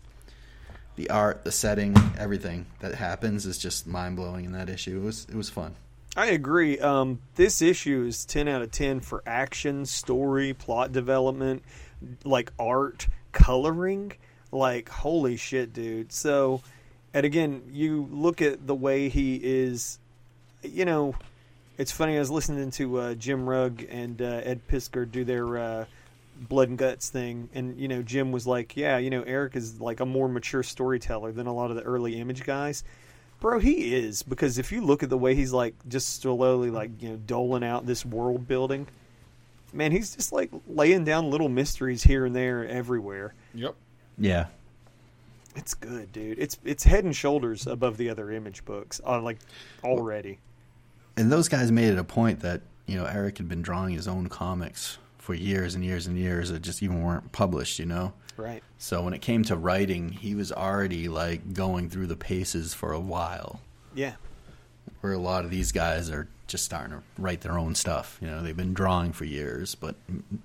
the 0.99 1.09
art, 1.11 1.45
the 1.45 1.51
setting, 1.51 1.95
everything 2.17 2.65
that 2.79 2.93
happens 2.93 3.45
is 3.45 3.57
just 3.57 3.87
mind 3.87 4.17
blowing 4.17 4.43
in 4.43 4.51
that 4.51 4.67
issue. 4.67 4.97
It 4.97 5.05
was, 5.05 5.25
it 5.29 5.35
was 5.35 5.49
fun. 5.49 5.75
I 6.17 6.25
agree. 6.25 6.77
Um, 6.77 7.21
this 7.35 7.61
issue 7.61 8.03
is 8.05 8.25
10 8.25 8.49
out 8.49 8.61
of 8.61 8.71
10 8.71 8.99
for 8.99 9.23
action, 9.25 9.85
story, 9.85 10.53
plot 10.53 10.91
development, 10.91 11.63
like 12.25 12.51
art, 12.59 13.07
coloring. 13.31 14.11
Like, 14.51 14.89
holy 14.89 15.37
shit, 15.37 15.71
dude. 15.71 16.11
So, 16.11 16.63
and 17.13 17.25
again, 17.25 17.61
you 17.71 18.09
look 18.11 18.41
at 18.41 18.67
the 18.67 18.75
way 18.75 19.07
he 19.07 19.39
is, 19.41 19.99
you 20.63 20.83
know, 20.83 21.15
it's 21.77 21.93
funny. 21.93 22.17
I 22.17 22.19
was 22.19 22.29
listening 22.29 22.71
to 22.71 22.97
uh, 22.97 23.13
Jim 23.13 23.47
Rugg 23.47 23.85
and 23.89 24.21
uh, 24.21 24.41
Ed 24.43 24.67
Piskor 24.67 25.09
do 25.09 25.23
their 25.23 25.57
uh, 25.57 25.85
blood 26.39 26.69
and 26.69 26.77
guts 26.77 27.09
thing, 27.09 27.49
and 27.53 27.79
you 27.79 27.87
know, 27.87 28.01
Jim 28.01 28.31
was 28.31 28.47
like, 28.47 28.77
"Yeah, 28.77 28.97
you 28.97 29.09
know, 29.09 29.23
Eric 29.23 29.55
is 29.55 29.81
like 29.81 29.99
a 29.99 30.05
more 30.05 30.27
mature 30.29 30.63
storyteller 30.63 31.31
than 31.31 31.47
a 31.47 31.53
lot 31.53 31.69
of 31.69 31.75
the 31.75 31.83
early 31.83 32.19
image 32.19 32.43
guys." 32.43 32.83
Bro, 33.39 33.59
he 33.59 33.95
is 33.95 34.21
because 34.23 34.57
if 34.57 34.71
you 34.71 34.81
look 34.81 35.01
at 35.01 35.09
the 35.09 35.17
way 35.17 35.33
he's 35.33 35.53
like 35.53 35.73
just 35.87 36.21
slowly 36.21 36.69
like 36.71 37.01
you 37.01 37.09
know 37.09 37.15
doling 37.15 37.63
out 37.63 37.85
this 37.85 38.05
world 38.05 38.47
building, 38.47 38.87
man, 39.73 39.91
he's 39.91 40.15
just 40.15 40.31
like 40.31 40.49
laying 40.67 41.03
down 41.05 41.29
little 41.29 41.49
mysteries 41.49 42.03
here 42.03 42.25
and 42.25 42.35
there 42.35 42.67
everywhere. 42.67 43.33
Yep. 43.53 43.75
Yeah. 44.17 44.47
It's 45.55 45.73
good, 45.73 46.11
dude. 46.11 46.37
It's 46.39 46.57
it's 46.63 46.83
head 46.83 47.03
and 47.05 47.15
shoulders 47.15 47.65
above 47.65 47.97
the 47.97 48.09
other 48.09 48.31
image 48.31 48.63
books, 48.65 49.01
uh, 49.05 49.21
like 49.21 49.37
already. 49.83 50.39
and 51.17 51.31
those 51.31 51.47
guys 51.47 51.71
made 51.71 51.89
it 51.89 51.97
a 51.97 52.03
point 52.03 52.41
that 52.41 52.61
you 52.85 52.95
know 52.97 53.05
Eric 53.05 53.37
had 53.37 53.47
been 53.49 53.61
drawing 53.61 53.93
his 53.93 54.07
own 54.07 54.27
comics 54.27 54.97
for 55.29 55.35
years 55.35 55.75
and 55.75 55.85
years 55.85 56.07
and 56.07 56.17
years 56.17 56.49
that 56.49 56.59
just 56.63 56.81
even 56.81 57.03
weren't 57.03 57.31
published. 57.31 57.77
You 57.77 57.85
know, 57.85 58.13
Right. 58.35 58.63
so 58.79 59.03
when 59.03 59.13
it 59.13 59.21
came 59.21 59.43
to 59.43 59.55
writing, 59.55 60.09
he 60.09 60.33
was 60.33 60.51
already 60.51 61.07
like 61.07 61.53
going 61.53 61.87
through 61.87 62.07
the 62.07 62.15
paces 62.15 62.73
for 62.73 62.93
a 62.93 62.99
while. 62.99 63.61
Yeah. 63.93 64.15
Where 65.01 65.13
a 65.13 65.19
lot 65.19 65.45
of 65.45 65.51
these 65.51 65.71
guys 65.71 66.09
are 66.09 66.27
just 66.47 66.65
starting 66.65 66.97
to 66.97 67.03
write 67.19 67.41
their 67.41 67.59
own 67.59 67.75
stuff. 67.75 68.17
You 68.21 68.27
know, 68.27 68.41
they've 68.41 68.57
been 68.57 68.73
drawing 68.73 69.13
for 69.13 69.23
years, 69.25 69.75
but 69.75 69.95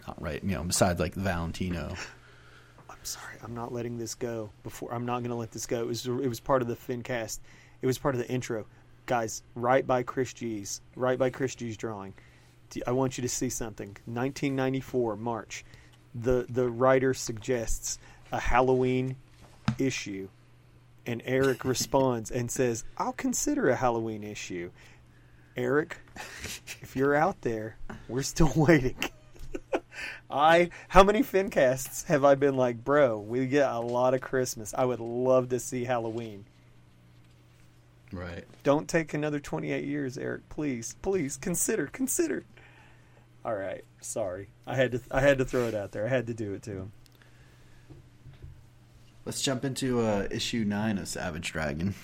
not 0.06 0.20
right. 0.20 0.44
You 0.44 0.56
know, 0.56 0.64
besides 0.64 1.00
like 1.00 1.14
Valentino. 1.14 1.96
I'm 2.90 2.96
sorry, 3.04 3.36
I'm 3.42 3.54
not 3.54 3.72
letting 3.72 3.96
this 3.96 4.14
go. 4.14 4.50
Before 4.64 4.92
I'm 4.92 5.06
not 5.06 5.20
going 5.20 5.30
to 5.30 5.34
let 5.36 5.50
this 5.50 5.64
go. 5.64 5.80
It 5.80 5.86
was 5.86 6.04
it 6.06 6.28
was 6.28 6.40
part 6.40 6.60
of 6.60 6.68
the 6.68 6.76
FinCast. 6.76 7.38
It 7.80 7.86
was 7.86 7.96
part 7.96 8.14
of 8.14 8.18
the 8.18 8.28
intro, 8.28 8.66
guys. 9.06 9.42
Right 9.54 9.86
by 9.86 10.02
Chris 10.02 10.34
G's. 10.34 10.82
Right 10.94 11.18
by 11.18 11.30
Chris 11.30 11.54
G's 11.54 11.78
drawing. 11.78 12.12
I 12.86 12.92
want 12.92 13.18
you 13.18 13.22
to 13.22 13.28
see 13.28 13.48
something. 13.50 13.88
1994 14.06 15.16
March. 15.16 15.64
The 16.14 16.46
the 16.48 16.68
writer 16.68 17.14
suggests 17.14 17.98
a 18.30 18.38
Halloween 18.38 19.16
issue, 19.78 20.28
and 21.06 21.22
Eric 21.24 21.64
responds 21.64 22.30
and 22.30 22.50
says, 22.50 22.84
"I'll 22.96 23.12
consider 23.12 23.68
a 23.68 23.76
Halloween 23.76 24.22
issue." 24.22 24.70
Eric, 25.56 25.98
if 26.80 26.96
you're 26.96 27.14
out 27.14 27.42
there, 27.42 27.76
we're 28.08 28.22
still 28.22 28.52
waiting. 28.56 28.96
I 30.30 30.70
how 30.88 31.04
many 31.04 31.20
fincasts 31.20 32.04
have 32.06 32.24
I 32.24 32.34
been 32.34 32.56
like, 32.56 32.84
bro? 32.84 33.18
We 33.18 33.46
get 33.46 33.70
a 33.70 33.78
lot 33.78 34.14
of 34.14 34.20
Christmas. 34.20 34.74
I 34.76 34.84
would 34.84 35.00
love 35.00 35.50
to 35.50 35.60
see 35.60 35.84
Halloween. 35.84 36.44
Right. 38.12 38.44
Don't 38.62 38.88
take 38.88 39.14
another 39.14 39.40
twenty 39.40 39.72
eight 39.72 39.84
years, 39.84 40.18
Eric. 40.18 40.48
Please, 40.48 40.96
please 41.02 41.36
consider, 41.36 41.86
consider. 41.86 42.44
All 43.44 43.54
right, 43.54 43.84
sorry. 44.00 44.48
I 44.66 44.74
had 44.74 44.92
to 44.92 45.00
I 45.10 45.20
had 45.20 45.38
to 45.38 45.44
throw 45.44 45.66
it 45.68 45.74
out 45.74 45.92
there. 45.92 46.06
I 46.06 46.08
had 46.08 46.26
to 46.28 46.34
do 46.34 46.54
it 46.54 46.62
to 46.62 46.70
him. 46.72 46.92
Let's 49.24 49.40
jump 49.42 49.64
into 49.64 50.00
uh, 50.00 50.28
issue 50.30 50.64
nine 50.64 50.98
of 50.98 51.08
Savage 51.08 51.52
Dragon. 51.52 51.94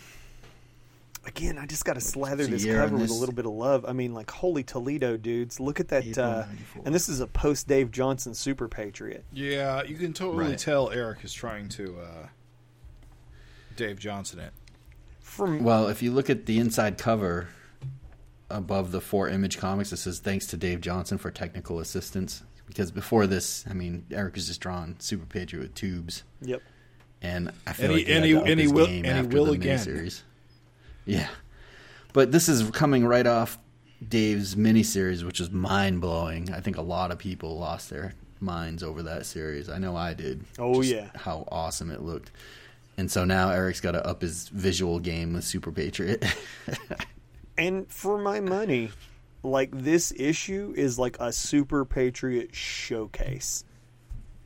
Again, 1.27 1.59
I 1.59 1.67
just 1.67 1.85
got 1.85 1.95
to 1.95 2.01
slather 2.01 2.47
this 2.47 2.65
cover 2.65 2.95
on 2.95 3.01
with 3.01 3.11
a 3.11 3.15
little 3.15 3.35
bit 3.35 3.45
of 3.45 3.53
love. 3.53 3.85
I 3.87 3.93
mean, 3.93 4.15
like 4.15 4.31
holy 4.31 4.63
Toledo, 4.63 5.19
dudes! 5.19 5.61
Look 5.61 5.79
at 5.81 5.89
that. 5.89 6.17
Uh, 6.17 6.45
and 6.85 6.95
this 6.95 7.11
is 7.11 7.21
a 7.21 7.27
post 7.27 7.69
Dave 7.69 7.91
Johnson 7.91 8.33
Super 8.35 8.69
Patriot. 8.69 9.25
Yeah, 9.33 9.83
you 9.83 9.97
can 9.97 10.15
totally 10.15 10.47
Right. 10.47 10.59
tell 10.59 10.91
Eric 10.91 11.23
is 11.23 11.33
trying 11.35 11.69
to 11.71 11.99
uh, 12.01 12.27
Dave 13.77 13.99
Johnson 13.99 14.41
it. 14.41 14.53
From 15.21 15.63
Well, 15.63 15.89
if 15.89 16.03
you 16.03 16.11
look 16.11 16.31
at 16.31 16.47
the 16.47 16.59
inside 16.59 16.97
cover 16.97 17.49
above 18.51 18.93
the 18.93 19.01
four 19.01 19.29
image 19.29 19.59
comics, 19.59 19.93
it 19.93 19.97
says 19.99 20.19
thanks 20.19 20.47
to 20.49 20.57
Dave 20.57 20.81
Johnson 20.81 21.19
for 21.19 21.31
technical 21.31 21.79
assistance. 21.81 22.43
because 22.67 22.93
before 22.93 23.27
this, 23.27 23.65
I 23.69 23.73
mean, 23.75 24.07
Eric 24.13 24.37
was 24.37 24.47
just 24.47 24.61
drawing 24.61 24.95
Super 25.01 25.27
Patriot 25.27 25.63
with 25.63 25.75
tubes, 25.75 26.23
Yep. 26.43 26.63
and 27.21 27.51
I 27.67 27.73
feel 27.73 27.87
And 27.87 27.95
like 27.95 28.07
he, 28.07 28.13
and 28.13 28.25
he- 28.25 28.53
and 28.53 28.61
he 28.61 28.69
will- 28.69 28.87
game 28.87 29.05
and 29.05 29.15
he 29.15 29.21
after 29.25 29.37
will 29.37 29.47
the 29.47 29.53
again. 29.53 29.79
miniseries. 29.79 30.23
Yeah, 31.05 31.29
but 32.13 32.31
this 32.31 32.49
is 32.49 32.71
coming 32.71 33.05
right 33.05 33.27
off 33.27 33.59
Dave's 34.07 34.55
miniseries, 34.55 35.25
which 35.25 35.41
is 35.41 35.51
mind 35.51 36.01
blowing. 36.01 36.53
I 36.53 36.61
think 36.61 36.77
a 36.77 36.83
lot 36.83 37.11
of 37.11 37.19
people 37.19 37.59
lost 37.59 37.91
their 37.91 38.15
minds 38.39 38.83
over 38.85 39.03
that 39.03 39.27
series. 39.27 39.69
I 39.69 39.79
know 39.79 39.97
I 39.97 40.15
did. 40.15 40.45
Oh, 40.59 40.81
yeah. 40.81 41.09
how 41.17 41.49
awesome 41.51 41.91
it 41.91 42.03
looked. 42.03 42.31
And 42.97 43.11
so 43.11 43.25
now 43.25 43.51
Eric's 43.51 43.81
got 43.81 43.93
to 43.93 44.07
up 44.07 44.23
his 44.23 44.49
visual 44.49 44.99
game 45.01 45.33
with 45.33 45.43
Super 45.45 45.73
Patriot. 45.73 46.25
And 47.61 47.93
for 47.93 48.17
my 48.17 48.41
money, 48.41 48.91
like 49.43 49.71
this 49.71 50.15
issue 50.17 50.73
is 50.75 50.99
like 50.99 51.19
a 51.21 51.31
Super 51.31 51.85
Patriot 51.85 52.55
showcase. 52.55 53.65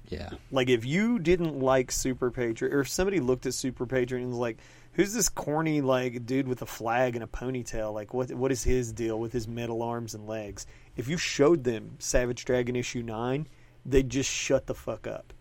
yeah, 0.09 0.31
Like 0.51 0.69
if 0.69 0.85
you 0.85 1.21
didn't 1.21 1.61
like 1.61 1.93
Super 1.93 2.33
Patriot, 2.33 2.75
or 2.75 2.81
if 2.81 2.89
somebody 2.89 3.21
looked 3.21 3.47
at 3.47 3.55
Super 3.55 3.87
Patriot 3.87 4.23
and 4.23 4.31
was 4.31 4.39
like, 4.39 4.59
"Who's 4.95 5.13
this 5.13 5.29
corny 5.29 5.81
like 5.81 6.27
dude 6.27 6.49
with 6.49 6.61
a 6.63 6.67
flag 6.67 7.15
and 7.15 7.23
a 7.23 7.29
ponytail? 7.29 7.95
Like 7.95 8.13
what 8.13 8.33
what 8.35 8.51
is 8.51 8.65
his 8.65 8.93
deal 8.93 9.21
with 9.21 9.33
his 9.33 9.47
metal 9.47 9.81
arms 9.81 10.15
and 10.15 10.27
legs?" 10.27 10.67
If 10.97 11.07
you 11.07 11.17
showed 11.17 11.63
them 11.63 11.95
Savage 12.01 12.45
Dragon 12.45 12.75
issue 12.75 13.03
nine, 13.03 13.47
they'd 13.87 14.11
just 14.11 14.29
shut 14.29 14.67
the 14.67 14.75
fuck 14.75 15.07
up. 15.07 15.33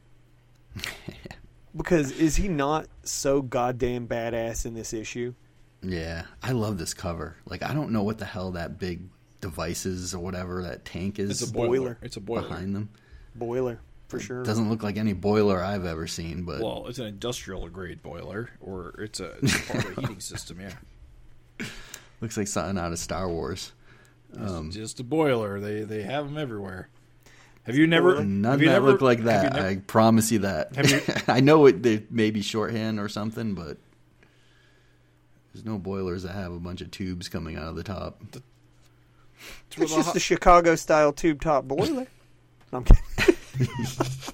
because 1.76 2.12
is 2.12 2.36
he 2.36 2.48
not 2.48 2.86
so 3.02 3.42
goddamn 3.42 4.08
badass 4.08 4.68
in 4.68 4.76
this 4.76 4.94
issue? 4.94 5.34
Yeah. 5.84 6.24
I 6.42 6.52
love 6.54 6.78
this 6.78 6.94
cover. 6.94 7.36
Like 7.46 7.64
I 7.64 7.74
don't 7.74 7.92
know 7.92 8.04
what 8.04 8.18
the 8.18 8.26
hell 8.26 8.52
that 8.52 8.80
big 8.80 9.02
device 9.42 9.86
is 9.86 10.14
or 10.16 10.20
whatever 10.20 10.64
that 10.64 10.86
tank 10.86 11.20
is. 11.20 11.30
It's 11.42 11.50
a 11.50 11.54
boiler. 11.54 11.68
Boiler. 11.68 11.98
It's 12.02 12.18
a 12.18 12.22
boiler. 12.22 12.48
behind 12.48 12.76
them. 12.76 12.90
Boiler 13.36 13.80
for 14.08 14.20
sure. 14.20 14.44
Doesn't 14.44 14.70
look 14.70 14.84
like 14.84 14.98
any 14.98 15.14
boiler 15.14 15.62
I've 15.64 15.86
ever 15.86 16.08
seen, 16.08 16.44
but 16.44 16.62
Well, 16.62 16.86
it's 16.88 17.00
an 17.00 17.06
industrial 17.08 17.68
grade 17.70 18.02
boiler, 18.04 18.50
or 18.62 18.96
it's 19.00 19.20
a, 19.20 19.32
it's 19.42 19.68
part 19.70 19.86
of 19.86 19.98
a 19.98 20.02
heating 20.02 20.20
system. 20.20 20.60
Yeah, 20.62 21.66
looks 22.22 22.38
like 22.38 22.48
something 22.48 22.78
out 22.78 22.92
of 22.92 23.00
Star 23.00 23.28
Wars. 23.30 23.74
It's 24.34 24.52
Um, 24.52 24.72
just 24.72 25.00
a 25.00 25.04
boiler. 25.04 25.60
They 25.60 25.84
they 25.84 26.04
have 26.04 26.26
them 26.26 26.38
everywhere. 26.38 26.90
Have 27.64 27.76
you 27.76 27.88
never? 27.88 28.24
None 28.24 28.52
have 28.52 28.62
you 28.62 28.68
that 28.68 28.74
never, 28.74 28.92
look 28.92 29.02
like 29.02 29.24
that. 29.24 29.54
never- 29.54 29.68
I 29.68 29.76
promise 29.78 30.32
you 30.32 30.40
that. 30.40 30.76
You- 30.90 31.24
I 31.34 31.40
know 31.40 31.66
it 31.66 31.82
they 31.84 32.04
may 32.10 32.30
be 32.32 32.42
shorthand 32.42 33.00
or 33.00 33.08
something, 33.10 33.54
but 33.56 33.78
there's 35.54 35.66
no 35.66 35.78
boilers 35.78 36.24
that 36.24 36.34
have 36.34 36.52
a 36.52 36.60
bunch 36.60 36.82
of 36.82 36.90
tubes 36.92 37.30
coming 37.30 37.56
out 37.58 37.66
of 37.68 37.76
the 37.76 37.84
top. 37.84 38.22
it's 38.32 39.78
with 39.78 39.84
It's 39.84 39.92
a 39.94 39.96
just 39.96 40.08
hot- 40.08 40.16
a 40.16 40.20
Chicago 40.20 40.76
style 40.76 41.14
tube 41.14 41.42
top 41.42 41.66
boiler. 41.66 42.08
No, 42.72 42.80
I'm 42.80 42.86
kidding. 42.86 43.68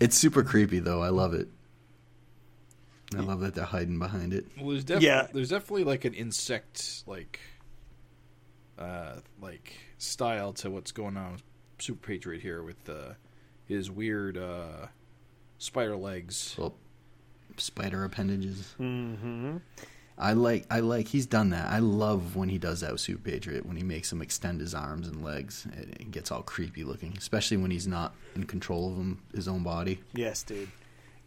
It's 0.00 0.16
super 0.16 0.42
creepy 0.44 0.78
though. 0.78 1.02
I 1.02 1.08
love 1.08 1.34
it. 1.34 1.48
I 3.16 3.20
love 3.20 3.40
that 3.40 3.54
they're 3.54 3.64
hiding 3.64 3.98
behind 3.98 4.32
it. 4.32 4.46
Well, 4.56 4.70
there's 4.70 4.84
def- 4.84 5.02
Yeah. 5.02 5.26
there's 5.32 5.48
definitely 5.48 5.84
like 5.84 6.04
an 6.04 6.14
insect 6.14 7.02
like 7.06 7.40
uh 8.78 9.16
like 9.40 9.74
style 9.98 10.52
to 10.54 10.70
what's 10.70 10.92
going 10.92 11.16
on 11.16 11.32
with 11.32 11.42
Super 11.80 12.06
Patriot 12.06 12.42
here 12.42 12.62
with 12.62 12.88
uh 12.88 13.14
his 13.64 13.90
weird 13.90 14.36
uh 14.38 14.86
spider 15.58 15.96
legs. 15.96 16.54
Well, 16.56 16.74
spider 17.60 18.04
appendages. 18.04 18.74
hmm 18.76 19.58
I 20.20 20.32
like. 20.32 20.66
I 20.68 20.80
like. 20.80 21.06
He's 21.06 21.26
done 21.26 21.50
that. 21.50 21.68
I 21.70 21.78
love 21.78 22.34
when 22.34 22.48
he 22.48 22.58
does 22.58 22.80
that 22.80 22.90
with 22.90 23.00
Super 23.00 23.30
Patriot 23.30 23.64
when 23.64 23.76
he 23.76 23.84
makes 23.84 24.10
him 24.12 24.20
extend 24.20 24.60
his 24.60 24.74
arms 24.74 25.06
and 25.06 25.22
legs. 25.22 25.64
It, 25.78 26.00
it 26.00 26.10
gets 26.10 26.32
all 26.32 26.42
creepy 26.42 26.82
looking, 26.82 27.14
especially 27.16 27.56
when 27.58 27.70
he's 27.70 27.86
not 27.86 28.14
in 28.34 28.42
control 28.44 28.90
of 28.90 28.96
him, 28.96 29.22
his 29.32 29.46
own 29.46 29.62
body. 29.62 30.00
Yes, 30.14 30.42
dude. 30.42 30.70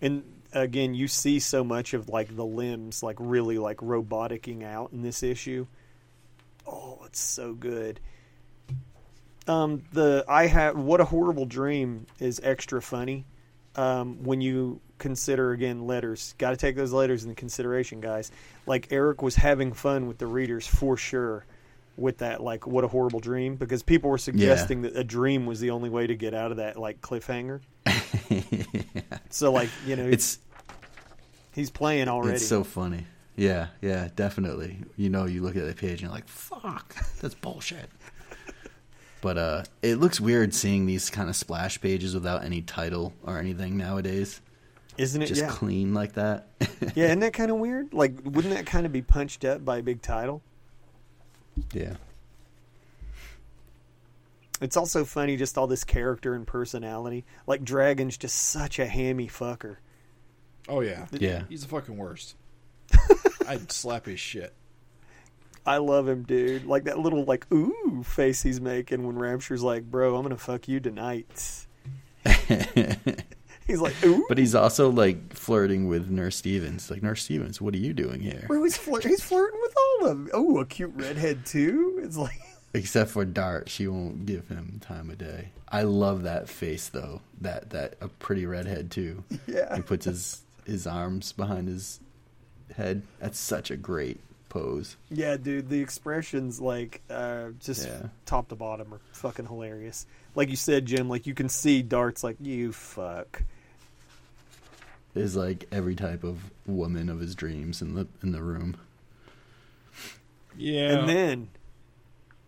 And 0.01 0.23
again, 0.51 0.93
you 0.93 1.07
see 1.07 1.39
so 1.39 1.63
much 1.63 1.93
of 1.93 2.09
like 2.09 2.35
the 2.35 2.43
limbs 2.45 3.01
like 3.01 3.15
really 3.19 3.57
like 3.57 3.77
roboticing 3.77 4.63
out 4.65 4.91
in 4.91 5.03
this 5.03 5.23
issue. 5.23 5.67
Oh, 6.67 6.99
it's 7.05 7.21
so 7.21 7.53
good. 7.53 8.01
Um, 9.47 9.83
the 9.93 10.25
I 10.27 10.47
have 10.47 10.77
what 10.77 10.99
a 10.99 11.05
horrible 11.05 11.45
dream 11.45 12.07
is 12.19 12.41
extra 12.43 12.81
funny. 12.81 13.25
Um, 13.75 14.23
when 14.23 14.41
you 14.41 14.81
consider 15.01 15.51
again 15.51 15.85
letters, 15.87 16.33
got 16.37 16.51
to 16.51 16.57
take 16.57 16.75
those 16.77 16.93
letters 16.93 17.23
into 17.23 17.35
consideration, 17.35 17.99
guys. 17.99 18.31
Like 18.65 18.87
Eric 18.91 19.21
was 19.21 19.35
having 19.35 19.73
fun 19.73 20.07
with 20.07 20.17
the 20.17 20.27
readers 20.27 20.65
for 20.65 20.95
sure 20.95 21.45
with 21.97 22.19
that 22.19 22.41
like 22.41 22.65
what 22.65 22.85
a 22.85 22.87
horrible 22.87 23.19
dream 23.19 23.55
because 23.57 23.83
people 23.83 24.09
were 24.09 24.17
suggesting 24.17 24.83
that 24.83 24.95
a 24.95 25.03
dream 25.03 25.45
was 25.45 25.59
the 25.59 25.71
only 25.71 25.89
way 25.89 26.07
to 26.07 26.15
get 26.15 26.33
out 26.33 26.51
of 26.51 26.57
that 26.57 26.77
like 26.77 27.01
cliffhanger. 27.01 27.59
So 29.29 29.51
like 29.51 29.69
you 29.85 29.95
know 29.95 30.05
It's 30.05 30.39
he's 31.53 31.69
playing 31.69 32.07
already. 32.07 32.35
it's 32.35 32.47
so 32.47 32.63
funny. 32.63 33.05
Yeah, 33.37 33.67
yeah, 33.81 34.09
definitely. 34.15 34.77
You 34.97 35.09
know, 35.09 35.25
you 35.25 35.41
look 35.41 35.55
at 35.55 35.65
the 35.65 35.73
page 35.73 35.91
and 35.91 36.01
you're 36.01 36.11
like, 36.11 36.27
"Fuck, 36.27 36.95
that's 37.21 37.33
bullshit." 37.35 37.89
But 39.21 39.37
uh, 39.37 39.63
it 39.81 39.95
looks 39.95 40.19
weird 40.19 40.53
seeing 40.53 40.85
these 40.85 41.09
kind 41.09 41.29
of 41.29 41.35
splash 41.35 41.79
pages 41.79 42.13
without 42.13 42.43
any 42.43 42.61
title 42.61 43.13
or 43.23 43.37
anything 43.37 43.77
nowadays. 43.77 44.41
Isn't 45.01 45.21
it? 45.23 45.27
Just 45.27 45.41
yeah. 45.41 45.49
clean 45.49 45.93
like 45.93 46.13
that. 46.13 46.47
yeah, 46.95 47.05
isn't 47.05 47.21
that 47.21 47.33
kind 47.33 47.49
of 47.49 47.57
weird? 47.57 47.91
Like, 47.91 48.13
wouldn't 48.23 48.53
that 48.53 48.67
kind 48.67 48.85
of 48.85 48.91
be 48.91 49.01
punched 49.01 49.43
up 49.43 49.65
by 49.65 49.77
a 49.77 49.83
big 49.83 50.01
title? 50.01 50.41
yeah. 51.73 51.95
It's 54.61 54.77
also 54.77 55.05
funny, 55.05 55.37
just 55.37 55.57
all 55.57 55.65
this 55.65 55.83
character 55.83 56.35
and 56.35 56.45
personality. 56.45 57.25
Like, 57.47 57.63
Dragon's 57.63 58.15
just 58.15 58.35
such 58.35 58.77
a 58.77 58.85
hammy 58.85 59.27
fucker. 59.27 59.77
Oh 60.69 60.81
yeah, 60.81 61.07
Yeah. 61.11 61.43
He's 61.49 61.63
the 61.63 61.67
fucking 61.67 61.97
worst. 61.97 62.35
I'd 63.47 63.71
slap 63.71 64.05
his 64.05 64.19
shit. 64.19 64.53
I 65.65 65.77
love 65.77 66.07
him, 66.07 66.23
dude. 66.23 66.65
Like 66.65 66.83
that 66.83 66.99
little 66.99 67.23
like 67.23 67.51
ooh 67.51 68.03
face 68.03 68.43
he's 68.43 68.61
making 68.61 69.05
when 69.05 69.17
Rapture's 69.17 69.63
like, 69.63 69.89
"Bro, 69.89 70.15
I'm 70.15 70.23
gonna 70.23 70.37
fuck 70.37 70.67
you 70.67 70.79
tonight." 70.79 71.65
He's 73.71 73.81
like, 73.81 73.95
"Ooh." 74.05 74.25
But 74.29 74.37
he's 74.37 74.53
also 74.55 74.89
like 74.89 75.33
flirting 75.33 75.87
with 75.87 76.09
Nurse 76.09 76.35
Stevens. 76.35 76.89
Like, 76.91 77.01
Nurse 77.01 77.23
Stevens, 77.23 77.59
what 77.61 77.73
are 77.73 77.77
you 77.77 77.93
doing 77.93 78.19
here? 78.19 78.43
Bro, 78.47 78.63
he's, 78.63 78.77
flirt- 78.77 79.03
he's 79.05 79.21
flirting 79.23 79.59
with 79.61 79.73
all 79.77 80.05
of 80.07 80.09
them. 80.17 80.29
Oh, 80.33 80.59
a 80.59 80.65
cute 80.65 80.91
redhead 80.95 81.45
too. 81.45 81.99
It's 82.03 82.17
like, 82.17 82.39
Except 82.73 83.11
for 83.11 83.25
Dart, 83.25 83.67
she 83.69 83.87
won't 83.87 84.25
give 84.25 84.47
him 84.47 84.79
time 84.85 85.09
of 85.09 85.17
day. 85.17 85.49
I 85.67 85.83
love 85.83 86.23
that 86.23 86.47
face 86.49 86.89
though. 86.89 87.21
That 87.41 87.71
that 87.71 87.95
a 88.01 88.07
pretty 88.07 88.45
redhead 88.45 88.91
too. 88.91 89.23
Yeah. 89.47 89.75
He 89.75 89.81
puts 89.81 90.05
his 90.05 90.41
his 90.65 90.85
arms 90.87 91.31
behind 91.33 91.67
his 91.67 91.99
head. 92.75 93.01
That's 93.19 93.39
such 93.39 93.71
a 93.71 93.77
great 93.77 94.19
pose. 94.49 94.95
yeah, 95.09 95.37
dude. 95.37 95.69
The 95.69 95.79
expressions, 95.81 96.59
like, 96.59 97.01
uh, 97.09 97.49
just 97.61 97.87
Yeah. 97.87 98.07
top 98.25 98.49
to 98.49 98.55
bottom, 98.55 98.93
are 98.93 98.99
fucking 99.13 99.45
hilarious. 99.47 100.05
Like 100.35 100.49
you 100.49 100.55
said, 100.57 100.85
Jim. 100.85 101.07
Like 101.09 101.25
you 101.27 101.33
can 101.33 101.47
see 101.49 101.81
Dart's 101.81 102.23
like, 102.23 102.35
"You 102.41 102.71
fuck." 102.73 103.43
Is 105.13 105.35
like 105.35 105.67
every 105.71 105.95
type 105.95 106.23
of 106.23 106.51
woman 106.65 107.09
of 107.09 107.19
his 107.19 107.35
dreams 107.35 107.81
in 107.81 107.95
the 107.95 108.07
in 108.23 108.31
the 108.31 108.41
room. 108.41 108.77
Yeah, 110.57 110.99
And 110.99 111.09
then, 111.09 111.49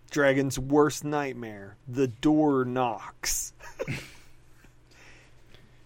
Dragon's 0.09 0.57
worst 0.57 1.03
nightmare: 1.03 1.75
the 1.87 2.07
door 2.07 2.63
knocks. 2.63 3.53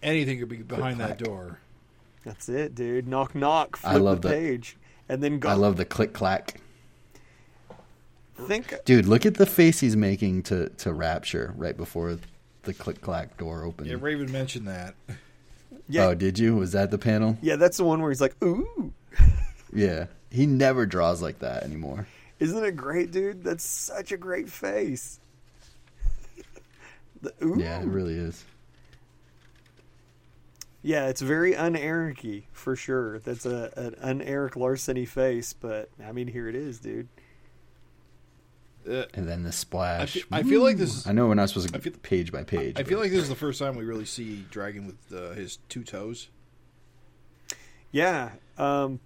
anything 0.02 0.38
could 0.38 0.48
be 0.48 0.58
behind 0.58 1.00
that 1.00 1.18
door. 1.18 1.58
That's 2.24 2.48
it, 2.48 2.74
dude. 2.74 3.08
Knock, 3.08 3.34
knock. 3.34 3.76
Flip 3.76 3.92
I 3.92 3.96
love 3.96 4.22
the 4.22 4.28
that. 4.28 4.34
page, 4.34 4.76
and 5.08 5.22
then 5.22 5.38
go. 5.38 5.48
I 5.48 5.54
love 5.54 5.76
the 5.76 5.84
click 5.84 6.12
clack. 6.12 6.60
Think 8.46 8.72
Dude, 8.84 9.06
look 9.06 9.26
at 9.26 9.34
the 9.34 9.46
face 9.46 9.80
he's 9.80 9.96
making 9.96 10.44
to 10.44 10.68
to 10.68 10.92
Rapture 10.92 11.54
right 11.56 11.76
before 11.76 12.18
the 12.62 12.72
click 12.74 13.00
clack 13.00 13.36
door 13.36 13.64
opens. 13.64 13.88
Yeah, 13.88 13.96
Raven 14.00 14.30
mentioned 14.30 14.68
that. 14.68 14.94
yeah, 15.88 16.06
Oh, 16.06 16.14
did 16.14 16.38
you? 16.38 16.56
Was 16.56 16.72
that 16.72 16.90
the 16.90 16.98
panel? 16.98 17.38
yeah. 17.42 17.56
That's 17.56 17.76
the 17.78 17.84
one 17.84 18.00
where 18.00 18.10
he's 18.10 18.20
like, 18.20 18.36
"Ooh." 18.42 18.92
Yeah. 19.72 20.06
He 20.30 20.46
never 20.46 20.86
draws 20.86 21.20
like 21.20 21.40
that 21.40 21.62
anymore. 21.62 22.06
Isn't 22.40 22.64
it 22.64 22.76
great, 22.76 23.10
dude? 23.10 23.42
That's 23.44 23.64
such 23.64 24.12
a 24.12 24.16
great 24.16 24.48
face. 24.48 25.20
the, 27.20 27.32
ooh. 27.42 27.56
Yeah, 27.58 27.80
it 27.80 27.86
really 27.86 28.14
is. 28.14 28.44
Yeah, 30.82 31.08
it's 31.08 31.20
very 31.20 31.56
un-Eric-y, 31.56 32.44
for 32.52 32.76
sure. 32.76 33.18
That's 33.18 33.44
a 33.44 33.72
an 33.76 33.94
un-Eric 34.00 34.56
Larsen-y 34.56 35.04
face, 35.06 35.52
but 35.52 35.90
I 36.04 36.12
mean, 36.12 36.28
here 36.28 36.48
it 36.48 36.54
is, 36.54 36.78
dude. 36.78 37.08
Uh, 38.88 39.04
And 39.14 39.28
then 39.28 39.42
the 39.42 39.52
splash. 39.52 40.16
I 40.16 40.20
fe- 40.20 40.26
I 40.32 40.42
feel 40.42 40.62
like 40.62 40.76
this 40.78 40.94
is- 40.96 41.06
I 41.06 41.12
know 41.12 41.26
we're 41.28 41.34
not 41.34 41.48
supposed 41.50 41.68
to 41.68 41.76
I 41.76 41.80
feel- 41.80 41.92
page 42.02 42.32
by 42.32 42.42
page. 42.44 42.78
I 42.78 42.84
feel 42.84 42.98
like 42.98 43.10
this 43.10 43.20
is 43.22 43.28
the 43.28 43.34
first 43.34 43.58
time 43.58 43.76
we 43.76 43.84
really 43.84 44.04
see 44.06 44.46
Dragon 44.50 44.86
with 44.86 45.12
uh, 45.12 45.32
his 45.34 45.58
two 45.68 45.84
toes. 45.84 46.28
Yeah, 47.90 48.32
um, 48.58 49.00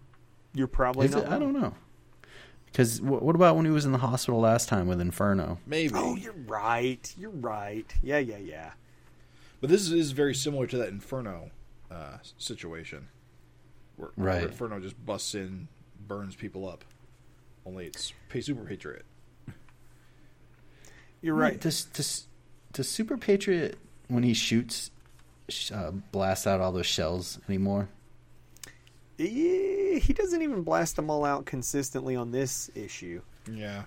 you're 0.55 0.67
probably 0.67 1.07
Is 1.07 1.13
not. 1.15 1.25
it? 1.25 1.31
I 1.31 1.39
don't 1.39 1.53
know. 1.53 1.75
Because 2.67 3.03
what 3.03 3.35
about 3.37 3.57
when 3.57 3.67
he 3.67 3.71
was 3.71 3.85
in 3.85 3.93
the 3.93 3.99
hospital 3.99 4.41
last 4.41 4.67
time 4.69 4.87
with 4.87 4.99
Inferno? 5.01 5.59
Maybe. 5.67 5.93
Oh, 5.95 6.17
you're 6.17 6.33
right. 6.33 7.15
You're 7.19 7.31
right. 7.31 7.93
Yeah, 8.03 8.19
yeah, 8.19 8.39
yeah. 8.39 8.73
But 9.61 9.69
this 9.69 9.91
is 9.91 10.13
very 10.13 10.35
similar 10.35 10.67
to 10.67 10.79
that 10.79 10.89
Inferno 10.89 11.51
uh, 11.91 12.17
situation, 12.39 13.09
where, 13.97 14.11
where 14.15 14.27
Right. 14.37 14.43
Inferno 14.45 14.81
just 14.81 15.05
busts 15.05 15.35
in, 15.35 15.69
burns 16.09 16.35
people 16.35 16.67
up. 16.67 16.85
Only 17.67 17.87
it's 17.87 18.13
pay 18.31 18.41
Super 18.41 18.65
Patriot. 18.65 19.05
You're 21.23 21.35
right. 21.35 21.59
Does 21.61 21.85
does 21.85 22.27
does 22.73 22.89
Super 22.89 23.17
Patriot 23.17 23.79
when 24.09 24.23
he 24.25 24.35
shoots 24.35 24.91
uh, 25.73 25.91
blast 26.11 26.47
out 26.47 26.61
all 26.61 26.73
those 26.73 26.87
shells 26.87 27.39
anymore? 27.49 27.89
He 29.19 30.13
doesn't 30.15 30.43
even 30.43 30.63
blast 30.63 30.97
them 30.97 31.11
all 31.11 31.25
out 31.25 31.47
consistently 31.47 32.17
on 32.17 32.31
this 32.33 32.71
issue. 32.75 33.21
Yeah, 33.51 33.85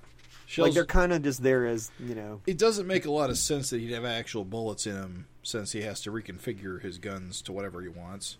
Like 0.57 0.73
they're 0.73 0.85
kind 0.85 1.11
of 1.11 1.23
just 1.23 1.41
there 1.43 1.65
as 1.65 1.91
you 1.99 2.15
know. 2.15 2.41
it 2.45 2.57
doesn't 2.57 2.87
make 2.87 3.05
a 3.05 3.11
lot 3.11 3.29
of 3.29 3.37
sense 3.37 3.69
that 3.71 3.79
he'd 3.79 3.91
have 3.91 4.05
actual 4.05 4.45
bullets 4.45 4.85
in 4.85 4.95
him, 4.95 5.27
since 5.43 5.71
he 5.71 5.81
has 5.81 6.01
to 6.01 6.11
reconfigure 6.11 6.81
his 6.81 6.97
guns 6.97 7.41
to 7.43 7.51
whatever 7.51 7.81
he 7.81 7.87
wants. 7.87 8.37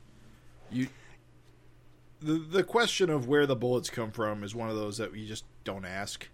You, 0.72 0.88
the 2.22 2.34
the 2.34 2.64
question 2.64 3.10
of 3.10 3.28
where 3.28 3.46
the 3.46 3.56
bullets 3.56 3.90
come 3.90 4.12
from 4.12 4.44
is 4.44 4.54
one 4.56 4.70
of 4.70 4.76
those 4.76 4.98
that 4.98 5.16
you 5.16 5.26
just 5.28 5.44
don't 5.64 5.86
ask. 5.86 6.28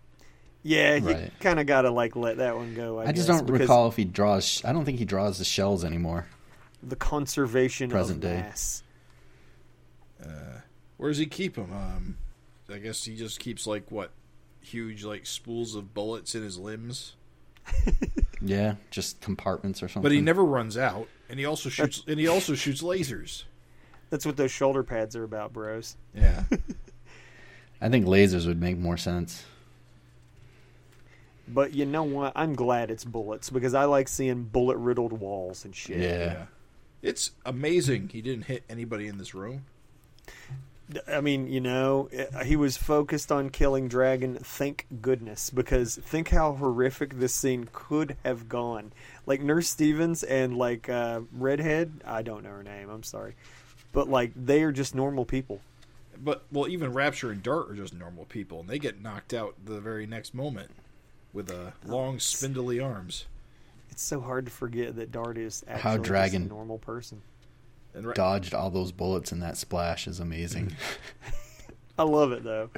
Yeah, 0.63 0.95
you 0.95 1.07
Right. 1.07 1.31
kind 1.39 1.59
of 1.59 1.65
got 1.65 1.81
to 1.83 1.91
like 1.91 2.15
let 2.15 2.37
that 2.37 2.55
one 2.55 2.75
go. 2.75 2.99
I, 2.99 3.07
I, 3.07 3.11
just 3.11 3.27
guess, 3.27 3.41
don't 3.41 3.49
recall 3.49 3.87
if 3.87 3.95
he 3.95 4.05
draws. 4.05 4.45
sh- 4.45 4.61
I 4.65 4.71
don't 4.73 4.85
think 4.85 4.99
he 4.99 5.05
draws 5.05 5.37
the 5.39 5.43
shells 5.45 5.83
anymore. 5.83 6.27
the 6.83 6.95
conservation 6.95 7.89
Present 7.89 8.23
of 8.23 8.29
day. 8.29 8.37
mass. 8.41 8.83
Where 10.97 11.09
does 11.09 11.17
he 11.17 11.25
keep 11.25 11.55
them? 11.55 11.71
Um, 11.73 12.17
I 12.71 12.77
guess 12.77 13.03
he 13.05 13.15
just 13.15 13.39
keeps 13.39 13.65
like 13.65 13.89
what 13.89 14.11
huge 14.59 15.03
like 15.03 15.25
spools 15.25 15.73
of 15.75 15.95
bullets 15.95 16.35
in 16.35 16.43
his 16.43 16.57
limbs. 16.57 17.15
Yeah, 18.43 18.73
just 18.89 19.21
compartments 19.21 19.83
or 19.83 19.87
something. 19.87 20.01
But 20.01 20.11
he 20.13 20.19
never 20.19 20.43
runs 20.43 20.75
out, 20.75 21.07
and 21.29 21.37
he 21.37 21.45
also 21.45 21.69
shoots 21.69 22.03
and 22.07 22.19
he 22.19 22.27
also 22.27 22.55
shoots 22.55 22.81
lasers. 22.81 23.43
That's 24.09 24.25
what 24.25 24.35
those 24.35 24.49
shoulder 24.49 24.81
pads 24.81 25.15
are 25.15 25.23
about, 25.23 25.53
bros. 25.53 25.95
Yeah, 26.15 26.45
I 27.81 27.89
think 27.89 28.07
lasers 28.07 28.47
would 28.47 28.59
make 28.59 28.79
more 28.79 28.97
sense. 28.97 29.45
But 31.53 31.73
you 31.73 31.85
know 31.85 32.03
what? 32.03 32.33
I'm 32.35 32.53
glad 32.53 32.91
it's 32.91 33.03
bullets 33.03 33.49
because 33.49 33.73
I 33.73 33.85
like 33.85 34.07
seeing 34.07 34.43
bullet 34.43 34.77
riddled 34.77 35.13
walls 35.13 35.65
and 35.65 35.75
shit. 35.75 35.97
Yeah. 35.97 36.07
yeah. 36.17 36.45
It's 37.01 37.31
amazing 37.45 38.09
he 38.09 38.21
didn't 38.21 38.45
hit 38.45 38.63
anybody 38.69 39.07
in 39.07 39.17
this 39.17 39.33
room. 39.33 39.65
I 41.07 41.21
mean, 41.21 41.47
you 41.47 41.61
know, 41.61 42.09
eh, 42.11 42.43
he 42.43 42.55
was 42.55 42.75
focused 42.77 43.31
on 43.31 43.49
killing 43.49 43.87
Dragon. 43.87 44.35
Thank 44.35 44.85
goodness, 45.01 45.49
because 45.49 45.95
think 45.95 46.29
how 46.29 46.53
horrific 46.53 47.17
this 47.17 47.33
scene 47.33 47.69
could 47.71 48.17
have 48.25 48.49
gone. 48.49 48.91
Like 49.25 49.41
Nurse 49.41 49.69
Stevens 49.69 50.23
and 50.23 50.57
like 50.57 50.89
uh, 50.89 51.21
Redhead. 51.31 52.01
I 52.05 52.21
don't 52.21 52.43
know 52.43 52.49
her 52.49 52.63
name. 52.63 52.89
I'm 52.89 53.03
sorry, 53.03 53.35
but 53.93 54.09
like 54.09 54.31
they 54.35 54.63
are 54.63 54.71
just 54.71 54.93
normal 54.93 55.25
people. 55.25 55.61
But 56.23 56.43
well, 56.51 56.67
even 56.67 56.93
Rapture 56.93 57.31
and 57.31 57.41
Dart 57.41 57.71
are 57.71 57.75
just 57.75 57.93
normal 57.93 58.25
people, 58.25 58.59
and 58.59 58.69
they 58.69 58.77
get 58.77 59.01
knocked 59.01 59.33
out 59.33 59.55
the 59.63 59.79
very 59.79 60.05
next 60.05 60.33
moment 60.33 60.71
with 61.33 61.51
uh, 61.51 61.71
long, 61.85 62.19
spindly 62.19 62.79
arms. 62.79 63.25
It's 63.89 64.03
so 64.03 64.21
hard 64.21 64.45
to 64.45 64.51
forget 64.51 64.95
that 64.95 65.11
Dart 65.11 65.37
is 65.37 65.63
actually 65.67 65.81
How 65.81 65.97
just 65.97 66.07
Dragon- 66.07 66.43
a 66.43 66.47
normal 66.47 66.77
person. 66.77 67.21
And 67.93 68.05
Ra- 68.05 68.13
Dodged 68.13 68.53
all 68.53 68.69
those 68.69 68.91
bullets 68.93 69.31
in 69.33 69.39
that 69.41 69.57
splash 69.57 70.07
is 70.07 70.19
amazing. 70.19 70.75
I 71.99 72.03
love 72.03 72.31
it 72.31 72.43
though. 72.43 72.69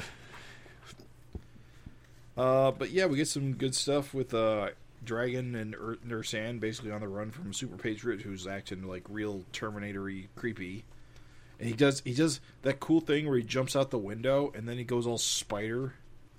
Uh, 2.36 2.72
but 2.72 2.90
yeah, 2.90 3.06
we 3.06 3.16
get 3.18 3.28
some 3.28 3.54
good 3.54 3.76
stuff 3.76 4.14
with 4.14 4.34
uh, 4.34 4.70
Dragon 5.06 5.54
and 5.56 5.76
Ur- 5.76 6.00
Nurse 6.04 6.34
Ann 6.34 6.58
basically 6.60 6.92
on 6.92 7.02
the 7.02 7.08
run 7.08 7.30
from 7.32 7.54
Super 7.54 7.78
Patriot, 7.78 8.22
who's 8.22 8.48
acting 8.48 8.84
like 8.88 9.04
real 9.08 9.44
Terminator-y 9.52 10.28
creepy. 10.36 10.84
And 11.60 11.68
he 11.70 11.76
does 11.76 12.02
he 12.04 12.14
does 12.16 12.40
that 12.64 12.80
cool 12.80 13.00
thing 13.02 13.28
where 13.28 13.38
he 13.38 13.44
jumps 13.44 13.76
out 13.76 13.92
the 13.92 14.00
window 14.00 14.52
and 14.56 14.68
then 14.68 14.78
he 14.78 14.84
goes 14.84 15.06
all 15.06 15.20
spider 15.20 15.94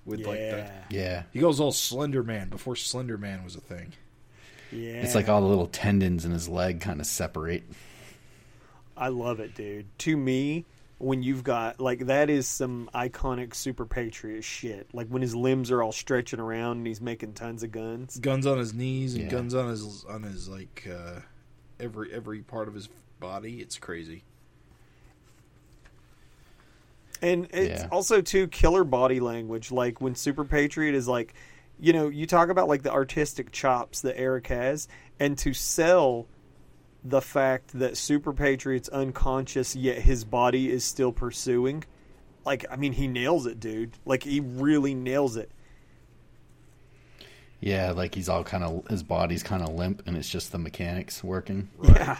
with 0.07 0.27
like 0.27 0.39
yeah, 0.39 0.57
that. 0.57 0.85
yeah. 0.91 1.23
He 1.33 1.39
goes 1.41 1.61
all 1.61 1.73
Slender 1.73 2.23
Man 2.23 2.49
before 2.49 2.77
Slender 2.77 3.17
Man 3.19 3.45
was 3.45 3.57
a 3.57 3.61
thing. 3.61 3.93
yeah. 4.71 5.03
It's 5.03 5.15
like 5.15 5.29
all 5.29 5.41
the 5.41 5.47
little 5.47 5.67
tendons 5.69 6.25
in 6.25 6.33
his 6.33 6.49
leg 6.49 6.81
kind 6.81 7.01
of 7.01 7.07
separate. 7.07 7.63
I 8.97 9.09
love 9.09 9.41
it, 9.41 9.55
dude. 9.55 9.87
To 10.01 10.17
me, 10.17 10.65
when 10.99 11.23
you've 11.23 11.43
got 11.43 11.81
like 11.81 12.07
that 12.07 12.31
is 12.31 12.47
some 12.47 12.89
iconic 12.95 13.55
super 13.55 13.85
patriot 13.85 14.43
shit. 14.43 14.89
Like 14.95 15.09
when 15.09 15.21
his 15.23 15.35
limbs 15.35 15.71
are 15.71 15.83
all 15.83 15.93
stretching 15.93 16.39
around 16.41 16.79
and 16.79 16.87
he's 16.87 17.01
making 17.01 17.33
tons 17.35 17.63
of 17.63 17.73
guns. 17.73 18.19
Guns 18.19 18.47
on 18.47 18.59
his 18.59 18.73
knees 18.73 19.15
and 19.15 19.25
Yeah. 19.25 19.31
guns 19.31 19.55
on 19.55 19.69
his 19.69 20.05
on 20.09 20.23
his 20.23 20.49
like 20.49 20.87
uh, 20.91 21.21
every 21.81 22.13
every 22.13 22.41
part 22.43 22.69
of 22.69 22.75
his 22.75 22.89
body. 23.19 23.61
It's 23.61 23.79
crazy. 23.79 24.23
And 27.23 27.49
it's 27.53 27.83
Yeah. 27.83 27.89
also 27.91 28.21
too 28.21 28.49
killer 28.49 28.85
body 28.85 29.21
language. 29.21 29.71
Like 29.73 30.01
when 30.01 30.15
Super 30.15 30.45
Patriot 30.45 30.95
is 30.95 31.09
like, 31.09 31.35
you 31.81 31.93
know, 31.93 32.09
you 32.09 32.27
talk 32.27 32.49
about 32.51 32.69
like 32.69 32.83
the 32.83 32.93
artistic 32.93 33.51
chops 33.53 34.03
that 34.03 34.19
Eric 34.19 34.47
has, 34.49 34.89
and 35.19 35.37
to 35.39 35.53
sell 35.55 36.27
the 37.03 37.21
fact 37.21 37.79
that 37.79 37.97
Super 37.97 38.33
Patriot's 38.33 38.89
unconscious 38.89 39.77
yet 39.77 39.99
his 39.99 40.25
body 40.25 40.71
is 40.71 40.85
still 40.85 41.13
pursuing. 41.13 41.85
Like, 42.47 42.65
I 42.71 42.77
mean, 42.77 42.93
he 42.93 43.09
nails 43.09 43.47
it, 43.47 43.59
dude. 43.61 43.93
Like 44.05 44.23
he 44.23 44.41
really 44.41 44.95
nails 44.95 45.37
it. 45.37 45.51
Yeah, 47.61 47.93
like 47.93 48.15
he's 48.15 48.29
all 48.29 48.45
kind 48.45 48.63
of 48.63 48.87
his 48.89 49.03
body's 49.03 49.43
kind 49.43 49.63
of 49.63 49.71
limp, 49.75 50.03
and 50.07 50.17
it's 50.17 50.29
just 50.29 50.53
the 50.53 50.59
mechanics 50.59 51.25
working. 51.25 51.69
Yeah. 51.83 52.19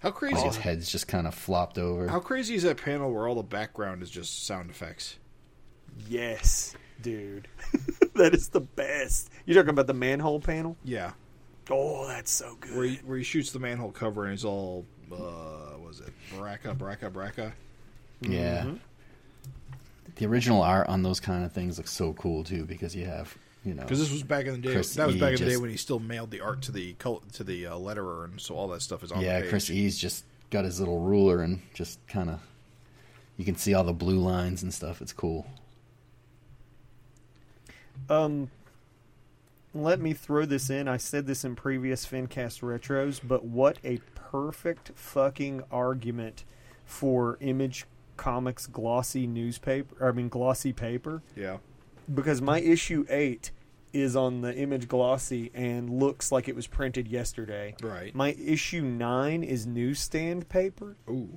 How 0.00 0.10
crazy! 0.10 0.40
His 0.42 0.56
head's 0.56 0.90
just 0.90 1.08
kind 1.08 1.26
of 1.26 1.34
flopped 1.34 1.78
over. 1.78 2.06
How 2.08 2.20
crazy 2.20 2.54
is 2.54 2.62
that 2.64 2.76
panel 2.76 3.12
where 3.12 3.26
all 3.26 3.34
the 3.34 3.42
background 3.42 4.02
is 4.02 4.10
just 4.10 4.46
sound 4.46 4.70
effects? 4.70 5.16
Yes, 6.08 6.74
dude. 7.00 7.48
that 8.14 8.34
is 8.34 8.48
the 8.50 8.60
best. 8.60 9.30
You're 9.46 9.54
talking 9.56 9.70
about 9.70 9.86
the 9.86 9.94
manhole 9.94 10.40
panel? 10.40 10.76
Yeah, 10.84 11.12
Oh, 11.70 12.06
that's 12.06 12.30
so 12.30 12.56
good. 12.60 12.76
where 12.76 12.84
he, 12.86 12.96
where 13.04 13.18
he 13.18 13.24
shoots 13.24 13.50
the 13.52 13.58
manhole 13.58 13.90
cover 13.90 14.24
and 14.24 14.32
he's 14.32 14.44
all 14.44 14.84
uh, 15.10 15.16
what 15.16 15.80
was 15.88 16.00
it 16.00 16.12
Baraka 16.34 16.74
Baraka 16.74 17.10
Baraka? 17.10 17.52
Yeah. 18.20 18.62
Mm-hmm. 18.64 18.76
The 20.16 20.26
original 20.26 20.62
art 20.62 20.88
on 20.88 21.02
those 21.02 21.20
kind 21.20 21.44
of 21.44 21.52
things 21.52 21.78
looks 21.78 21.90
so 21.92 22.12
cool 22.14 22.44
too 22.44 22.64
because 22.64 22.94
you 22.94 23.04
have, 23.06 23.36
you 23.66 23.74
know, 23.74 23.82
Because 23.82 23.98
this 23.98 24.10
was 24.12 24.22
back 24.22 24.46
in 24.46 24.52
the 24.52 24.58
day. 24.68 24.72
Chris 24.72 24.94
that 24.94 25.06
was 25.06 25.16
E 25.16 25.20
back 25.20 25.32
in 25.34 25.44
the 25.44 25.50
day 25.50 25.56
when 25.56 25.68
he 25.70 25.76
still 25.76 25.98
mailed 25.98 26.30
the 26.30 26.40
art 26.40 26.62
to 26.62 26.72
the 26.72 26.94
col- 26.94 27.22
to 27.32 27.42
the 27.44 27.66
uh, 27.66 27.74
letterer, 27.74 28.24
and 28.24 28.40
so 28.40 28.54
all 28.54 28.68
that 28.68 28.80
stuff 28.80 29.02
is 29.02 29.10
on. 29.12 29.20
yeah, 29.20 29.36
the 29.36 29.42
page. 29.42 29.50
Chris 29.50 29.70
E's 29.70 29.98
just 29.98 30.24
got 30.50 30.64
his 30.64 30.78
little 30.78 31.00
ruler 31.00 31.42
and 31.42 31.60
just 31.74 31.98
kind 32.06 32.30
of 32.30 32.38
you 33.36 33.44
can 33.44 33.56
see 33.56 33.74
all 33.74 33.82
the 33.84 33.92
blue 33.92 34.18
lines 34.18 34.62
and 34.62 34.72
stuff. 34.72 35.02
It's 35.02 35.12
cool. 35.12 35.46
Um, 38.08 38.50
let 39.74 40.00
me 40.00 40.12
throw 40.12 40.44
this 40.46 40.70
in. 40.70 40.88
I 40.88 40.96
said 40.96 41.26
this 41.26 41.44
in 41.44 41.56
previous 41.56 42.06
FinCast 42.06 42.60
retros, 42.62 43.20
but 43.22 43.44
what 43.44 43.78
a 43.84 43.98
perfect 44.14 44.92
fucking 44.94 45.62
argument 45.70 46.44
for 46.84 47.36
Image 47.40 47.84
Comics 48.16 48.66
glossy 48.66 49.26
newspaper. 49.26 50.06
I 50.08 50.12
mean, 50.12 50.28
glossy 50.28 50.72
paper. 50.72 51.22
Yeah, 51.34 51.58
Because 52.12 52.40
my 52.40 52.60
issue 52.60 53.04
eight 53.10 53.50
is 54.02 54.16
on 54.16 54.40
the 54.40 54.54
Image 54.54 54.88
glossy 54.88 55.50
and 55.54 55.90
looks 55.90 56.30
like 56.30 56.48
it 56.48 56.54
was 56.56 56.66
printed 56.66 57.08
yesterday. 57.08 57.74
right. 57.82 58.14
My 58.14 58.32
issue 58.32 58.82
nine 58.82 59.42
is 59.42 59.66
newsstand 59.66 60.48
paper 60.48 60.96
Ooh, 61.08 61.28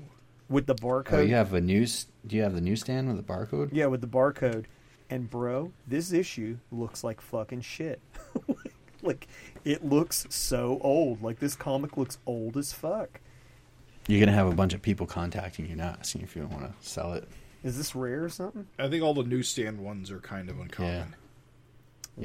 with 0.49 0.65
the 0.65 0.75
barcode. 0.75 1.13
Oh, 1.13 1.21
you 1.21 1.35
have 1.35 1.53
a 1.53 1.61
news? 1.61 2.07
Do 2.25 2.35
you 2.35 2.43
have 2.43 2.53
the 2.53 2.61
newsstand 2.61 3.07
with 3.07 3.17
the 3.17 3.33
barcode? 3.33 3.69
Yeah, 3.71 3.87
with 3.87 4.01
the 4.01 4.07
barcode. 4.07 4.65
And 5.09 5.29
bro, 5.29 5.71
this 5.87 6.11
issue 6.11 6.57
looks 6.71 7.03
like 7.03 7.21
fucking 7.21 7.61
shit. 7.61 8.01
like 9.01 9.27
it 9.65 9.83
looks 9.83 10.27
so 10.29 10.79
old. 10.83 11.23
Like 11.23 11.39
this 11.39 11.55
comic 11.55 11.97
looks 11.97 12.17
old 12.25 12.57
as 12.57 12.73
fuck. 12.73 13.19
You're 14.07 14.19
gonna 14.19 14.35
have 14.35 14.47
a 14.47 14.55
bunch 14.55 14.73
of 14.73 14.81
people 14.81 15.05
contacting 15.05 15.67
you 15.67 15.75
now, 15.75 15.95
asking 15.99 16.21
if 16.21 16.35
you 16.35 16.45
want 16.47 16.63
to 16.63 16.73
sell 16.87 17.13
it. 17.13 17.27
Is 17.63 17.77
this 17.77 17.93
rare 17.95 18.23
or 18.23 18.29
something? 18.29 18.67
I 18.77 18.87
think 18.87 19.03
all 19.03 19.13
the 19.13 19.23
newsstand 19.23 19.79
ones 19.79 20.11
are 20.11 20.19
kind 20.19 20.49
of 20.49 20.59
uncommon. 20.59 20.91
Yeah. 20.91 21.05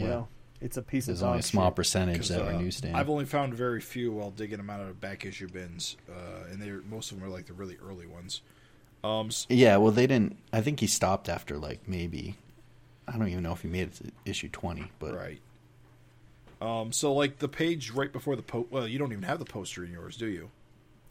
Well, 0.03 0.28
it's 0.61 0.76
a 0.76 0.82
piece 0.82 1.07
There's 1.07 1.22
of 1.22 1.28
only 1.28 1.40
a 1.40 1.42
small 1.42 1.70
shit. 1.70 1.76
percentage 1.76 2.16
'Cause, 2.18 2.28
that 2.28 2.42
uh, 2.42 2.47
are 2.47 2.53
newsstand. 2.61 2.97
I've 2.97 3.11
only 3.11 3.24
found 3.26 3.55
very 3.55 3.80
few 3.80 4.12
while 4.12 4.30
digging 4.30 4.59
them 4.59 4.70
out 4.70 4.80
of 4.80 5.01
back 5.01 5.24
issue 5.24 5.49
bins, 5.49 5.97
uh, 6.09 6.45
and 6.51 6.61
they 6.61 6.70
are 6.70 6.82
most 6.82 7.12
of 7.12 7.18
them 7.18 7.26
are 7.28 7.30
like 7.32 7.47
the 7.47 7.53
really 7.53 7.76
early 7.86 8.07
ones. 8.07 8.40
Um, 9.03 9.26
s- 9.28 9.47
Yeah, 9.51 9.76
well, 9.76 9.92
they 9.92 10.07
didn't. 10.07 10.36
I 10.53 10.61
think 10.62 10.80
he 10.80 10.86
stopped 10.86 11.28
after 11.28 11.59
like 11.59 11.86
maybe. 11.88 12.36
I 13.07 13.18
don't 13.18 13.28
even 13.28 13.42
know 13.42 13.53
if 13.53 13.61
he 13.61 13.68
made 13.68 13.88
it 13.88 13.95
to 13.97 14.11
issue 14.24 14.49
twenty, 14.49 14.90
but 14.99 15.14
right. 15.14 15.40
Um, 16.61 16.92
so 16.92 17.12
like 17.12 17.38
the 17.38 17.49
page 17.49 17.90
right 17.90 18.11
before 18.12 18.36
the 18.36 18.42
po 18.42 18.66
well, 18.70 18.88
you 18.88 18.99
don't 18.99 19.12
even 19.12 19.24
have 19.24 19.38
the 19.38 19.45
poster 19.45 19.84
in 19.84 19.92
yours, 19.92 20.16
do 20.16 20.26
you? 20.26 20.51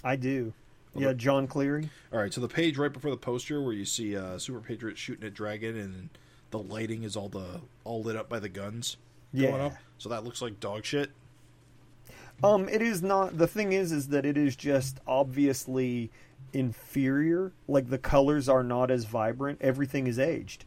I 0.04 0.16
do. 0.16 0.54
Yeah, 0.96 1.14
John 1.14 1.48
Cleary. 1.48 1.90
All 2.12 2.20
right, 2.20 2.32
so 2.34 2.40
the 2.40 2.48
page 2.48 2.78
right 2.78 2.92
before 2.94 3.10
the 3.12 3.18
poster 3.18 3.60
where 3.62 3.74
you 3.74 3.86
see 3.86 4.16
uh, 4.16 4.38
Super 4.38 4.60
Patriot 4.60 4.98
shooting 4.98 5.26
at 5.26 5.34
Dragon 5.34 5.76
and 5.76 6.10
the 6.54 6.60
lighting 6.60 7.02
is 7.04 7.18
all 7.18 7.28
the 7.30 7.60
all 7.84 8.02
lit 8.04 8.16
up 8.16 8.30
by 8.30 8.40
the 8.40 8.48
guns 8.48 8.96
Yeah. 9.34 9.50
going 9.50 9.62
up. 9.64 9.74
So 9.98 10.08
that 10.10 10.24
looks 10.24 10.40
like 10.42 10.60
dog 10.60 10.86
shit. 10.86 11.10
Um, 12.44 12.70
it 12.70 12.82
is 12.82 13.02
not. 13.02 13.38
The 13.38 13.48
thing 13.48 13.74
is, 13.74 13.92
is 13.92 14.10
that 14.10 14.26
it 14.26 14.38
is 14.38 14.56
just 14.56 15.00
obviously 15.08 16.12
inferior. 16.54 17.52
Like 17.68 17.90
the 17.90 17.98
colors 17.98 18.48
are 18.48 18.64
not 18.64 18.92
as 18.92 19.06
vibrant. 19.06 19.60
Everything 19.62 20.06
is 20.08 20.20
aged, 20.20 20.64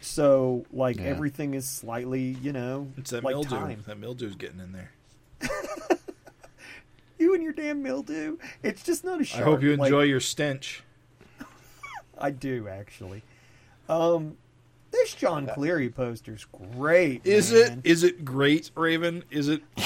so 0.00 0.64
like 0.72 0.96
Yeah. 0.96 1.04
everything 1.04 1.54
is 1.54 1.68
slightly, 1.68 2.22
you 2.42 2.52
know, 2.52 2.88
It's 2.96 3.10
that 3.10 3.22
like 3.22 3.34
mildew. 3.34 3.48
time. 3.50 3.84
That 3.86 3.98
mildew's 4.00 4.34
getting 4.36 4.60
in 4.60 4.72
there. 4.72 4.90
You 7.20 7.34
and 7.34 7.42
your 7.42 7.52
damn 7.52 7.82
mildew. 7.82 8.38
It's 8.62 8.84
just 8.84 9.02
not 9.04 9.20
a 9.20 9.36
I 9.36 9.40
I 9.40 9.42
hope 9.42 9.60
you 9.60 9.76
Like, 9.76 9.88
enjoy 9.88 10.02
your 10.02 10.20
stench. 10.20 10.84
I 12.18 12.30
do 12.30 12.68
actually. 12.68 13.24
Um, 13.88 14.36
this 14.90 15.14
John 15.14 15.46
Cleary 15.54 15.88
poster's 15.90 16.46
great. 16.76 17.22
Is 17.24 17.52
man. 17.52 17.78
it? 17.84 17.90
Is 17.90 18.02
it 18.04 18.24
great, 18.24 18.70
Raven? 18.74 19.24
Is 19.30 19.48
it? 19.48 19.62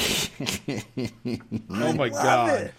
oh 1.70 1.92
my 1.92 2.08
Love 2.08 2.12
god! 2.12 2.60
it. 2.60 2.74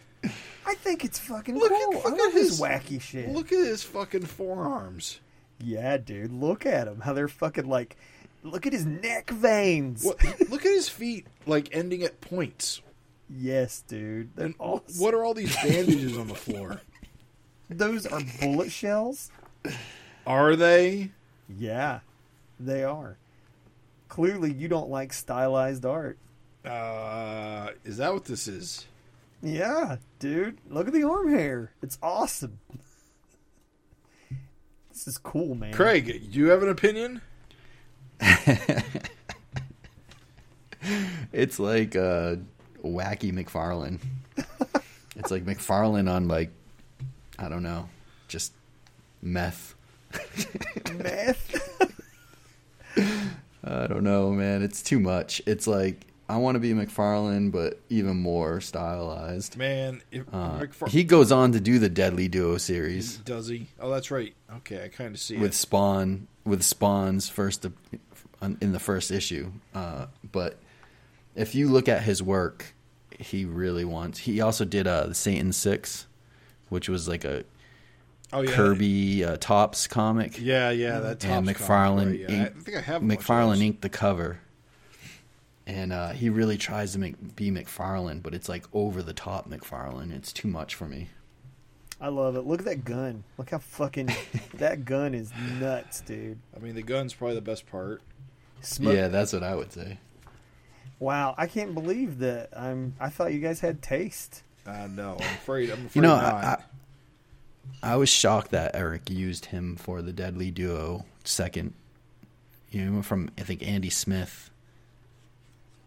I 0.66 0.76
think 0.76 1.04
it's 1.04 1.20
fucking 1.20 1.58
Look 1.58 1.72
at- 1.72 1.90
look 1.90 2.06
I 2.20 2.28
at 2.28 2.34
his 2.34 2.50
his- 2.52 2.62
wacky 2.62 3.02
shit. 3.02 3.30
Look 3.30 3.52
at 3.52 3.58
his 3.60 3.84
fucking 3.84 4.26
forearms. 4.26 5.20
Yeah, 5.60 5.98
dude. 5.98 6.32
Look 6.32 6.66
at 6.66 6.88
him. 6.88 7.02
How 7.02 7.14
they're 7.14 7.28
fucking 7.28 7.68
like. 7.68 7.98
Look 8.44 8.66
at 8.68 8.74
his 8.74 8.86
neck 8.86 9.30
veins. 9.30 10.04
What? 10.04 10.22
look 10.50 10.66
at 10.66 10.72
his 10.72 10.90
feet, 10.90 11.28
like 11.46 11.70
ending 11.72 12.04
at 12.04 12.20
points. 12.22 12.82
Yes, 13.30 13.84
dude. 13.88 14.36
They're 14.36 14.48
And 14.48 14.56
awesome. 14.60 15.02
what 15.02 15.14
are 15.14 15.24
all 15.24 15.34
these 15.34 15.56
bandages 15.56 16.18
on 16.18 16.28
the 16.28 16.36
floor? 16.36 16.82
Those 17.70 18.06
are 18.06 18.20
bullet 18.42 18.72
shells. 18.72 19.32
Are 20.28 20.56
they? 20.58 21.12
Yeah, 21.58 22.00
they 22.66 22.84
are. 22.84 23.18
Clearly, 24.08 24.54
you 24.54 24.68
don't 24.68 24.90
like 24.90 25.14
stylized 25.14 25.86
art. 25.86 26.18
Uh, 26.66 27.70
is 27.84 27.98
that 27.98 28.14
what 28.14 28.26
this 28.26 28.48
is? 28.48 28.86
Yeah, 29.42 29.98
dude. 30.20 30.60
Look 30.70 30.88
at 30.88 30.94
the 30.94 31.04
arm 31.04 31.30
hair. 31.30 31.72
It's 31.82 31.98
awesome. 32.02 32.60
This 34.90 35.08
is 35.08 35.18
cool, 35.18 35.56
man. 35.56 35.74
Craig, 35.74 36.06
do 36.06 36.38
you 36.38 36.50
have 36.50 36.62
an 36.62 36.70
opinion? 36.70 37.20
It's 41.32 41.60
like 41.60 41.96
uh, 41.96 42.36
wacky 42.84 43.34
McFarlane. 43.34 44.00
it's 45.16 45.32
like 45.32 45.46
McFarlane 45.46 46.10
on 46.10 46.28
like 46.28 46.52
I 47.40 47.50
don't 47.50 47.64
know, 47.64 47.90
just 48.28 48.54
meth. 49.22 49.76
Meth. 50.94 52.00
I 52.98 53.88
don't 53.88 54.04
know, 54.04 54.32
man. 54.32 54.62
It's 54.62 54.82
too 54.82 55.00
much. 55.00 55.42
It's 55.46 55.68
like 55.68 56.06
I 56.30 56.38
want 56.38 56.56
to 56.56 56.60
be 56.60 56.72
McFarlane, 56.74 57.52
but 57.52 57.80
even 57.90 58.18
more 58.18 58.62
stylized. 58.62 59.58
Man, 59.58 60.02
if 60.12 60.24
Uh, 60.34 60.60
McFar- 60.62 60.90
he 60.90 61.04
goes 61.04 61.32
on 61.32 61.52
to 61.52 61.60
do 61.60 61.80
the 61.80 61.90
Deadly 61.90 62.28
Duo 62.28 62.58
series 62.58 63.18
does 63.18 63.48
he? 63.48 63.68
Oh, 63.80 63.90
that's 63.90 64.10
right. 64.12 64.34
Okay, 64.58 64.84
I 64.84 64.88
kind 64.88 65.14
of 65.16 65.20
see 65.22 65.38
with 65.38 65.52
it. 65.52 65.56
Spawn, 65.56 66.28
with 66.46 66.64
Spawn's 66.64 67.30
first 67.30 67.66
in 68.62 68.72
the 68.74 68.80
first 68.80 69.12
issue. 69.12 69.52
Uh, 69.74 70.08
but 70.32 70.58
if 71.36 71.56
you 71.56 71.68
look 71.70 71.88
at 71.88 72.04
his 72.04 72.22
work, 72.22 72.74
he 73.20 73.46
really 73.46 73.86
wants. 73.86 74.20
He 74.20 74.42
also 74.42 74.66
did 74.66 74.88
uh, 74.88 75.08
the 75.08 75.14
Satan 75.16 75.54
Six, 75.54 76.08
which 76.70 76.90
was 76.90 77.08
like 77.08 77.24
a 77.24 77.44
Oh 78.34 78.42
yeah, 78.42 78.52
Kirby 78.52 79.24
uh, 79.24 79.38
Topps 79.38 79.88
comic. 79.88 80.40
Yeah, 80.40 80.72
yeah, 80.72 81.00
that 81.00 81.24
and 81.24 81.48
McFarlane 81.48 82.04
comic, 82.04 82.30
right, 82.30 82.30
yeah. 82.30 82.44
I 82.46 82.50
think 82.50 82.78
I 82.78 82.82
have 82.82 83.04
a 83.04 83.06
bunch 83.06 83.20
of 83.20 83.26
McFarlane 83.26 83.50
those. 83.50 83.62
inked 83.62 83.82
the 83.84 83.90
cover, 83.90 84.40
and 85.68 85.94
uh, 85.94 86.10
he 86.10 86.30
really 86.30 86.58
tries 86.58 86.94
to 86.94 87.00
make 87.00 87.36
be 87.36 87.52
McFarlane, 87.52 88.24
but 88.24 88.34
it's 88.34 88.50
like 88.50 88.66
over 88.74 89.04
the 89.04 89.14
top 89.14 89.48
McFarlane. 89.48 90.12
It's 90.12 90.34
too 90.34 90.48
much 90.48 90.74
for 90.74 90.88
me. 90.88 91.10
I 92.02 92.08
love 92.08 92.36
it. 92.36 92.42
Look 92.42 92.60
at 92.60 92.66
that 92.66 92.84
gun. 92.84 93.24
Look 93.38 93.52
how 93.52 93.60
fucking 93.60 94.10
that 94.56 94.84
gun 94.84 95.14
is 95.14 95.32
nuts, 95.60 96.02
dude. 96.02 96.40
I 96.56 96.60
mean, 96.60 96.74
the 96.74 96.82
gun's 96.82 97.14
probably 97.14 97.36
the 97.36 97.42
best 97.42 97.68
part. 97.68 98.02
Smoke. 98.62 98.96
Yeah, 98.96 99.10
that's 99.10 99.32
what 99.32 99.44
I 99.44 99.56
would 99.56 99.72
say. 99.72 100.00
Wow, 101.00 101.36
I 101.38 101.48
can't 101.48 101.76
believe 101.76 102.20
that. 102.20 102.50
I'm. 102.58 102.96
I 103.00 103.10
thought 103.10 103.32
you 103.32 103.40
guys 103.40 103.60
had 103.60 103.82
taste. 103.84 104.42
Uh, 104.66 104.88
no, 104.90 105.18
I'm 105.20 105.36
afraid. 105.36 105.70
I'm 105.70 105.86
afraid 105.86 105.96
You 105.96 106.02
know, 106.02 106.16
not. 106.16 106.44
I, 106.44 106.64
I, 107.82 107.94
I 107.94 107.96
was 107.96 108.10
shocked 108.10 108.52
that 108.52 108.76
Eric 108.76 109.10
used 109.10 109.46
him 109.46 109.76
for 109.76 110.02
the 110.02 110.14
Deadly 110.14 110.52
Duo 110.52 111.06
second. 111.24 111.74
You 112.72 112.86
know, 112.86 113.02
from 113.02 113.30
I 113.38 113.42
think 113.42 113.62
Andy 113.62 113.90
Smith 113.90 114.50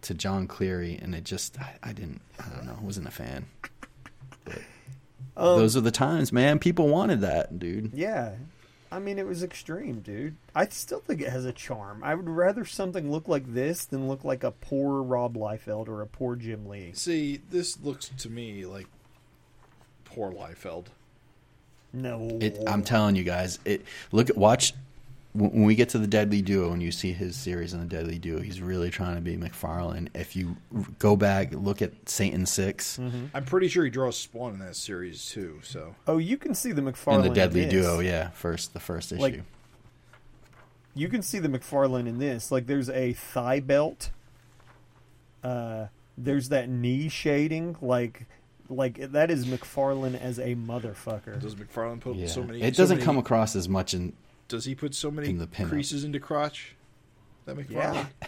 to 0.02 0.14
John 0.14 0.46
Cleary, 0.46 0.98
and 1.02 1.14
it 1.14 1.24
just 1.24 1.58
I, 1.58 1.76
I 1.82 1.92
didn't 1.92 2.20
I 2.38 2.48
don't 2.48 2.64
know 2.66 2.76
I 2.80 2.84
wasn't 2.84 3.08
a 3.08 3.10
fan. 3.10 3.46
But 4.44 4.58
Um, 5.36 5.58
those 5.58 5.76
are 5.76 5.80
the 5.80 5.90
times, 5.90 6.32
man. 6.32 6.58
People 6.58 6.88
wanted 6.88 7.20
that, 7.22 7.58
dude. 7.58 7.92
Yeah. 7.92 8.32
I 8.90 9.00
mean, 9.00 9.18
it 9.18 9.26
was 9.26 9.42
extreme, 9.42 9.98
dude. 10.00 10.36
I 10.54 10.66
still 10.68 11.00
think 11.00 11.20
it 11.20 11.30
has 11.30 11.44
a 11.44 11.52
charm. 11.52 12.02
I 12.04 12.14
would 12.14 12.28
rather 12.28 12.64
something 12.64 13.10
look 13.10 13.26
like 13.26 13.52
this 13.52 13.84
than 13.84 14.06
look 14.08 14.24
like 14.24 14.44
a 14.44 14.52
poor 14.52 15.02
Rob 15.02 15.34
Liefeld 15.36 15.88
or 15.88 16.00
a 16.02 16.06
poor 16.06 16.36
Jim 16.36 16.66
Lee. 16.68 16.92
See, 16.94 17.40
this 17.50 17.78
looks 17.80 18.10
to 18.18 18.30
me 18.30 18.64
like 18.64 18.86
poor 20.04 20.30
Liefeld. 20.30 20.86
No. 21.92 22.38
It, 22.40 22.58
I'm 22.66 22.82
telling 22.82 23.16
you 23.16 23.24
guys, 23.24 23.58
it 23.64 23.84
look 24.12 24.28
at 24.30 24.36
watch 24.36 24.72
when 25.32 25.50
when 25.50 25.64
we 25.64 25.74
get 25.74 25.90
to 25.90 25.98
the 25.98 26.06
Deadly 26.06 26.42
Duo 26.42 26.72
and 26.72 26.82
you 26.82 26.90
see 26.92 27.12
his 27.12 27.36
series 27.36 27.72
on 27.74 27.80
the 27.80 27.86
Deadly 27.86 28.18
Duo. 28.18 28.40
He's 28.40 28.60
really 28.60 28.90
trying 28.90 29.14
to 29.16 29.20
be 29.20 29.36
McFarlane. 29.36 30.08
If 30.14 30.34
you 30.36 30.56
go 30.98 31.16
back, 31.16 31.52
look 31.52 31.82
at 31.82 31.92
Satan 32.08 32.46
6 32.46 32.98
I'm 33.34 33.44
pretty 33.44 33.68
sure 33.68 33.84
he 33.84 33.90
draws 33.90 34.16
Spawn 34.18 34.54
in 34.54 34.58
that 34.60 34.76
series 34.76 35.26
too. 35.26 35.60
So 35.62 35.94
Oh, 36.06 36.18
you 36.18 36.36
can 36.36 36.54
see 36.54 36.72
the 36.72 36.82
McFarlane 36.82 37.16
in 37.16 37.22
the 37.28 37.34
Deadly 37.34 37.62
in 37.64 37.68
this. 37.68 37.84
Duo, 37.84 38.00
yeah, 38.00 38.30
first 38.30 38.72
the 38.74 38.80
first 38.80 39.12
issue. 39.12 39.20
Like- 39.22 39.42
You 40.94 41.08
can 41.08 41.20
see 41.22 41.38
the 41.38 41.48
McFarlane 41.48 42.06
in 42.08 42.18
this. 42.18 42.50
Like, 42.50 42.66
there's 42.66 42.88
a 42.88 43.12
thigh 43.12 43.60
belt. 43.60 44.10
Uh, 45.44 45.86
there's 46.16 46.48
that 46.48 46.68
knee 46.70 47.08
shading. 47.10 47.76
Like, 47.82 48.24
like 48.68 49.12
that 49.12 49.30
is 49.30 49.46
McFarlane 49.46 50.20
as 50.20 50.38
a 50.38 50.54
motherfucker. 50.54 51.40
does 51.40 51.54
McFarlane 51.54 52.00
put 52.00 52.16
yeah. 52.16 52.26
so 52.26 52.42
many? 52.42 52.62
it 52.62 52.76
doesn't 52.76 52.96
many- 52.98 53.04
come 53.04 53.18
across 53.18 53.54
as 53.56 53.68
much 53.68 53.94
in 53.94 54.12
Does 54.48 54.64
he 54.64 54.74
put 54.74 54.94
so 54.94 55.10
many 55.10 55.28
in 55.30 55.38
the 55.38 55.46
pinup. 55.46 55.68
creases 55.68 56.04
into 56.04 56.20
crotch? 56.20 56.74
That 57.44 57.56
McFarlane. 57.56 57.70
Yeah. 57.70 58.06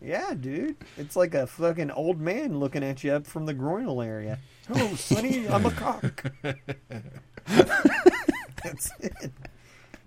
Yeah, 0.00 0.32
dude. 0.34 0.76
It's 0.96 1.16
like 1.16 1.34
a 1.34 1.48
fucking 1.48 1.90
old 1.90 2.20
man 2.20 2.60
looking 2.60 2.84
at 2.84 3.02
you 3.02 3.10
up 3.10 3.26
from 3.26 3.46
the 3.46 3.54
groinal 3.54 4.04
area. 4.06 4.38
Oh, 4.70 4.94
Sonny, 4.96 5.48
I'm 5.48 5.64
a 5.64 5.70
cock. 5.70 6.30
That's 8.62 8.90
it. 9.00 9.32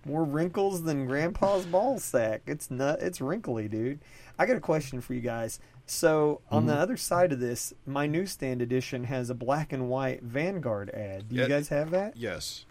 More 0.06 0.24
wrinkles 0.24 0.84
than 0.84 1.08
Grandpa's 1.08 1.66
ball 1.66 1.98
sack. 1.98 2.44
It's 2.46 2.70
nut. 2.70 3.00
It's 3.02 3.22
wrinkly, 3.22 3.68
dude. 3.68 4.00
I 4.38 4.46
got 4.46 4.58
a 4.58 4.62
question 4.62 5.02
for 5.02 5.16
you 5.16 5.22
guys. 5.22 5.60
So 5.92 6.40
on 6.50 6.68
the 6.68 6.74
other 6.74 6.96
side 6.96 7.34
of 7.34 7.42
this, 7.42 7.74
my 7.86 8.08
newsstand 8.08 8.62
edition 8.62 9.04
has 9.04 9.30
a 9.30 9.34
black 9.36 9.74
and 9.74 9.90
white 9.90 10.24
Vanguard 10.24 10.90
ad. 10.92 11.28
Do 11.28 11.36
you 11.36 11.42
Yeah. 11.42 11.48
guys 11.50 11.68
have 11.68 11.92
that? 11.92 12.16
Yes. 12.16 12.66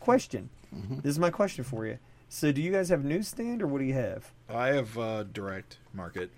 Question. 0.00 0.50
This 0.72 1.10
is 1.12 1.18
my 1.20 1.30
question 1.30 1.62
for 1.62 1.86
you. 1.86 1.98
So 2.28 2.50
do 2.50 2.60
you 2.60 2.72
guys 2.72 2.88
have 2.88 3.04
newsstand 3.04 3.62
or 3.62 3.68
what 3.68 3.78
do 3.78 3.84
you 3.84 3.94
have? 3.94 4.32
I 4.48 4.68
have 4.70 4.98
uh, 4.98 5.22
direct 5.22 5.78
market. 5.92 6.30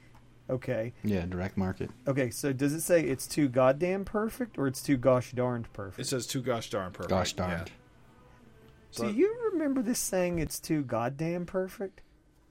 Okay. 0.51 0.93
yeah 1.03 1.25
direct 1.25 1.57
market. 1.57 1.91
Okay, 2.07 2.29
so 2.29 2.53
does 2.53 2.75
it 2.75 2.83
say 2.83 3.01
it's 3.03 3.27
too 3.27 3.49
goddamn 3.49 4.05
perfect 4.05 4.59
or 4.59 4.67
it's 4.67 4.83
too 4.83 4.99
gosh 4.99 5.33
darned 5.33 5.73
perfect? 5.73 6.01
It 6.01 6.07
says 6.07 6.27
too 6.27 6.43
gosh 6.43 6.69
darn 6.69 6.93
perfect. 6.93 7.09
Gosh 7.11 7.33
darned. 7.33 7.71
So- 8.91 9.09
Do 9.11 9.15
you 9.17 9.35
remember 9.53 9.81
this 9.81 9.99
saying 9.99 10.39
it's 10.39 10.61
too 10.61 10.83
goddamn 10.83 11.47
perfect? 11.47 12.03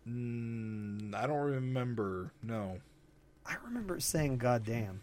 Mm, 0.10 1.14
I 1.14 1.28
don't 1.28 1.38
remember. 1.38 2.32
No. 2.42 2.80
I 3.48 3.56
remember 3.66 3.96
it 3.98 4.04
saying 4.04 4.38
goddamn. 4.38 5.02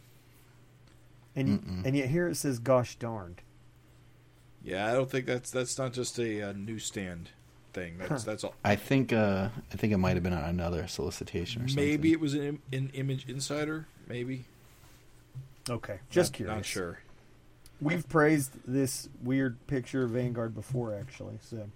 And 1.35 1.61
Mm-mm. 1.61 1.87
and 1.87 1.97
yet 1.97 2.09
here 2.09 2.29
it 2.29 2.37
says 2.37 2.59
gosh 2.59 2.97
darned. 2.97 3.41
Yeah, 4.65 4.87
I 4.89 4.93
don't 4.93 5.11
think 5.11 5.27
that's 5.27 5.51
that's 5.51 5.79
not 5.79 5.93
just 5.93 6.19
a 6.19 6.51
uh, 6.51 6.53
newsstand 6.53 7.31
thing. 7.73 7.97
That's 7.99 8.11
Huh. 8.25 8.31
that's 8.31 8.45
all. 8.45 8.55
I 8.65 8.77
think 8.77 9.13
uh 9.13 9.49
I 9.73 9.77
think 9.77 9.93
it 9.93 9.97
might 9.99 10.15
have 10.15 10.23
been 10.23 10.33
on 10.35 10.45
another 10.45 10.87
solicitation 10.89 11.63
or 11.63 11.69
something. 11.69 11.85
Maybe 11.85 12.13
it 12.13 12.21
was 12.21 12.35
an, 12.35 12.61
an 12.73 12.91
Image 12.95 13.29
Insider. 13.29 13.87
Maybe. 14.09 14.45
Okay, 15.71 16.01
just 16.11 16.33
Not- 16.33 16.37
curious. 16.37 16.57
Not 16.57 16.65
sure. 16.67 16.99
We've 17.81 18.09
praised 18.09 18.53
this 18.67 19.09
weird 19.25 19.57
picture 19.67 20.05
of 20.05 20.11
Vanguard 20.11 20.55
before, 20.55 20.95
actually. 20.95 21.39
So 21.41 21.69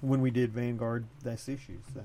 when 0.00 0.20
we 0.20 0.30
did 0.32 0.50
Vanguard, 0.52 1.04
that's 1.22 1.48
issues. 1.48 1.82
So 1.94 2.00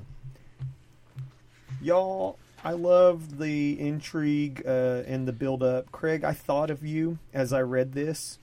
y'all, 1.82 2.38
I 2.64 2.72
love 2.72 3.38
the 3.38 3.80
intrigue 3.80 4.64
uh, 4.66 5.04
and 5.06 5.28
the 5.28 5.32
build 5.34 5.64
up. 5.64 5.92
Craig, 5.92 6.24
I 6.24 6.34
thought 6.34 6.70
of 6.70 6.84
you 6.86 7.20
as 7.34 7.54
I 7.54 7.62
read 7.62 7.94
this 7.94 8.40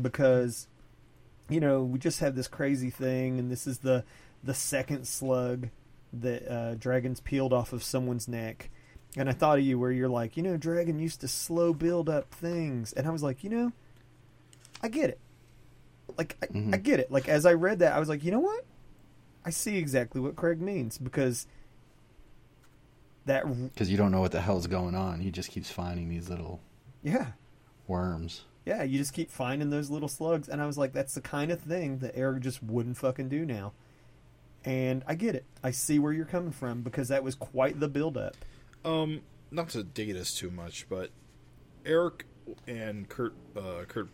because 0.00 0.66
you 1.48 1.60
know 1.60 1.82
we 1.82 1.98
just 1.98 2.20
had 2.20 2.34
this 2.36 2.48
crazy 2.48 2.90
thing, 2.90 3.38
and 3.38 3.50
this 3.50 3.66
is 3.66 3.78
the 3.78 4.04
the 4.42 4.54
second 4.54 5.06
slug 5.06 5.68
that 6.12 6.48
uh, 6.52 6.74
dragons 6.74 7.20
peeled 7.20 7.52
off 7.52 7.72
of 7.72 7.82
someone's 7.82 8.28
neck, 8.28 8.70
and 9.16 9.28
I 9.28 9.32
thought 9.32 9.58
of 9.58 9.64
you 9.64 9.78
where 9.78 9.90
you're 9.92 10.08
like, 10.08 10.36
you 10.36 10.42
know, 10.42 10.56
dragon 10.56 10.98
used 10.98 11.20
to 11.22 11.28
slow 11.28 11.72
build 11.72 12.08
up 12.08 12.30
things, 12.32 12.92
and 12.92 13.06
I 13.06 13.10
was 13.10 13.22
like, 13.22 13.42
you 13.44 13.50
know, 13.50 13.72
I 14.82 14.88
get 14.88 15.10
it. 15.10 15.20
Like 16.18 16.36
I, 16.42 16.46
Mhm. 16.48 16.74
I 16.74 16.78
get 16.78 17.00
it. 17.00 17.10
Like 17.10 17.28
as 17.28 17.46
I 17.46 17.54
read 17.54 17.78
that, 17.78 17.94
I 17.94 17.98
was 18.00 18.08
like, 18.08 18.24
you 18.24 18.30
know 18.30 18.40
what? 18.40 18.64
I 19.44 19.50
see 19.50 19.76
exactly 19.76 20.20
what 20.20 20.36
Craig 20.36 20.60
means 20.60 20.98
because 20.98 21.46
that 23.26 23.44
Because 23.72 23.90
you 23.90 23.96
don't 23.96 24.10
know 24.10 24.20
what 24.20 24.32
the 24.32 24.40
hell's 24.40 24.66
going 24.66 24.94
on. 24.94 25.20
He 25.20 25.30
just 25.30 25.50
keeps 25.50 25.70
finding 25.70 26.08
these 26.08 26.28
little 26.28 26.60
yeah 27.02 27.28
worms. 27.86 28.44
yeah 28.64 28.82
you 28.82 28.98
just 28.98 29.12
keep 29.12 29.30
finding 29.30 29.70
those 29.70 29.90
little 29.90 30.08
slugs, 30.08 30.48
and 30.48 30.60
I 30.62 30.66
was 30.66 30.78
like, 30.78 30.92
that's 30.92 31.14
the 31.14 31.20
kind 31.20 31.50
of 31.50 31.60
thing 31.60 31.98
that 31.98 32.16
Eric 32.16 32.42
just 32.42 32.62
wouldn't 32.62 32.96
fucking 32.96 33.28
do 33.28 33.44
now. 33.44 33.72
And 34.64 35.04
I 35.06 35.14
get 35.14 35.34
it. 35.34 35.44
I 35.62 35.72
see 35.72 35.98
where 35.98 36.12
you're 36.12 36.24
coming 36.24 36.52
from 36.52 36.82
because 36.82 37.08
that 37.08 37.22
was 37.22 37.34
quite 37.34 37.78
the 37.78 37.88
build 37.88 38.16
up. 38.16 38.34
Um, 38.84 39.20
not 39.50 39.68
to 39.70 39.82
date 39.82 40.16
us 40.16 40.34
too 40.34 40.50
much, 40.50 40.88
but 40.88 41.10
Eric 41.84 42.24
and 42.66 43.06
Kurt, 43.08 43.34
uh, 43.56 43.84
Kurt, 43.86 44.08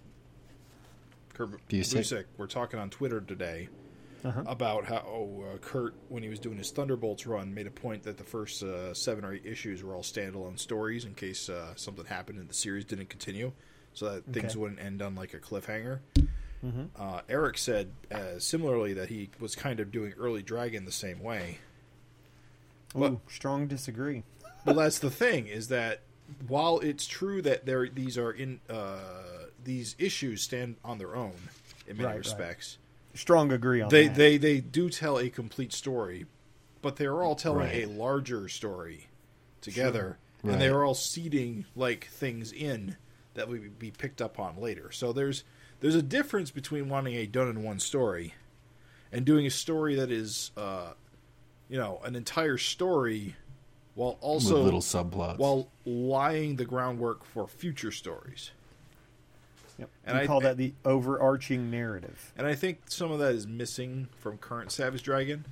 Kurt 1.35 1.69
Busiek. 1.69 2.01
Busiek 2.01 2.25
were 2.37 2.49
talking 2.49 2.81
on 2.81 2.91
Twitter 2.91 3.21
today 3.21 3.69
Uh-huh. 4.25 4.43
about 4.47 4.85
how 4.85 5.03
oh, 5.07 5.45
uh, 5.55 5.59
Kurt, 5.59 5.95
when 6.09 6.23
he 6.23 6.29
was 6.29 6.39
doing 6.39 6.59
his 6.59 6.71
Thunderbolts 6.71 7.27
run, 7.27 7.55
made 7.55 7.66
a 7.66 7.71
point 7.71 8.03
that 8.03 8.18
the 8.18 8.25
first 8.25 8.62
uh, 8.62 8.93
seven 8.95 9.25
or 9.25 9.33
eight 9.35 9.47
issues 9.47 9.83
were 9.83 9.95
all 9.95 10.03
standalone 10.03 10.59
stories 10.59 11.05
in 11.05 11.14
case 11.14 11.49
uh, 11.49 11.75
something 11.77 12.05
happened 12.05 12.39
and 12.39 12.49
the 12.49 12.55
series 12.55 12.85
didn't 12.85 13.09
continue, 13.09 13.53
so 13.95 14.11
that 14.14 14.25
things 14.27 14.53
Okay. 14.53 14.59
wouldn't 14.59 14.81
end 14.81 15.01
on 15.03 15.14
like 15.14 15.33
a 15.35 15.39
cliffhanger. 15.39 16.01
Mhm. 16.64 16.89
Uh, 16.99 17.23
Eric 17.29 17.57
said 17.57 17.93
uh, 18.11 18.39
similarly 18.39 18.93
that 18.95 19.09
he 19.09 19.31
was 19.41 19.55
kind 19.55 19.81
of 19.81 19.91
doing 19.91 20.12
early 20.18 20.43
Dragon 20.43 20.85
the 20.85 20.93
same 20.93 21.21
way. 21.23 21.59
Well- 22.95 23.12
Ooh, 23.14 23.21
strong 23.29 23.66
disagree. 23.68 24.25
well, 24.66 24.77
that's 24.77 24.99
the 24.99 25.11
thing 25.11 25.47
is 25.47 25.68
that 25.68 26.03
while 26.47 26.79
it's 26.81 27.07
true 27.07 27.41
that 27.43 27.64
there 27.66 27.89
these 27.89 28.18
are 28.18 28.31
in 28.31 28.61
uh, 28.68 28.99
these 29.64 29.97
issues 29.99 30.43
stand 30.43 30.77
on 30.85 30.99
their 30.99 31.16
own 31.16 31.33
in 31.87 31.97
many 31.97 32.07
Right, 32.07 32.14
right. 32.16 32.25
Strong 33.15 33.53
agree 33.53 33.81
on 33.81 33.89
they 33.91 34.07
that. 34.09 34.17
they 34.17 34.37
they 34.39 34.61
do 34.61 34.89
tell 34.89 35.19
a 35.19 35.29
complete 35.31 35.73
story, 35.73 36.27
but 36.83 36.97
they 36.97 37.07
are 37.07 37.23
all 37.23 37.35
telling 37.35 37.59
Right. 37.61 37.85
a 37.85 37.87
larger 37.87 38.49
story 38.49 39.09
together, 39.61 40.19
Sure. 40.43 40.51
and 40.53 40.61
they 40.61 40.69
are 40.69 40.85
all 40.85 40.95
seeding 40.95 41.67
like 41.75 42.07
things 42.07 42.53
in 42.53 42.97
that 43.35 43.49
will 43.49 43.59
be 43.79 43.91
picked 43.91 44.23
up 44.23 44.39
on 44.39 44.57
later. 44.61 44.91
So 44.93 45.13
there's 45.13 45.45
there's 45.81 45.95
a 45.95 46.03
difference 46.03 46.51
between 46.51 46.89
wanting 46.89 47.15
a 47.15 47.27
done 47.27 47.49
in 47.49 47.63
one 47.63 47.79
story 47.81 48.35
and 49.13 49.25
doing 49.25 49.47
a 49.47 49.51
story 49.51 49.95
that 49.97 50.11
is 50.11 50.51
uh, 50.57 50.93
you 51.69 51.79
know 51.79 52.01
an 52.05 52.15
entire 52.17 52.59
story 52.59 53.35
while 53.95 54.19
also 54.21 54.55
with 54.55 54.65
little 54.65 54.81
subplots. 54.81 55.39
while 55.39 55.69
laying 55.85 56.57
the 56.57 56.65
groundwork 56.65 57.25
for 57.25 57.49
future 57.49 57.91
stories. 57.93 58.53
Yep. 59.81 59.91
And 60.07 60.16
we 60.18 60.22
I- 60.24 60.26
call 60.26 60.41
that 60.43 60.57
the 60.57 60.72
overarching 60.85 61.70
narrative. 61.70 62.33
And 62.37 62.47
I 62.47 62.55
think 62.55 62.83
some 62.87 63.11
of 63.11 63.18
that 63.18 63.35
is 63.35 63.47
missing 63.47 64.09
from 64.18 64.39
current 64.39 64.70
Savage 64.72 65.03
Dragon. 65.03 65.45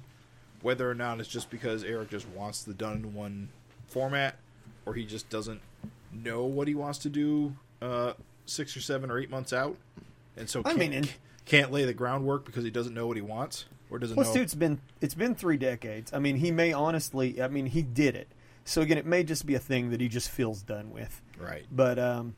Whether 0.62 0.90
or 0.90 0.94
not 0.94 1.20
it's 1.20 1.28
just 1.28 1.50
because 1.50 1.84
Eric 1.84 2.10
just 2.10 2.28
wants 2.28 2.62
the 2.62 2.74
done 2.74 2.96
in 2.96 3.14
one 3.14 3.48
format, 3.86 4.36
or 4.86 4.94
he 4.94 5.04
just 5.06 5.28
doesn't 5.30 5.60
know 6.12 6.44
what 6.44 6.66
he 6.68 6.74
wants 6.74 6.98
to 7.00 7.08
do 7.08 7.54
uh, 7.80 8.14
six 8.46 8.76
or 8.76 8.80
seven 8.80 9.08
or 9.10 9.18
eight 9.20 9.30
months 9.30 9.52
out, 9.52 9.76
and 10.36 10.50
so 10.50 10.60
I 10.60 10.70
can't, 10.70 10.78
mean, 10.78 10.92
and- 10.94 11.12
can't 11.44 11.70
lay 11.70 11.84
the 11.84 11.92
groundwork 11.94 12.44
because 12.44 12.64
he 12.64 12.70
doesn't 12.70 12.92
know 12.92 13.06
what 13.06 13.16
he 13.16 13.22
wants 13.22 13.66
or 13.88 13.98
doesn't 14.00 14.14
Plus, 14.16 14.26
know. 14.28 14.34
dude, 14.34 14.42
it's 14.42 14.54
been 14.56 14.80
it's 15.00 15.14
been 15.14 15.34
three 15.36 15.56
decades. 15.58 16.12
I 16.12 16.18
mean, 16.18 16.36
he 16.36 16.50
may 16.50 16.72
honestly. 16.72 17.40
I 17.40 17.46
mean, 17.48 17.66
he 17.66 17.80
did 17.82 18.16
it. 18.16 18.26
So 18.64 18.82
again, 18.82 18.98
it 18.98 19.06
may 19.06 19.22
just 19.22 19.46
be 19.46 19.54
a 19.54 19.58
thing 19.60 19.90
that 19.90 20.00
he 20.00 20.08
just 20.08 20.28
feels 20.28 20.60
done 20.62 20.90
with. 20.90 21.22
right. 21.38 21.64
But 21.70 21.98
um, 22.00 22.34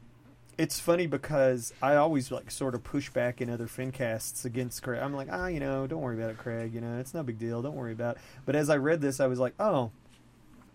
it's 0.60 0.78
funny 0.78 1.06
because 1.06 1.72
I 1.80 1.96
always 1.96 2.30
like 2.30 2.50
sort 2.50 2.74
of 2.74 2.84
push 2.84 3.08
back 3.10 3.40
in 3.40 3.48
other 3.48 3.66
fincasts 3.66 4.44
against 4.44 4.82
Craig. 4.82 5.00
I'm 5.02 5.14
like, 5.14 5.28
ah, 5.30 5.46
you 5.46 5.58
know, 5.58 5.86
don't 5.86 6.02
worry 6.02 6.16
about 6.18 6.30
it, 6.30 6.38
Craig. 6.38 6.74
You 6.74 6.80
know, 6.82 6.98
it's 6.98 7.14
no 7.14 7.22
big 7.22 7.38
deal. 7.38 7.62
Don't 7.62 7.76
worry 7.76 7.92
about 7.92 8.16
it. 8.16 8.22
But 8.44 8.56
as 8.56 8.68
I 8.68 8.76
read 8.76 9.00
this, 9.00 9.20
I 9.20 9.26
was 9.26 9.38
like, 9.38 9.54
oh, 9.58 9.90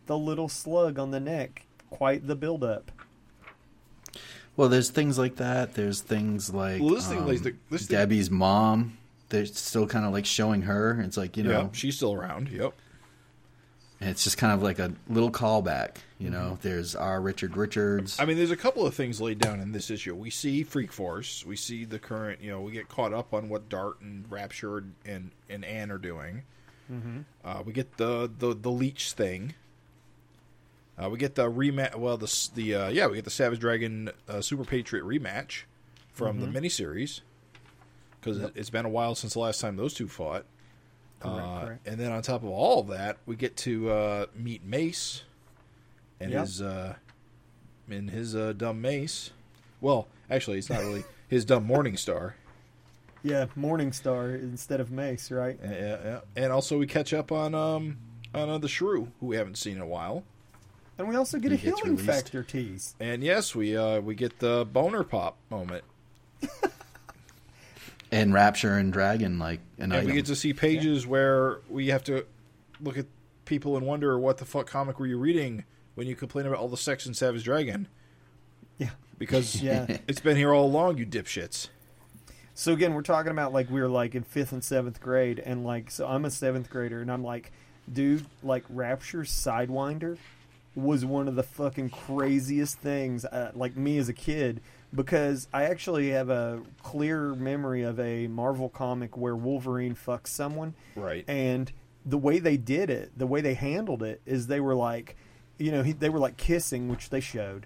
the 0.07 0.17
little 0.17 0.49
slug 0.49 0.97
on 0.97 1.11
the 1.11 1.19
neck, 1.19 1.67
quite 1.91 2.25
the 2.25 2.35
build-up. 2.35 2.91
well, 4.55 4.69
there's 4.69 4.89
things 4.89 5.17
like 5.19 5.35
that. 5.35 5.73
There's 5.75 6.01
things 6.01 6.53
like, 6.53 6.81
Well, 6.81 6.95
this 6.95 7.07
thing- 7.07 7.19
um, 7.19 7.27
like, 7.27 7.41
the- 7.43 7.55
this 7.69 7.85
thing- 7.85 7.97
Debbie's 7.97 8.31
mom. 8.31 8.97
They're 9.29 9.45
still 9.45 9.87
kind 9.87 10.05
of 10.05 10.13
like 10.13 10.25
showing 10.25 10.61
her. 10.63 11.01
It's 11.01 11.17
like 11.17 11.35
you 11.35 11.43
know, 11.43 11.61
Yep, 11.63 11.75
she's 11.75 11.95
still 11.95 12.13
around. 12.13 12.47
Yep. 12.49 12.73
And 13.99 14.09
it's 14.09 14.23
just 14.23 14.37
kind 14.37 14.53
of 14.53 14.61
like 14.61 14.79
a 14.79 14.91
little 15.09 15.31
callback. 15.31 15.97
You 16.19 16.29
know, 16.29 16.57
there's 16.61 16.95
our 16.95 17.19
Richard 17.21 17.57
Richards. 17.57 18.13
Mm-hmm. 18.13 18.21
I 18.21 18.25
mean, 18.25 18.37
there's 18.37 18.51
a 18.51 18.57
couple 18.57 18.85
of 18.85 18.93
things 18.93 19.19
laid 19.19 19.39
down 19.39 19.59
in 19.59 19.71
this 19.71 19.89
issue. 19.89 20.15
We 20.15 20.29
see 20.29 20.63
Freak 20.63 20.91
Force. 20.91 21.45
We 21.45 21.55
see 21.55 21.85
the 21.85 21.99
current. 21.99 22.41
You 22.41 22.51
know, 22.51 22.61
we 22.61 22.71
get 22.71 22.89
caught 22.89 23.13
up 23.13 23.33
on 23.33 23.49
what 23.49 23.69
Dart 23.69 23.99
and 24.01 24.29
Rapture 24.29 24.83
and 25.05 25.31
and 25.49 25.65
Anne 25.65 25.91
are 25.91 25.97
doing. 25.97 26.43
Uh, 27.43 27.63
we 27.65 27.73
get 27.73 27.97
the 27.97 28.29
the 28.37 28.53
the 28.53 28.71
Leech 28.71 29.13
thing. 29.13 29.53
Uh, 30.97 31.09
we 31.09 31.17
get 31.17 31.35
the 31.35 31.49
rematch. 31.49 31.95
Well, 31.95 32.17
the 32.17 32.49
the 32.53 32.75
uh, 32.75 32.89
yeah, 32.89 33.07
we 33.07 33.15
get 33.15 33.25
the 33.25 33.31
Savage 33.31 33.59
Dragon 33.59 34.11
uh, 34.29 34.41
Super 34.41 34.63
Patriot 34.63 35.03
rematch 35.03 35.63
from 36.13 36.39
the 36.39 36.47
miniseries 36.47 37.21
because 38.19 38.39
it, 38.39 38.53
it's 38.55 38.69
been 38.69 38.85
a 38.85 38.89
while 38.89 39.15
since 39.15 39.33
the 39.33 39.39
last 39.39 39.59
time 39.61 39.75
those 39.75 39.93
two 39.93 40.07
fought. 40.07 40.45
Correct, 41.19 41.47
Uh, 41.47 41.65
correct. 41.65 41.87
And 41.87 41.99
then 41.99 42.11
on 42.11 42.21
top 42.21 42.43
of 42.43 42.49
all 42.49 42.79
of 42.81 42.87
that, 42.87 43.17
we 43.25 43.35
get 43.35 43.55
to 43.57 43.89
uh, 43.91 44.25
meet 44.35 44.63
Mace 44.63 45.23
and 46.19 46.31
Yep. 46.31 46.41
his 46.41 46.61
uh, 46.61 46.95
in 47.89 48.07
his 48.09 48.35
uh, 48.35 48.53
dumb 48.53 48.81
Mace. 48.81 49.31
Well, 49.81 50.07
actually, 50.29 50.57
it's 50.57 50.69
not 50.69 50.79
really 50.79 51.03
his 51.27 51.45
dumb 51.45 51.65
Morning 51.65 51.97
Star. 51.97 52.35
Yeah, 53.23 53.47
Morningstar 53.57 54.39
instead 54.39 54.79
of 54.79 54.91
Mace, 54.91 55.31
right? 55.31 55.57
Yeah, 55.63 55.71
yeah. 56.03 56.19
And 56.35 56.51
also, 56.51 56.77
we 56.77 56.85
catch 56.85 57.11
up 57.13 57.31
on 57.31 57.55
um 57.55 57.97
on 58.35 58.49
uh, 58.49 58.57
the 58.59 58.67
Shrew, 58.67 59.11
who 59.19 59.25
we 59.27 59.35
haven't 59.37 59.57
seen 59.57 59.77
in 59.77 59.81
a 59.81 59.87
while. 59.87 60.23
And 60.97 61.07
we 61.09 61.15
also 61.15 61.39
get 61.39 61.51
a 61.51 61.55
He 61.55 61.65
gets 61.69 61.79
healing 61.81 61.97
released. 61.97 62.09
factor 62.23 62.43
tease. 62.43 62.95
And 62.99 63.23
yes, 63.23 63.55
we 63.55 63.75
uh, 63.75 63.99
we 64.01 64.13
get 64.15 64.39
the 64.39 64.65
boner 64.71 65.03
pop 65.03 65.37
moment, 65.49 65.83
and 68.15 68.33
Rapture 68.33 68.77
and 68.77 68.91
Dragon, 68.93 69.39
like 69.39 69.59
an 69.77 69.83
and 69.85 69.93
item. 69.93 70.05
we 70.07 70.13
get 70.13 70.25
to 70.27 70.35
see 70.35 70.53
pages 70.53 71.05
where 71.05 71.59
we 71.69 71.87
have 71.87 72.03
to 72.05 72.25
look 72.81 72.97
at 72.97 73.05
people 73.45 73.77
and 73.77 73.85
wonder 73.85 74.17
what 74.19 74.37
the 74.37 74.45
fuck 74.45 74.67
comic 74.67 74.99
were 74.99 75.07
you 75.07 75.17
reading 75.17 75.63
when 75.95 76.07
you 76.07 76.15
complain 76.15 76.45
about 76.45 76.59
all 76.59 76.67
the 76.67 76.77
sex 76.77 77.05
in 77.05 77.13
Savage 77.13 77.43
Dragon 77.43 77.87
Yeah. 78.77 78.89
because 79.17 79.55
Yeah. 79.61 79.97
it's 80.07 80.19
been 80.19 80.37
here 80.37 80.53
all 80.53 80.65
along, 80.65 80.97
you 80.97 81.05
dipshits. 81.05 81.69
So 82.53 82.71
again, 82.73 82.93
we're 82.93 83.01
talking 83.01 83.31
about 83.31 83.51
like 83.53 83.69
we 83.69 83.81
were 83.81 83.89
like 83.89 84.15
in 84.15 84.23
fifth 84.23 84.51
and 84.53 84.63
seventh 84.63 85.01
grade, 85.01 85.39
and 85.39 85.65
like 85.65 85.91
so 85.91 86.07
I'm 86.07 86.23
a 86.25 86.31
seventh 86.31 86.69
grader, 86.69 87.01
and 87.01 87.11
I'm 87.11 87.23
like, 87.23 87.51
dude, 87.91 88.25
like 88.43 88.63
Rapture's 88.69 89.29
Sidewinder 89.29 90.17
was 90.73 91.03
one 91.05 91.27
of 91.27 91.35
the 91.35 91.43
fucking 91.43 91.89
craziest 91.89 92.77
things. 92.79 93.25
Uh, 93.25 93.51
like 93.55 93.75
me 93.75 93.97
as 93.97 94.07
a 94.09 94.13
kid, 94.13 94.61
because 94.95 95.47
I 95.53 95.63
actually 95.65 96.09
have 96.11 96.29
a 96.29 96.61
clear 96.83 97.33
memory 97.35 97.83
of 97.83 97.99
a 97.99 98.27
Marvel 98.27 98.69
comic 98.69 99.17
where 99.17 99.35
Wolverine 99.35 99.95
fucks 99.95 100.27
someone, 100.27 100.73
Right. 100.95 101.25
and 101.27 101.71
the 102.05 102.17
way 102.17 102.39
they 102.39 102.57
did 102.57 102.89
it, 102.89 103.11
the 103.17 103.27
way 103.27 103.41
they 103.41 103.55
handled 103.55 104.03
it, 104.03 104.21
is 104.25 104.47
they 104.47 104.59
were 104.59 104.75
like, 104.75 105.15
you 105.57 105.71
know, 105.71 105.83
he, 105.83 105.91
they 105.91 106.09
were 106.09 106.19
like 106.19 106.37
kissing, 106.37 106.87
which 106.87 107.09
they 107.09 107.19
showed, 107.19 107.65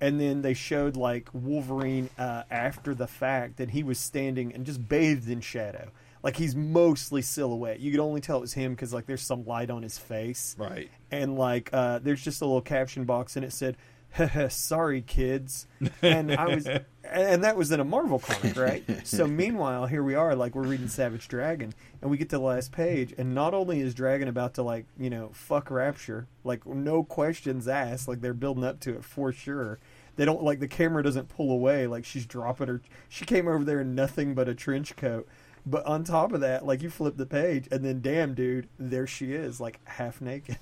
and 0.00 0.20
then 0.20 0.42
they 0.42 0.54
showed 0.54 0.96
like 0.96 1.28
Wolverine 1.32 2.10
uh, 2.18 2.42
after 2.50 2.94
the 2.94 3.06
fact, 3.06 3.56
that 3.58 3.70
he 3.70 3.82
was 3.82 3.98
standing 3.98 4.52
and 4.54 4.66
just 4.66 4.88
bathed 4.88 5.28
in 5.28 5.40
shadow, 5.40 5.90
like 6.22 6.36
he's 6.36 6.56
mostly 6.56 7.22
silhouette. 7.22 7.80
You 7.80 7.90
could 7.92 8.00
only 8.00 8.20
tell 8.20 8.38
it 8.38 8.40
was 8.40 8.54
him 8.54 8.72
because 8.74 8.92
like 8.92 9.06
there's 9.06 9.22
some 9.22 9.44
light 9.46 9.70
on 9.70 9.82
his 9.82 9.96
face, 9.98 10.56
Right. 10.58 10.90
and 11.10 11.36
like 11.38 11.70
uh, 11.72 12.00
there's 12.00 12.22
just 12.22 12.42
a 12.42 12.46
little 12.46 12.60
caption 12.62 13.04
box, 13.04 13.36
and 13.36 13.44
it 13.44 13.52
said. 13.52 13.76
Sorry, 14.48 15.02
kids, 15.02 15.66
and 16.02 16.32
I 16.32 16.54
was, 16.54 16.66
and 17.04 17.44
that 17.44 17.56
was 17.56 17.70
in 17.70 17.80
a 17.80 17.84
Marvel 17.84 18.18
comic, 18.18 18.56
right? 18.56 19.06
So 19.06 19.26
meanwhile, 19.28 19.86
here 19.86 20.02
we 20.02 20.14
are, 20.14 20.34
like 20.34 20.54
we're 20.54 20.66
reading 20.66 20.88
Savage 20.88 21.28
Dragon, 21.28 21.72
and 22.00 22.10
we 22.10 22.16
get 22.16 22.28
to 22.30 22.36
the 22.36 22.42
last 22.42 22.72
page, 22.72 23.14
and 23.16 23.34
not 23.34 23.54
only 23.54 23.80
is 23.80 23.94
Dragon 23.94 24.28
about 24.28 24.54
to 24.54 24.62
like 24.62 24.86
you 24.98 25.10
know 25.10 25.30
fuck 25.32 25.70
Rapture, 25.70 26.26
like 26.44 26.66
no 26.66 27.04
questions 27.04 27.68
asked, 27.68 28.08
like 28.08 28.20
they're 28.20 28.34
building 28.34 28.64
up 28.64 28.80
to 28.80 28.94
it 28.94 29.04
for 29.04 29.32
sure. 29.32 29.78
They 30.16 30.24
don't 30.24 30.42
like 30.42 30.58
the 30.58 30.68
camera 30.68 31.02
doesn't 31.02 31.28
pull 31.28 31.52
away, 31.52 31.86
like 31.86 32.04
she's 32.04 32.26
dropping 32.26 32.68
her. 32.68 32.82
She 33.08 33.24
came 33.24 33.46
over 33.46 33.62
there 33.64 33.80
in 33.80 33.94
nothing 33.94 34.34
but 34.34 34.48
a 34.48 34.54
trench 34.54 34.96
coat. 34.96 35.28
But 35.64 35.84
on 35.86 36.02
top 36.02 36.32
of 36.32 36.40
that, 36.40 36.64
like 36.64 36.82
you 36.82 36.90
flip 36.90 37.16
the 37.16 37.26
page, 37.26 37.68
and 37.70 37.84
then 37.84 38.00
damn, 38.00 38.34
dude, 38.34 38.68
there 38.78 39.06
she 39.06 39.32
is, 39.32 39.60
like 39.60 39.80
half 39.84 40.20
naked. 40.20 40.58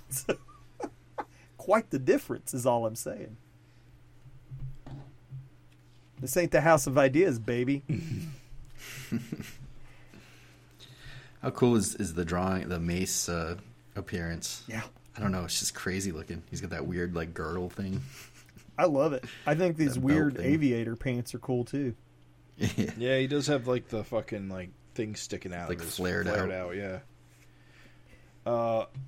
So, 1.67 1.73
Quite 1.73 1.91
the 1.91 1.99
difference, 1.99 2.55
is 2.55 2.65
all 2.65 2.87
I'm 2.87 2.95
saying. 2.95 3.37
This 6.21 6.37
ain't 6.37 6.53
the 6.53 6.61
house 6.61 6.87
of 6.87 6.97
ideas, 6.97 7.39
baby. 7.39 7.83
How 11.43 11.51
cool 11.51 11.77
is, 11.77 11.95
is 11.97 12.15
the 12.15 12.25
drawing, 12.25 12.69
the 12.69 12.81
Mace 12.81 13.29
uh, 13.29 13.57
appearance. 13.95 14.63
Yeah. 14.67 14.83
I 15.17 15.21
don't 15.21 15.33
know. 15.33 15.45
It's 15.45 15.61
just 15.61 15.75
crazy 15.75 16.13
looking. 16.13 16.43
He's 16.51 16.61
got 16.61 16.71
that 16.71 16.87
weird 16.87 17.15
like 17.15 17.35
girdle 17.35 17.69
thing. 17.69 18.01
I 18.79 18.85
love 18.85 19.13
it. 19.13 19.25
I 19.47 19.55
think 19.55 19.77
these 19.79 19.99
weird 19.99 20.37
thing. 20.37 20.47
aviator 20.47 20.97
pants 20.97 21.35
are 21.35 21.39
cool 21.39 21.65
too. 21.65 21.95
yeah. 22.57 22.91
Yeah, 22.97 23.19
he 23.19 23.27
does 23.27 23.47
have 23.49 23.67
like 23.67 23.89
the 23.89 24.05
fucking 24.05 24.49
like 24.49 24.71
thing 24.95 25.15
sticking 25.15 25.53
out, 25.53 25.69
Like 25.69 25.79
of 25.79 25.85
his, 25.85 25.97
flared 25.97 26.29
out. 26.29 26.75
Yeah. 26.77 27.01
Uh, 28.47 28.85
it, 28.95 29.01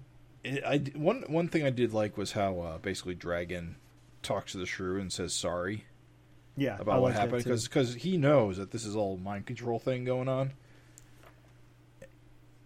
I 0.67 0.79
d- 0.79 0.93
one 0.97 1.25
one 1.29 1.49
thing 1.49 1.65
I 1.65 1.71
did 1.71 1.93
like 1.93 2.17
was 2.17 2.33
how 2.33 2.61
uh, 2.61 2.79
basically 2.79 3.15
Dragon 3.15 3.77
talks 4.23 4.53
to 4.53 4.59
the 4.59 4.67
shrew 4.67 5.01
and 5.01 5.13
says 5.13 5.33
sorry 5.33 5.85
Yeah, 6.57 6.77
I 6.79 6.83
about 6.83 7.03
what 7.03 7.13
happened 7.13 7.45
too. 7.45 7.57
because 7.57 7.95
he 7.95 8.17
knows 8.17 8.57
that 8.57 8.71
this 8.71 8.85
is 8.85 8.97
all 8.97 9.17
mind 9.17 9.47
control 9.47 9.79
thing 9.79 10.05
going 10.05 10.29
on. 10.29 10.53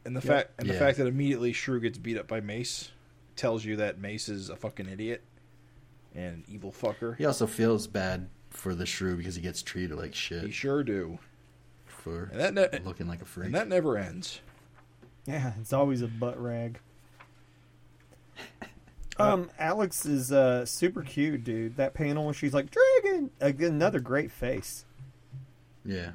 And 0.05 0.17
the 0.17 0.21
Yep. 0.21 0.29
fact 0.37 0.51
and 0.61 0.69
the 0.69 0.75
fact 0.75 0.99
that 0.99 1.07
immediately 1.07 1.53
Shrew 1.53 1.81
gets 1.81 1.97
beat 1.99 2.19
up 2.19 2.27
by 2.27 2.41
Mace 2.41 2.91
tells 3.37 3.65
you 3.65 3.77
that 3.77 3.99
Mace 3.99 4.29
is 4.29 4.49
a 4.51 4.57
fucking 4.57 4.89
idiot 4.89 5.23
and 6.15 6.37
an 6.37 6.45
evil 6.49 6.73
fucker. 6.73 7.17
He 7.17 7.25
also 7.25 7.47
feels 7.47 7.87
bad 7.87 8.29
for 8.51 8.75
the 8.75 8.85
shrew 8.85 9.17
because 9.17 9.35
he 9.37 9.41
gets 9.43 9.63
treated 9.63 9.97
like 9.97 10.15
shit 10.15 10.45
He 10.45 10.51
sure 10.51 10.83
do. 10.83 11.19
for 11.87 12.29
And 12.33 12.41
that 12.41 12.55
ne- 12.55 12.81
looking 12.85 13.07
like 13.07 13.23
a 13.23 13.25
freak. 13.25 13.47
and 13.47 13.55
that 13.55 13.69
never 13.69 13.97
ends. 13.97 14.41
Yeah, 15.25 15.53
it's 15.61 15.73
always 15.73 16.03
a 16.03 16.09
butt 16.09 16.41
rag. 16.43 16.81
Um, 19.23 19.51
Alex 19.59 20.05
is 20.07 20.33
uh 20.33 20.65
super 20.67 21.03
cute, 21.03 21.45
dude. 21.45 21.77
That 21.77 21.95
panel 21.95 22.25
when 22.25 22.35
she's 22.35 22.55
like 22.55 22.69
dragon, 22.71 23.31
like, 23.41 23.61
another 23.61 24.01
great 24.01 24.31
face. 24.31 24.85
yeah. 25.85 26.13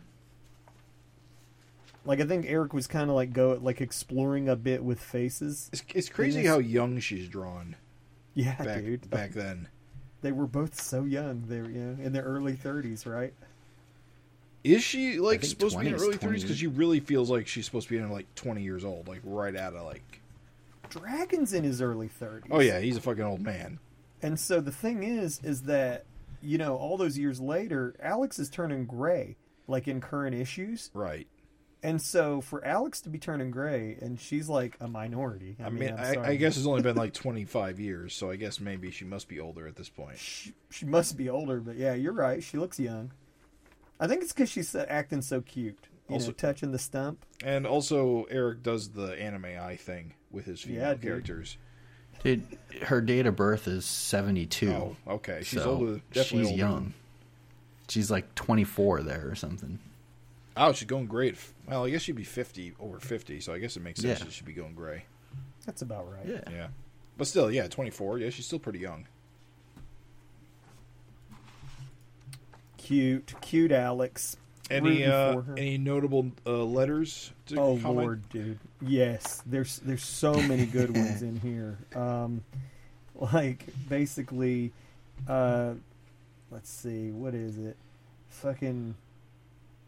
Like 2.06 2.22
I 2.22 2.26
think 2.26 2.46
Eric 2.48 2.74
was 2.74 2.88
kind 2.88 3.10
of 3.10 3.16
like 3.18 3.34
go 3.34 3.60
like 3.62 3.82
exploring 3.82 4.48
a 4.48 4.56
bit 4.56 4.82
with 4.84 5.00
faces. 5.02 5.70
It's, 5.74 5.84
it's 5.94 6.10
crazy 6.10 6.46
how 6.46 6.60
young 6.60 7.00
she's 7.00 7.28
drawn 7.28 7.76
Yeah, 8.34 8.56
back 8.64 8.82
dude. 8.84 9.10
back 9.10 9.32
then. 9.32 9.68
They 10.22 10.32
were 10.32 10.48
both 10.48 10.80
so 10.82 11.04
young. 11.04 11.44
They 11.48 11.62
were 11.62 11.70
you 11.70 11.80
know 11.82 12.04
in 12.04 12.14
their 12.14 12.24
early 12.24 12.56
thirties, 12.56 13.06
right? 13.06 13.34
Is 14.64 14.84
she 14.84 15.20
like 15.20 15.42
think 15.42 15.50
supposed 15.52 15.76
to 15.76 15.82
be 15.82 15.88
in 15.88 15.94
her 15.94 16.00
early 16.00 16.16
thirties? 16.18 16.44
Because 16.44 16.58
she 16.58 16.68
really 16.68 17.02
feels 17.02 17.30
like 17.30 17.46
she's 17.46 17.66
supposed 17.66 17.90
to 17.90 17.94
be 17.94 17.98
in 18.02 18.10
like 18.10 18.34
twenty 18.36 18.64
years 18.64 18.86
old, 18.86 19.08
like 19.10 19.20
right 19.26 19.56
out 19.56 19.74
of 19.76 19.86
like. 19.86 20.17
Dragon's 20.90 21.54
in 21.54 21.64
his 21.64 21.82
early 21.82 22.08
thirties. 22.08 22.52
Oh 22.52 22.60
yeah, 22.60 22.80
he's 22.80 22.98
a 22.98 23.02
fucking 23.02 23.24
old 23.24 23.42
man. 23.42 23.80
And 24.22 24.40
so 24.40 24.62
the 24.62 24.72
thing 24.72 25.04
is, 25.04 25.40
is 25.44 25.64
that 25.64 26.06
you 26.42 26.58
know 26.58 26.76
all 26.76 26.98
those 26.98 27.18
years 27.18 27.40
later, 27.40 27.96
Alex 28.02 28.40
is 28.40 28.50
turning 28.50 28.86
gray, 28.86 29.38
like 29.68 29.88
in 29.88 30.02
current 30.02 30.36
issues. 30.36 30.90
Right. 30.94 31.28
And 31.84 32.02
so 32.02 32.42
for 32.42 32.66
Alex 32.66 33.02
to 33.02 33.10
be 33.10 33.20
turning 33.20 33.52
gray, 33.52 33.98
and 34.02 34.20
she's 34.20 34.50
like 34.50 34.76
a 34.82 34.88
minority. 34.88 35.56
I, 35.60 35.66
I 35.68 35.70
mean, 35.70 35.80
mean, 35.80 36.00
I. 36.00 36.30
I 36.32 36.36
guess 36.36 36.58
it's 36.58 36.66
only 36.66 36.82
been 36.82 36.96
like 36.96 37.14
twenty 37.24 37.46
five 37.46 37.80
years, 37.80 38.14
so 38.16 38.32
I 38.32 38.36
guess 38.36 38.60
maybe 38.60 38.90
she 38.90 39.06
must 39.06 39.28
be 39.28 39.40
older 39.40 39.68
at 39.68 39.76
this 39.76 39.90
point. 39.90 40.18
she, 40.18 40.54
she 40.72 40.86
must 40.86 41.16
be 41.18 41.30
older, 41.30 41.60
but 41.60 41.76
yeah, 41.76 41.94
you're 41.94 42.14
right. 42.14 42.42
She 42.44 42.58
looks 42.58 42.80
young. 42.80 43.12
I 44.00 44.08
think 44.08 44.22
it's 44.24 44.34
because 44.34 44.50
she's 44.50 44.74
uh, 44.76 44.86
acting 44.90 45.22
so 45.22 45.42
cute. 45.42 45.78
You 46.10 46.16
Also- 46.16 46.28
know, 46.28 46.34
touching 46.34 46.72
the 46.72 46.80
stump. 46.80 47.24
And 47.44 47.68
also, 47.68 48.24
Eric 48.30 48.64
does 48.64 48.90
the 48.90 49.20
anime 49.22 49.46
eye 49.46 49.76
thing 49.76 50.14
with 50.32 50.46
his 50.46 50.62
female 50.62 50.82
Yeah, 50.82 50.94
dude. 50.94 51.02
characters. 51.02 51.58
Dude, 52.24 52.46
her 52.84 53.00
date 53.02 53.26
of 53.28 53.36
birth 53.36 53.68
is 53.68 53.86
72. 53.86 54.70
Oh, 54.72 54.96
okay. 55.08 55.42
She's 55.44 55.62
so 55.62 55.72
older. 55.72 56.02
Definitely 56.12 56.40
she's 56.44 56.52
older. 56.52 56.58
young. 56.58 56.94
She's 57.90 58.10
like 58.12 58.34
24 58.36 59.04
there 59.04 59.30
or 59.30 59.36
something. 59.36 59.80
Oh, 60.60 60.74
she's 60.74 60.88
going 60.88 61.06
great. 61.06 61.36
Well, 61.68 61.86
I 61.86 61.92
guess 61.92 62.02
she'd 62.02 62.16
be 62.16 62.24
fifty, 62.24 62.74
over 62.80 63.00
fifty. 63.00 63.40
So 63.42 63.54
I 63.54 63.60
guess 63.60 63.78
it 63.78 63.84
makes 63.84 64.02
sense 64.02 64.18
Yeah. 64.20 64.26
that 64.26 64.34
she'd 64.34 64.46
be 64.48 64.54
going 64.54 64.74
gray. 64.74 65.04
That's 65.68 65.84
about 65.84 66.12
right. 66.12 66.26
Yeah. 66.28 66.42
Yeah, 66.52 66.68
but 67.16 67.28
still, 67.28 67.52
yeah, 67.52 67.68
twenty 67.68 67.92
four. 67.92 68.18
Yeah, 68.18 68.32
she's 68.32 68.48
still 68.48 68.58
pretty 68.58 68.80
young. 68.80 69.06
Cute, 72.78 73.34
cute 73.42 73.72
Alex. 73.72 74.38
Any 74.70 75.06
uh, 75.06 75.42
any 75.56 75.78
notable 75.78 76.32
uh, 76.46 76.64
letters? 76.64 77.32
To 77.48 77.60
Oh 77.60 77.78
comment? 77.78 77.96
lord, 77.98 78.30
dude. 78.30 78.60
Yes, 78.82 79.42
there's 79.46 79.80
there's 79.80 80.04
so 80.04 80.34
many 80.34 80.66
good 80.66 80.96
ones 80.96 81.22
in 81.22 81.40
here. 81.40 81.78
Um, 81.96 82.44
like 83.16 83.66
basically, 83.90 84.72
uh, 85.28 85.74
let's 86.52 86.70
see, 86.70 87.10
what 87.12 87.34
is 87.34 87.58
it? 87.58 87.76
Fucking, 88.30 88.94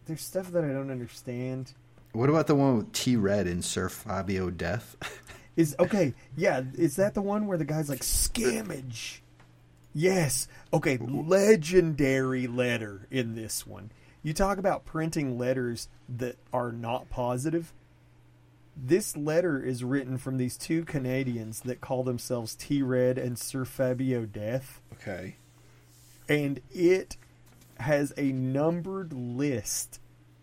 there's 0.07 0.21
stuff 0.21 0.47
that 0.53 0.63
I 0.63 0.69
don't 0.69 0.89
understand. 0.89 1.73
What 2.13 2.29
about 2.29 2.47
the 2.47 2.55
one 2.55 2.77
with 2.77 2.91
T 2.93 3.15
Red 3.17 3.45
and 3.45 3.63
Sir 3.63 3.89
Fabio 3.89 4.49
Death? 4.49 4.95
Is 5.55 5.75
okay, 5.79 6.13
yeah. 6.37 6.61
Is 6.75 6.95
that 6.95 7.13
the 7.13 7.21
one 7.21 7.45
where 7.45 7.57
the 7.57 7.65
guy's 7.65 7.89
like 7.89 7.99
scammage? 8.01 9.19
Yes. 9.93 10.47
Okay, 10.73 10.97
legendary 10.97 12.47
letter 12.47 13.07
in 13.11 13.35
this 13.35 13.67
one. 13.67 13.91
You 14.21 14.33
talk 14.33 14.57
about 14.57 14.85
printing 14.85 15.37
letters 15.37 15.87
that 16.09 16.37
are 16.51 16.71
not 16.71 17.09
positive. 17.09 17.73
This 18.75 19.15
letter 19.17 19.61
is 19.61 19.83
written 19.83 20.17
from 20.17 20.37
these 20.37 20.57
two 20.57 20.83
Canadians 20.85 21.61
that 21.61 21.81
call 21.81 22.03
themselves 22.03 22.55
T 22.55 22.81
Red 22.81 23.17
and 23.17 23.37
Sir 23.37 23.65
Fabio 23.65 24.25
Death, 24.25 24.81
Okay. 24.93 25.35
and 26.27 26.61
it 26.71 27.17
has 27.79 28.13
a 28.17 28.31
numbered 28.31 29.11
list, 29.13 29.99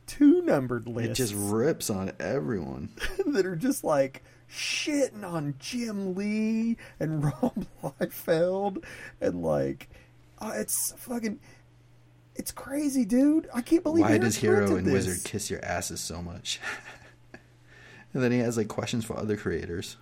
two 0.07 0.43
numbered 0.43 0.87
lists. 0.87 1.11
it 1.11 1.15
just 1.15 1.35
rips 1.35 1.89
on 1.91 2.13
everyone. 2.21 2.91
that 3.27 3.47
are 3.47 3.57
just 3.57 3.85
like 3.85 4.23
shitting 4.51 5.25
on 5.25 5.55
Jim 5.59 6.15
Lee 6.15 6.77
and 7.01 7.25
Rob 7.43 7.67
Liefeld 7.83 8.85
and 9.21 9.43
like 9.43 9.89
uh, 10.39 10.53
it's 10.55 10.93
fucking 10.99 11.41
it's 12.39 12.53
crazy, 12.53 13.05
dude. 13.05 13.49
I 13.55 13.63
can't 13.63 13.83
believe 13.83 14.05
Why 14.05 14.19
does 14.19 14.37
Hero 14.37 14.77
and 14.77 14.87
this. 14.87 14.93
Wizard 14.93 15.25
kiss 15.25 15.51
your 15.51 15.65
asses 15.65 16.01
so 16.01 16.23
much? 16.23 16.61
and 18.13 18.23
then 18.23 18.33
he 18.33 18.39
has 18.39 18.57
like 18.57 18.69
questions 18.69 19.05
for 19.05 19.17
other 19.17 19.37
creators. 19.37 19.97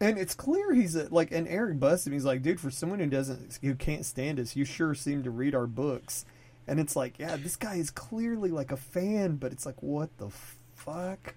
And 0.00 0.16
it's 0.16 0.34
clear 0.34 0.72
he's 0.72 0.96
a, 0.96 1.08
like, 1.10 1.30
and 1.30 1.46
Eric 1.46 1.78
busts 1.78 2.06
him. 2.06 2.14
He's 2.14 2.24
like, 2.24 2.42
dude, 2.42 2.58
for 2.58 2.70
someone 2.70 3.00
who 3.00 3.06
doesn't, 3.06 3.58
who 3.60 3.74
can't 3.74 4.06
stand 4.06 4.40
us, 4.40 4.56
you 4.56 4.64
sure 4.64 4.94
seem 4.94 5.22
to 5.24 5.30
read 5.30 5.54
our 5.54 5.66
books. 5.66 6.24
And 6.66 6.80
it's 6.80 6.96
like, 6.96 7.18
yeah, 7.18 7.36
this 7.36 7.56
guy 7.56 7.74
is 7.74 7.90
clearly 7.90 8.50
like 8.50 8.72
a 8.72 8.78
fan, 8.78 9.36
but 9.36 9.52
it's 9.52 9.66
like, 9.66 9.82
what 9.82 10.16
the 10.16 10.30
fuck? 10.74 11.34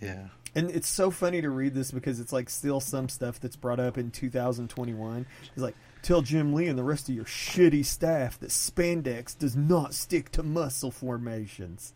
Yeah. 0.00 0.28
And 0.54 0.70
it's 0.70 0.88
so 0.88 1.10
funny 1.10 1.40
to 1.40 1.50
read 1.50 1.74
this 1.74 1.90
because 1.90 2.20
it's 2.20 2.32
like 2.32 2.48
still 2.48 2.80
some 2.80 3.08
stuff 3.08 3.40
that's 3.40 3.56
brought 3.56 3.80
up 3.80 3.98
in 3.98 4.10
2021. 4.12 5.26
It's 5.52 5.62
like, 5.62 5.76
tell 6.02 6.22
Jim 6.22 6.52
Lee 6.52 6.66
and 6.68 6.78
the 6.78 6.82
rest 6.84 7.08
of 7.08 7.14
your 7.14 7.24
shitty 7.24 7.84
staff 7.84 8.38
that 8.40 8.50
spandex 8.50 9.36
does 9.38 9.56
not 9.56 9.94
stick 9.94 10.30
to 10.32 10.42
muscle 10.42 10.90
formations. 10.90 11.92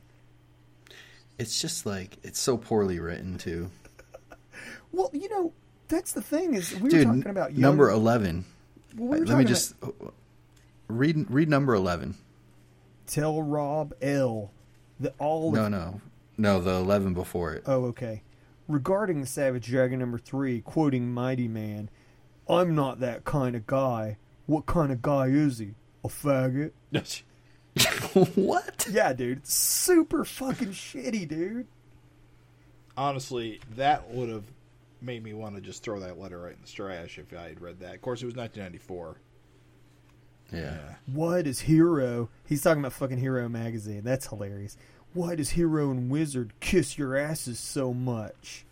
It's 1.38 1.60
just 1.60 1.84
like 1.86 2.18
it's 2.22 2.38
so 2.38 2.56
poorly 2.56 2.98
written 3.00 3.38
too. 3.38 3.70
Well, 4.92 5.10
you 5.12 5.28
know, 5.28 5.52
that's 5.88 6.12
the 6.12 6.22
thing 6.22 6.54
is 6.54 6.72
we 6.76 6.82
were 6.88 7.02
talking 7.04 7.26
about 7.26 7.50
young, 7.52 7.60
number 7.62 7.90
11. 7.90 8.44
well, 8.96 9.18
we 9.18 9.26
Let 9.26 9.38
me 9.38 9.44
just 9.44 9.74
read 10.86 11.28
read 11.28 11.48
number 11.48 11.74
11. 11.74 12.14
tell 13.08 13.42
Rob 13.42 13.92
L 14.00 14.52
that 15.00 15.14
all 15.18 15.50
No, 15.50 15.64
of 15.64 15.70
no. 15.72 16.00
No, 16.38 16.60
the 16.60 16.70
11 16.74 17.14
before 17.14 17.54
it. 17.54 17.64
Oh, 17.66 17.86
okay. 17.86 18.22
Regarding 18.68 19.20
the 19.20 19.26
Savage 19.26 19.66
Dragon 19.66 19.98
number 19.98 20.18
three, 20.18 20.60
quoting 20.60 21.12
Mighty 21.12 21.48
Man, 21.48 21.90
I'm 22.48 22.74
not 22.74 23.00
that 23.00 23.24
kind 23.24 23.56
of 23.56 23.66
guy. 23.66 24.18
What 24.46 24.66
kind 24.66 24.92
of 24.92 25.02
guy 25.02 25.26
is 25.26 25.58
he? 25.58 25.74
A 26.04 26.08
faggot? 26.08 26.72
what? 28.36 28.86
Yeah, 28.90 29.12
dude. 29.12 29.46
Super 29.46 30.24
fucking 30.24 30.68
shitty, 30.68 31.26
dude. 31.26 31.66
Honestly, 32.96 33.60
that 33.76 34.10
would 34.10 34.28
have 34.28 34.44
made 35.00 35.22
me 35.22 35.32
want 35.32 35.54
to 35.56 35.60
just 35.60 35.82
throw 35.82 36.00
that 36.00 36.18
letter 36.18 36.38
right 36.38 36.52
in 36.52 36.60
the 36.62 36.70
trash 36.70 37.18
if 37.18 37.36
I 37.36 37.48
had 37.48 37.60
read 37.60 37.80
that. 37.80 37.94
Of 37.94 38.02
course, 38.02 38.22
it 38.22 38.26
was 38.26 38.36
1994. 38.36 39.16
Yeah. 40.52 40.94
Why 41.06 41.42
does 41.42 41.60
Hero. 41.60 42.28
He's 42.46 42.62
talking 42.62 42.80
about 42.80 42.92
fucking 42.92 43.18
Hero 43.18 43.48
magazine. 43.48 44.02
That's 44.04 44.26
hilarious. 44.26 44.76
Why 45.12 45.34
does 45.34 45.50
Hero 45.50 45.90
and 45.90 46.10
Wizard 46.10 46.52
kiss 46.60 46.98
your 46.98 47.16
asses 47.16 47.58
so 47.58 47.94
much? 47.94 48.64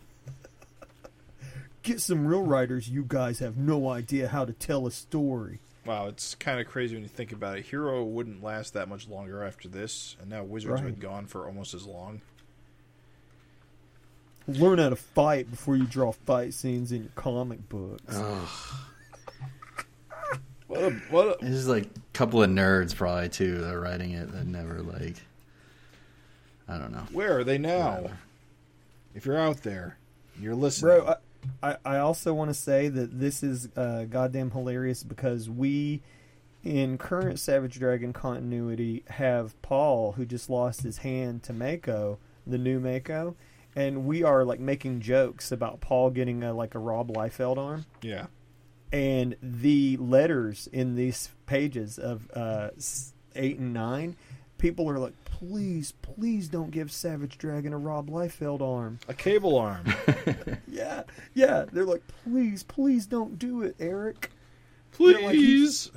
Get 1.83 1.99
some 1.99 2.25
real 2.25 2.41
writers. 2.43 2.87
You 2.89 3.03
guys 3.07 3.39
have 3.39 3.57
no 3.57 3.89
idea 3.89 4.29
how 4.29 4.45
to 4.45 4.53
tell 4.53 4.87
a 4.87 4.91
story. 4.91 5.59
Wow, 5.85 6.07
it's 6.07 6.33
kind 6.35 6.61
of 6.61 6.67
crazy 6.67 6.95
when 6.95 7.03
you 7.03 7.09
think 7.09 7.33
about 7.33 7.57
it. 7.57 7.65
Hero 7.65 8.03
wouldn't 8.05 8.41
last 8.41 8.73
that 8.73 8.87
much 8.87 9.09
longer 9.09 9.43
after 9.43 9.67
this, 9.67 10.15
and 10.21 10.29
now 10.29 10.43
Wizards 10.43 10.79
have 10.79 10.85
Right. 10.85 10.97
been 10.97 11.01
gone 11.01 11.25
for 11.25 11.45
almost 11.45 11.73
as 11.73 11.85
long. 11.85 12.21
Learn 14.47 14.79
how 14.79 14.89
to 14.89 14.95
fight 14.95 15.49
before 15.51 15.75
you 15.75 15.85
draw 15.85 16.11
fight 16.13 16.53
scenes 16.53 16.91
in 16.93 17.03
your 17.03 17.11
comic 17.15 17.67
books. 17.69 18.03
Ugh. 18.15 18.49
What 20.67 20.81
a, 20.83 20.89
what 21.09 21.27
a, 21.41 21.45
This 21.45 21.53
is 21.53 21.67
like 21.67 21.85
a 21.85 21.89
couple 22.13 22.41
of 22.41 22.49
nerds 22.49 22.95
probably 22.95 23.29
too 23.29 23.59
that 23.59 23.73
are 23.73 23.79
writing 23.79 24.11
it 24.13 24.31
that 24.31 24.45
never 24.47 24.81
like 24.81 25.17
I 26.67 26.77
don't 26.77 26.91
know. 26.91 27.05
where 27.11 27.37
are 27.37 27.43
they 27.43 27.57
now? 27.57 27.91
Whatever. 27.95 28.17
if 29.13 29.25
you're 29.25 29.37
out 29.37 29.61
there, 29.63 29.97
you're 30.39 30.55
listening. 30.55 30.97
Bro, 30.99 31.07
I, 31.07 31.15
I, 31.61 31.77
I 31.85 31.97
also 31.97 32.33
want 32.33 32.49
to 32.49 32.53
say 32.53 32.87
that 32.89 33.19
this 33.19 33.43
is 33.43 33.69
uh, 33.75 34.05
goddamn 34.05 34.51
hilarious 34.51 35.03
because 35.03 35.49
we, 35.49 36.01
in 36.63 36.97
current 36.97 37.39
Savage 37.39 37.79
Dragon 37.79 38.13
continuity, 38.13 39.03
have 39.07 39.59
Paul 39.61 40.13
who 40.13 40.25
just 40.25 40.49
lost 40.49 40.81
his 40.81 40.99
hand 40.99 41.43
to 41.43 41.53
Mako, 41.53 42.19
the 42.45 42.57
new 42.57 42.79
Mako, 42.79 43.35
and 43.75 44.05
we 44.05 44.23
are 44.23 44.43
like 44.43 44.59
making 44.59 45.01
jokes 45.01 45.51
about 45.51 45.81
Paul 45.81 46.09
getting 46.09 46.43
a 46.43 46.53
like 46.53 46.75
a 46.75 46.79
Rob 46.79 47.11
Liefeld 47.11 47.57
arm, 47.57 47.85
yeah. 48.01 48.27
and 48.91 49.35
the 49.41 49.97
letters 49.97 50.67
in 50.71 50.95
these 50.95 51.29
pages 51.45 51.97
of 51.97 52.29
uh, 52.33 52.69
eight 53.35 53.59
and 53.59 53.73
nine, 53.73 54.15
people 54.57 54.89
are 54.89 54.99
like, 54.99 55.13
please, 55.49 55.93
please 56.01 56.47
don't 56.47 56.71
give 56.71 56.91
Savage 56.91 57.37
Dragon 57.37 57.73
a 57.73 57.77
Rob 57.77 58.09
Liefeld 58.09 58.61
arm. 58.61 58.99
A 59.07 59.13
cable 59.13 59.57
arm. 59.57 59.85
Yeah, 60.67 61.03
yeah. 61.35 61.65
They're 61.71 61.85
like, 61.85 62.01
please, 62.23 62.63
please 62.63 63.05
don't 63.05 63.37
do 63.37 63.61
it, 63.61 63.75
Erik. 63.79 64.31
They're 64.97 65.21
like, 65.21 65.35
Please. 65.35 65.91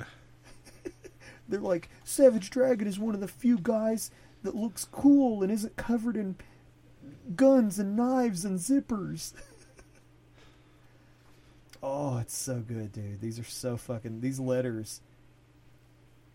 They're 1.49 1.59
like, 1.59 1.89
Savage 2.03 2.51
Dragon 2.51 2.87
is 2.87 2.99
one 2.99 3.15
of 3.15 3.19
the 3.19 3.27
few 3.27 3.57
guys 3.57 4.11
that 4.43 4.55
looks 4.55 4.85
cool 4.85 5.41
and 5.41 5.51
isn't 5.51 5.75
covered 5.77 6.15
in 6.15 6.35
guns 7.35 7.79
and 7.79 7.95
knives 7.95 8.45
and 8.45 8.59
zippers. 8.59 9.33
oh, 11.83 12.19
it's 12.19 12.37
so 12.37 12.59
good, 12.59 12.91
dude. 12.91 13.19
These 13.19 13.39
are 13.39 13.45
so 13.45 13.77
fucking. 13.77 14.21
These 14.21 14.39
letters 14.39 15.01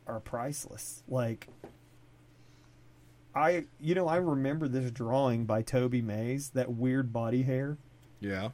are 0.08 0.18
priceless. 0.18 1.04
Like, 1.08 1.46
I, 3.34 3.64
you 3.80 3.94
know, 3.94 4.08
I 4.08 4.16
remember 4.16 4.68
this 4.68 4.90
drawing 4.90 5.44
by 5.46 5.62
Toby 5.62 6.02
Mays, 6.02 6.50
that 6.50 6.72
weird 6.72 7.12
body 7.12 7.42
hair. 7.42 7.78
yeah. 8.20 8.50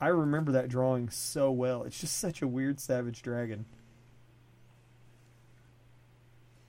I 0.00 0.08
remember 0.08 0.52
that 0.52 0.68
drawing 0.68 1.10
so 1.10 1.50
well. 1.50 1.82
It's 1.82 2.00
just 2.00 2.16
such 2.18 2.40
a 2.40 2.46
weird 2.46 2.78
savage 2.78 3.20
dragon. 3.20 3.64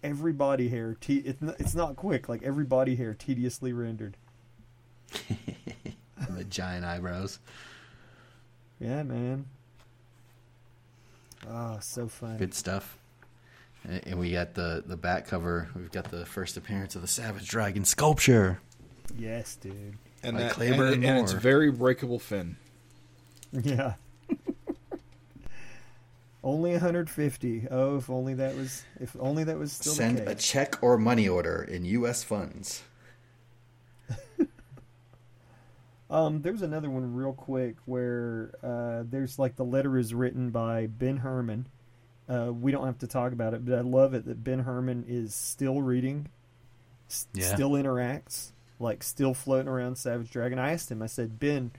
Every 0.02 0.34
body 0.34 0.70
hair, 0.70 0.98
te- 1.00 1.18
it's 1.20 1.40
not, 1.40 1.60
it's 1.60 1.76
not 1.76 1.96
quick. 1.96 2.28
Like 2.28 2.42
every 2.42 2.64
body 2.64 2.96
hair, 2.96 3.14
tediously 3.14 3.72
rendered. 3.72 4.18
the 6.30 6.44
giant 6.46 6.86
eyebrows. 6.86 7.38
Yeah, 8.80 9.04
man. 9.04 9.46
Oh, 11.48 11.78
so 11.82 12.08
fun. 12.08 12.38
Good 12.38 12.56
stuff. 12.56 12.98
And 13.84 14.08
and 14.08 14.20
we 14.20 14.32
got 14.32 14.54
the 14.54 14.84
the 14.86 14.98
back 14.98 15.28
cover. 15.28 15.70
We've 15.76 15.92
got 15.92 16.12
the 16.12 16.26
first 16.26 16.58
appearance 16.58 16.96
of 16.96 17.02
the 17.02 17.08
Savage 17.08 17.48
Dragon 17.48 17.86
sculpture. 17.86 18.60
Yes, 19.18 19.56
dude. 19.56 19.98
And, 20.22 20.36
Like 20.36 20.48
that, 20.48 20.54
Kleber 20.54 20.86
and, 20.88 20.96
and 20.96 21.06
and 21.06 21.20
it's 21.20 21.32
very 21.32 21.72
breakable 21.72 22.20
fin. 22.20 22.58
Yeah. 23.52 23.94
only 26.44 26.72
150. 26.72 27.68
Oh, 27.72 27.98
if 27.98 28.10
only 28.10 28.34
that 28.36 28.56
was 28.56 28.84
if 29.00 29.16
only 29.20 29.46
that 29.46 29.58
was 29.58 29.72
still 29.72 29.94
Send 29.94 30.20
the 30.20 30.32
a 30.32 30.36
check 30.36 30.82
or 30.84 30.98
money 30.98 31.28
order 31.28 31.64
in 31.64 31.86
U.S. 31.86 32.24
funds. 32.24 32.84
Um, 36.10 36.42
there's 36.42 36.64
another 36.64 36.90
one 36.90 37.14
real 37.14 37.34
quick 37.34 37.76
where 37.86 38.52
uh, 38.64 39.04
there's 39.08 39.38
like 39.38 39.58
the 39.58 39.66
letter 39.66 39.98
is 39.98 40.14
written 40.14 40.50
by 40.50 40.88
Ben 40.88 41.18
Herman. 41.18 41.68
Uh, 42.30 42.54
we 42.54 42.72
don't 42.72 42.86
have 42.86 43.00
to 43.00 43.08
talk 43.08 43.34
about 43.34 43.54
it, 43.56 43.66
but 43.66 43.74
I 43.78 43.82
love 43.82 44.14
it 44.14 44.26
that 44.26 44.44
Ben 44.44 44.60
Herman 44.60 45.06
is 45.08 45.34
still 45.34 45.82
reading, 45.82 46.28
s- 47.10 47.28
Yeah. 47.34 47.54
still 47.56 47.72
interacts, 47.72 48.52
like 48.80 49.02
still 49.02 49.34
floating 49.34 49.68
around 49.68 49.98
Savage 49.98 50.30
Dragon. 50.30 50.60
I 50.60 50.72
asked 50.74 50.92
him, 50.92 51.02
I 51.02 51.08
said, 51.08 51.40
Ben, 51.40 51.72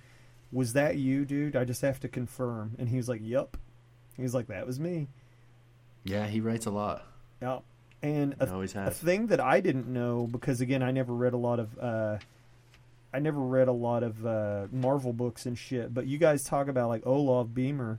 was 0.53 0.73
that 0.73 0.97
you, 0.97 1.25
dude? 1.25 1.55
I 1.55 1.65
just 1.65 1.83
have 1.83 2.01
to 2.01 2.09
confirm. 2.09 2.75
And 2.79 2.89
he 2.89 2.97
was 2.97 3.09
like, 3.09 3.21
Yup. 3.23 3.57
He 4.17 4.23
was 4.23 4.35
like, 4.35 4.49
That 4.49 4.67
was 4.67 4.81
me. 4.81 5.07
Yeah, 6.03 6.27
he 6.27 6.41
writes 6.41 6.67
a 6.67 6.71
lot. 6.71 7.07
Yeah. 7.41 7.61
And 8.03 8.35
a, 8.41 8.59
a 8.59 8.91
thing 8.91 9.27
that 9.29 9.41
I 9.41 9.61
didn't 9.61 9.87
know 9.87 10.27
because 10.27 10.61
again 10.63 10.83
I 10.83 10.91
never 10.91 11.13
read 11.13 11.35
a 11.35 11.37
lot 11.37 11.61
of 11.61 11.79
uh 11.79 12.17
I 13.13 13.19
never 13.19 13.39
read 13.41 13.69
a 13.69 13.73
lot 13.73 14.03
of 14.03 14.25
uh 14.27 14.67
Marvel 14.73 15.13
books 15.13 15.45
and 15.47 15.57
shit, 15.57 15.93
but 15.93 16.07
you 16.07 16.17
guys 16.19 16.43
talk 16.43 16.69
about 16.69 16.89
like 16.89 17.07
Olav 17.07 17.49
Beemer, 17.49 17.99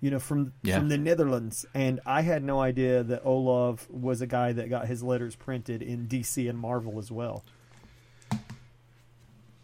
you 0.00 0.10
know, 0.10 0.18
from 0.18 0.52
Yeah. 0.62 0.78
from 0.78 0.88
the 0.88 0.98
Netherlands 0.98 1.66
and 1.74 2.00
I 2.06 2.22
had 2.22 2.42
no 2.42 2.60
idea 2.60 3.02
that 3.02 3.22
Olav 3.24 3.86
was 3.90 4.20
a 4.20 4.26
guy 4.26 4.52
that 4.52 4.68
got 4.70 4.86
his 4.86 5.02
letters 5.02 5.36
printed 5.36 5.82
in 5.82 6.06
DC 6.08 6.48
and 6.48 6.58
Marvel 6.58 6.98
as 6.98 7.10
well. 7.12 7.44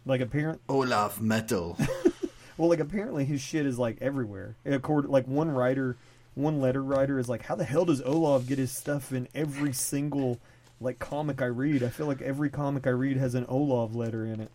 Like 0.05 0.21
apparent 0.21 0.61
Olaf 0.69 1.19
Metal. 1.19 1.77
well, 2.57 2.69
like 2.69 2.79
apparently 2.79 3.25
his 3.25 3.41
shit 3.41 3.65
is 3.65 3.77
like 3.77 3.97
everywhere. 4.01 4.55
According, 4.65 5.11
like 5.11 5.27
one 5.27 5.51
writer, 5.51 5.97
one 6.35 6.61
letter 6.61 6.81
writer 6.83 7.19
is 7.19 7.27
like, 7.27 7.43
how 7.43 7.55
the 7.55 7.65
hell 7.65 7.85
does 7.85 8.01
Olav 8.01 8.47
get 8.47 8.57
his 8.57 8.71
stuff 8.71 9.11
in 9.11 9.27
every 9.35 9.73
single 9.73 10.39
like 10.79 10.99
comic 10.99 11.41
I 11.41 11.45
read? 11.45 11.83
I 11.83 11.89
feel 11.89 12.05
like 12.05 12.21
every 12.21 12.49
comic 12.49 12.87
I 12.87 12.91
read 12.91 13.17
has 13.17 13.35
an 13.35 13.45
Olav 13.49 13.95
letter 13.95 14.25
in 14.25 14.39
it. 14.39 14.51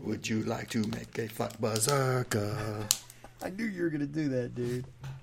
Would 0.00 0.28
you 0.28 0.42
like 0.42 0.68
to 0.70 0.86
make 0.88 1.18
a 1.18 1.26
fuck 1.26 1.58
berserker? 1.58 2.86
I 3.42 3.50
knew 3.50 3.64
you 3.64 3.82
were 3.82 3.90
gonna 3.90 4.06
do 4.06 4.28
that, 4.30 4.54
dude. 4.54 4.86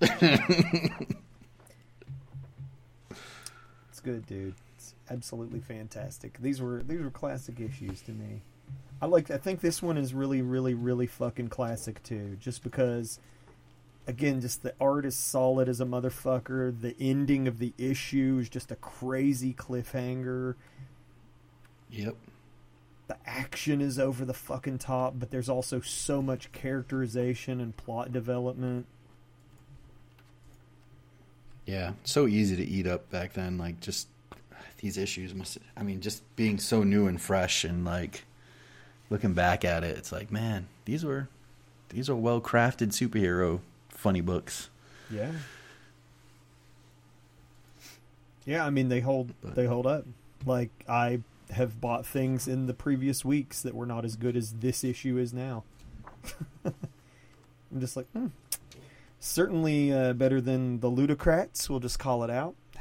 it's 3.90 4.00
good, 4.02 4.26
dude. 4.26 4.54
It's 4.76 4.94
absolutely 5.10 5.60
fantastic. 5.60 6.38
These 6.40 6.60
were 6.62 6.82
these 6.82 7.00
were 7.00 7.10
classic 7.10 7.60
issues 7.60 8.00
to 8.02 8.12
me. 8.12 8.42
I 9.02 9.06
like. 9.06 9.30
I 9.30 9.38
think 9.38 9.60
this 9.60 9.82
one 9.82 9.98
is 9.98 10.14
really, 10.14 10.42
really, 10.42 10.74
really 10.74 11.06
fucking 11.06 11.48
classic 11.48 12.02
too. 12.02 12.36
Just 12.40 12.62
because, 12.62 13.18
again, 14.06 14.40
just 14.40 14.62
the 14.62 14.74
art 14.80 15.04
is 15.04 15.16
solid 15.16 15.68
as 15.68 15.80
a 15.80 15.84
motherfucker. 15.84 16.80
The 16.80 16.96
ending 17.00 17.48
of 17.48 17.58
the 17.58 17.74
issue 17.76 18.38
is 18.40 18.48
just 18.48 18.70
a 18.70 18.76
crazy 18.76 19.52
cliffhanger. 19.52 20.54
Yep. 21.90 22.16
The 23.06 23.16
action 23.26 23.80
is 23.82 23.98
over 23.98 24.24
the 24.24 24.32
fucking 24.34 24.78
top, 24.78 25.14
but 25.18 25.30
there's 25.30 25.48
also 25.50 25.80
so 25.80 26.22
much 26.22 26.50
characterization 26.52 27.60
and 27.60 27.76
plot 27.76 28.12
development. 28.12 28.86
Yeah, 31.66 31.92
so 32.04 32.26
easy 32.26 32.56
to 32.56 32.64
eat 32.64 32.86
up 32.86 33.10
back 33.10 33.32
then. 33.34 33.58
Like 33.58 33.80
just 33.80 34.08
these 34.78 34.96
issues 34.98 35.34
must. 35.34 35.58
I 35.76 35.82
mean, 35.82 36.00
just 36.00 36.22
being 36.36 36.58
so 36.58 36.82
new 36.82 37.06
and 37.06 37.20
fresh, 37.20 37.64
and 37.64 37.84
like 37.84 38.24
looking 39.10 39.32
back 39.34 39.64
at 39.64 39.84
it, 39.84 39.96
it's 39.96 40.12
like, 40.12 40.30
man, 40.30 40.66
these 40.84 41.04
were 41.04 41.28
these 41.90 42.08
are 42.10 42.16
well 42.16 42.40
crafted 42.40 42.88
superhero 42.88 43.60
funny 43.90 44.20
books. 44.20 44.68
Yeah. 45.10 45.32
Yeah, 48.46 48.66
I 48.66 48.70
mean 48.70 48.88
they 48.88 49.00
hold 49.00 49.32
But- 49.42 49.54
they 49.54 49.66
hold 49.66 49.86
up. 49.86 50.04
Like 50.44 50.70
I 50.88 51.20
have 51.54 51.80
bought 51.80 52.06
things 52.06 52.46
in 52.46 52.66
the 52.66 52.74
previous 52.74 53.24
weeks 53.24 53.62
that 53.62 53.74
were 53.74 53.86
not 53.86 54.04
as 54.04 54.16
good 54.16 54.36
as 54.36 54.54
this 54.54 54.84
issue 54.84 55.18
is 55.18 55.32
now. 55.32 55.64
I'm 56.64 57.80
just 57.80 57.96
like, 57.96 58.06
hmm. 58.12 58.28
certainly 59.18 59.92
uh, 59.92 60.12
better 60.12 60.40
than 60.40 60.80
the 60.80 60.90
Ludocrats. 60.90 61.68
We'll 61.68 61.80
just 61.80 61.98
call 61.98 62.24
it 62.24 62.30
out. 62.30 62.54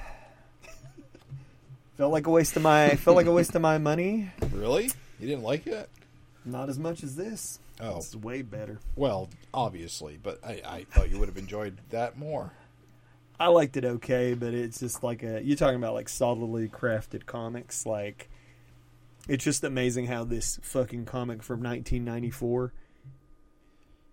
felt 1.98 2.12
like 2.12 2.28
a 2.28 2.32
waste 2.32 2.56
of 2.56 2.62
my 2.62 2.96
felt 2.96 3.16
like 3.16 3.26
a 3.26 3.32
waste 3.32 3.56
of 3.56 3.62
my 3.62 3.78
money. 3.78 4.32
Really? 4.52 4.92
You 5.20 5.28
didn't 5.28 5.44
like 5.44 5.68
it? 5.68 5.90
Not 6.46 6.70
as 6.70 6.78
much 6.78 7.04
as 7.04 7.16
this. 7.16 7.60
Oh. 7.80 7.98
it's 7.98 8.16
way 8.16 8.42
better. 8.42 8.80
Well, 8.96 9.30
obviously, 9.54 10.20
but 10.22 10.40
I, 10.46 10.62
I 10.66 10.86
thought 10.92 11.10
you 11.10 11.18
would 11.18 11.28
have 11.28 11.38
enjoyed 11.38 11.78
that 11.90 12.18
more. 12.18 12.52
I 13.40 13.48
liked 13.48 13.78
it 13.78 13.86
okay, 13.86 14.36
but 14.36 14.54
it's 14.54 14.80
just 14.80 15.04
like 15.04 15.24
a 15.24 15.42
you're 15.44 15.58
talking 15.58 15.78
about 15.78 15.96
like 15.96 16.08
solidly 16.08 16.70
crafted 16.70 17.26
comics. 17.26 17.86
Like 17.86 18.30
it's 19.28 19.44
just 19.44 19.64
amazing 19.64 20.08
how 20.08 20.24
this 20.24 20.60
fucking 20.62 21.06
comic 21.06 21.44
from 21.44 21.60
1994. 21.62 22.74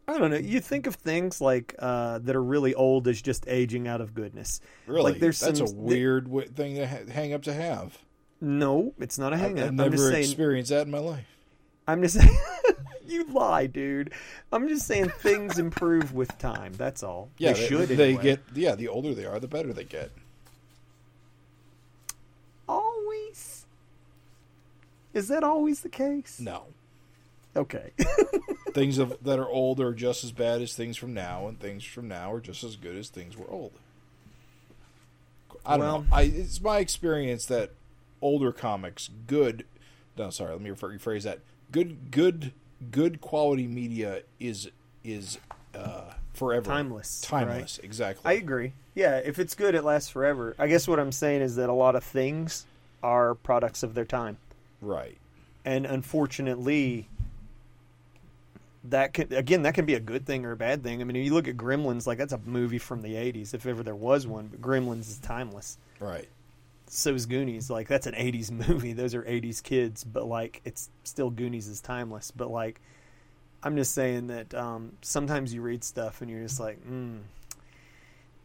I 0.09 0.19
don't 0.19 0.31
know. 0.33 0.37
You 0.39 0.61
think 0.61 0.87
of 0.89 0.97
things 0.97 1.41
like 1.41 1.75
uh, 1.79 2.19
that 2.21 2.35
are 2.35 2.43
really 2.43 2.75
old 2.75 3.07
as 3.07 3.23
just 3.23 3.47
aging 3.47 3.87
out 3.87 4.01
of 4.01 4.13
goodness. 4.15 4.61
Really? 4.87 5.13
Like, 5.13 5.21
there's 5.21 5.39
That's 5.39 5.59
some- 5.61 5.69
a 5.69 5.73
weird 5.73 6.25
w- 6.25 6.49
thing 6.49 6.75
to 6.77 6.87
ha- 6.87 7.11
hang 7.13 7.33
up 7.33 7.43
to 7.43 7.53
have. 7.55 7.97
No, 8.41 8.95
it's 8.99 9.19
not 9.19 9.33
a 9.33 9.37
hang 9.37 9.59
up. 9.59 9.65
I've 9.65 9.69
I'm 9.71 9.77
never 9.77 9.91
just 9.97 10.09
saying. 10.09 10.25
experienced 10.25 10.71
that 10.71 10.87
in 10.87 10.91
my 10.91 10.99
life. 10.99 11.27
I'm 11.87 12.03
just 12.03 12.19
saying. 12.19 12.37
you 13.07 13.25
lie, 13.33 13.67
dude. 13.67 14.13
I'm 14.53 14.67
just 14.69 14.87
saying 14.87 15.11
things 15.19 15.59
improve 15.59 16.13
with 16.15 16.37
time. 16.39 16.73
That's 16.73 17.03
all. 17.03 17.29
Yeah, 17.39 17.53
they, 17.53 17.61
they, 17.61 17.67
should. 17.69 17.89
they 17.91 18.05
anyway. 18.09 18.23
get. 18.23 18.41
Yeah, 18.55 18.75
the 18.77 18.89
older 18.89 19.15
they 19.15 19.27
are, 19.27 19.39
the 19.39 19.47
better 19.49 19.73
they 19.73 19.85
get. 19.85 20.11
always. 22.69 23.67
Is 25.15 25.29
that 25.29 25.43
always 25.45 25.81
the 25.81 25.89
case? 25.89 26.39
No, 26.41 26.65
Okay. 27.57 27.91
things 28.75 28.99
of, 28.99 29.17
that 29.25 29.39
are 29.41 29.49
old 29.49 29.81
are 29.81 29.93
just 29.93 30.23
as 30.23 30.31
bad 30.31 30.63
as 30.63 30.75
things 30.75 30.97
from 30.97 31.13
now, 31.15 31.49
and 31.49 31.59
things 31.59 31.83
from 31.85 32.07
now 32.07 32.33
are 32.33 32.41
just 32.41 32.63
as 32.63 32.77
good 32.77 32.97
as 32.97 33.09
things 33.09 33.37
were 33.37 33.51
old. 33.51 33.73
I 35.67 35.77
don't 35.77 35.81
Well- 35.87 35.99
know. 36.03 36.07
I, 36.13 36.23
it's 36.23 36.61
my 36.61 36.79
experience 36.79 37.47
that 37.47 37.71
older 38.23 38.53
comics, 38.53 39.11
good. 39.27 39.65
No, 40.17 40.31
sorry. 40.31 40.53
Let 40.53 40.61
me 40.61 40.71
rephrase 40.71 41.23
that. 41.25 41.41
Good, 41.73 42.11
good 42.11 42.53
good 42.91 43.21
quality 43.21 43.67
media 43.67 44.23
is 44.39 44.71
is 45.05 45.39
uh, 45.75 46.13
forever 46.35 46.65
Timeless, 46.67 47.21
Timeless, 47.21 47.79
exactly. 47.83 48.23
I 48.25 48.35
agree. 48.35 48.73
Yeah, 48.95 49.17
if 49.19 49.39
it's 49.39 49.55
good, 49.55 49.75
it 49.75 49.83
lasts 49.85 50.09
forever. 50.11 50.55
I 50.59 50.67
guess 50.67 50.89
what 50.89 50.99
I'm 50.99 51.13
saying 51.13 51.43
is 51.43 51.57
that 51.57 51.69
a 51.69 51.73
lot 51.75 51.95
of 51.95 52.03
things 52.05 52.67
are 53.03 53.35
products 53.35 53.83
of 53.83 53.95
their 53.95 54.05
time, 54.05 54.37
right. 54.81 55.17
and 55.65 55.87
unfortunately, 55.87 57.09
that 58.85 59.13
can 59.13 59.33
again 59.33 59.63
that 59.63 59.75
can 59.75 59.85
be 59.85 59.95
a 59.95 60.01
good 60.01 60.27
thing 60.27 60.45
or 60.45 60.53
a 60.53 60.57
bad 60.57 60.83
thing. 60.83 61.01
I 61.01 61.05
mean, 61.05 61.23
you 61.23 61.35
look 61.35 61.49
at 61.49 61.57
Gremlins, 61.57 62.07
like 62.07 62.19
that's 62.19 62.33
a 62.33 62.41
movie 62.45 62.79
from 62.79 63.03
the 63.03 63.15
'80s, 63.15 63.55
if 63.55 63.67
ever 63.67 63.83
there 63.83 63.95
was 63.95 64.27
one. 64.27 64.49
But 64.49 64.61
Gremlins 64.61 65.09
is 65.09 65.19
timeless. 65.19 65.79
Right. 65.99 66.29
So 66.87 67.15
is 67.15 67.27
Goonies. 67.27 67.71
Like 67.71 67.89
that's 67.89 68.07
an 68.07 68.15
'80s 68.15 68.51
movie. 68.69 68.93
Those 68.93 69.15
are 69.15 69.23
'80s 69.23 69.63
kids, 69.63 70.05
but 70.05 70.27
like 70.27 70.61
it's 70.65 70.89
still 71.05 71.31
Goonies 71.31 71.69
is 71.69 71.81
timeless. 71.81 72.31
But 72.31 72.51
like, 72.51 72.81
I'm 73.63 73.77
just 73.77 73.95
saying 73.95 74.29
that 74.29 74.55
um, 74.55 74.93
sometimes 75.03 75.53
you 75.53 75.61
read 75.63 75.85
stuff 75.85 76.23
and 76.23 76.31
you're 76.31 76.43
just 76.43 76.59
like, 76.59 76.83
mm, 76.89 77.21